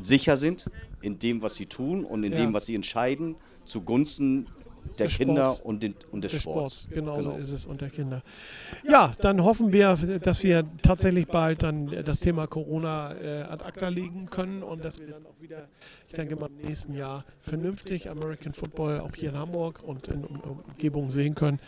sicher 0.00 0.36
sind 0.36 0.70
in 1.00 1.18
dem, 1.18 1.42
was 1.42 1.56
sie 1.56 1.66
tun 1.66 2.04
und 2.04 2.24
in 2.24 2.32
ja. 2.32 2.38
dem, 2.38 2.52
was 2.52 2.66
sie 2.66 2.74
entscheiden, 2.74 3.36
zugunsten 3.64 4.46
der 4.98 5.06
des 5.06 5.18
Kinder 5.18 5.46
Sports. 5.46 5.60
und, 5.60 5.82
den, 5.82 5.94
und 6.10 6.24
des, 6.24 6.32
des 6.32 6.42
Sports. 6.42 6.82
Sports. 6.82 6.94
Genau, 6.94 7.16
genau, 7.16 7.32
so 7.32 7.36
ist 7.36 7.50
es 7.50 7.66
und 7.66 7.80
der 7.80 7.90
Kinder. 7.90 8.22
Ja, 8.88 9.12
dann 9.20 9.42
hoffen 9.42 9.72
wir, 9.72 9.96
dass 10.22 10.42
wir 10.42 10.64
tatsächlich 10.82 11.26
bald 11.26 11.62
dann 11.62 12.04
das 12.04 12.20
Thema 12.20 12.46
Corona 12.46 13.14
äh, 13.14 13.42
ad 13.42 13.64
acta 13.64 13.88
legen 13.88 14.26
können 14.26 14.62
und 14.62 14.84
dass 14.84 14.98
wir 15.00 15.08
dann 15.08 15.26
auch 15.26 15.40
wieder, 15.40 15.68
ich 16.08 16.14
denke 16.14 16.36
mal, 16.36 16.46
im 16.46 16.66
nächsten 16.66 16.94
Jahr 16.94 17.24
vernünftig 17.40 18.08
American 18.08 18.52
Football 18.52 19.00
auch 19.00 19.14
hier 19.14 19.30
in 19.30 19.38
Hamburg 19.38 19.82
und 19.82 20.08
in 20.08 20.24
Umgebung 20.24 21.10
sehen 21.10 21.34
können. 21.34 21.60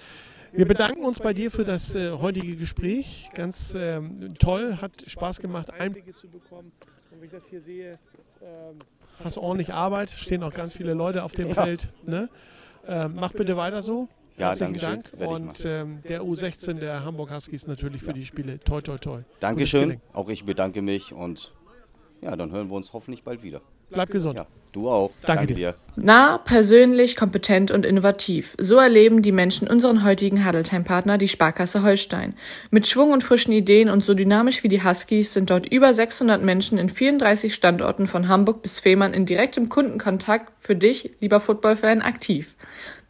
Wir 0.52 0.66
bedanken 0.66 1.04
uns 1.04 1.20
bei 1.20 1.34
dir 1.34 1.50
für 1.50 1.64
das 1.64 1.94
äh, 1.94 2.10
heutige 2.12 2.56
Gespräch. 2.56 3.28
Ganz 3.34 3.74
ähm, 3.76 4.34
toll, 4.38 4.78
hat 4.80 4.92
Spaß 5.06 5.40
gemacht, 5.40 5.70
Einblicke 5.70 6.14
zu 6.14 6.26
bekommen. 6.28 6.72
Wenn 7.18 7.24
ich 7.24 7.32
das 7.32 7.48
hier 7.48 7.60
sehe, 7.60 7.98
ähm, 8.40 8.78
hast 9.24 9.38
ordentlich 9.38 9.72
Arbeit, 9.72 10.10
stehen 10.10 10.44
auch 10.44 10.54
ganz 10.54 10.72
viele 10.72 10.94
Leute 10.94 11.24
auf 11.24 11.32
dem 11.32 11.48
ja. 11.48 11.54
Feld. 11.54 11.92
Ne? 12.06 12.28
Ähm, 12.86 13.14
mach 13.16 13.32
bitte 13.32 13.56
weiter 13.56 13.82
so. 13.82 14.08
Ja, 14.36 14.54
danke 14.54 14.78
Dank. 14.78 15.10
Und 15.18 15.64
ähm, 15.64 16.00
der 16.08 16.22
U16 16.22 16.74
der 16.74 17.04
Hamburg 17.04 17.32
Huskies 17.32 17.66
natürlich 17.66 18.02
für 18.02 18.08
ja. 18.08 18.12
die 18.14 18.24
Spiele. 18.24 18.60
Toi, 18.60 18.80
toi, 18.82 18.98
toi. 18.98 19.22
Dankeschön. 19.40 20.00
Auch 20.12 20.28
ich 20.28 20.44
bedanke 20.44 20.80
mich 20.80 21.12
und 21.12 21.54
ja, 22.20 22.36
dann 22.36 22.52
hören 22.52 22.68
wir 22.68 22.76
uns 22.76 22.92
hoffentlich 22.92 23.24
bald 23.24 23.42
wieder. 23.42 23.62
Bleib 23.90 24.10
gesund. 24.10 24.38
Ja, 24.38 24.46
du 24.78 24.88
auch. 24.88 25.10
Danke, 25.22 25.46
Danke 25.46 25.54
dir. 25.54 25.74
Nah, 25.96 26.38
persönlich, 26.38 27.16
kompetent 27.16 27.72
und 27.72 27.84
innovativ. 27.84 28.54
So 28.58 28.76
erleben 28.76 29.20
die 29.20 29.32
Menschen 29.32 29.66
unseren 29.66 30.04
heutigen 30.04 30.46
Huddletime-Partner, 30.46 31.18
die 31.18 31.26
Sparkasse 31.26 31.82
Holstein. 31.82 32.34
Mit 32.70 32.86
Schwung 32.86 33.10
und 33.10 33.24
frischen 33.24 33.52
Ideen 33.52 33.90
und 33.90 34.04
so 34.04 34.14
dynamisch 34.14 34.62
wie 34.62 34.68
die 34.68 34.84
Huskies 34.84 35.34
sind 35.34 35.50
dort 35.50 35.66
über 35.66 35.92
600 35.92 36.40
Menschen 36.40 36.78
in 36.78 36.88
34 36.88 37.52
Standorten 37.52 38.06
von 38.06 38.28
Hamburg 38.28 38.62
bis 38.62 38.78
Fehmarn 38.78 39.12
in 39.12 39.26
direktem 39.26 39.68
Kundenkontakt 39.68 40.52
für 40.56 40.76
dich, 40.76 41.16
lieber 41.20 41.40
Footballfan, 41.40 42.00
aktiv. 42.00 42.54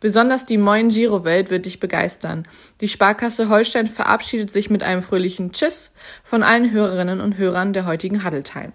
Besonders 0.00 0.46
die 0.46 0.58
Moin 0.58 0.88
Giro 0.88 1.24
Welt 1.24 1.50
wird 1.50 1.66
dich 1.66 1.80
begeistern. 1.80 2.44
Die 2.80 2.88
Sparkasse 2.88 3.48
Holstein 3.48 3.88
verabschiedet 3.88 4.50
sich 4.50 4.70
mit 4.70 4.82
einem 4.82 5.02
fröhlichen 5.02 5.52
Tschüss 5.52 5.92
von 6.22 6.42
allen 6.42 6.70
Hörerinnen 6.70 7.20
und 7.20 7.36
Hörern 7.36 7.72
der 7.72 7.84
heutigen 7.84 8.24
Huddletime. 8.24 8.72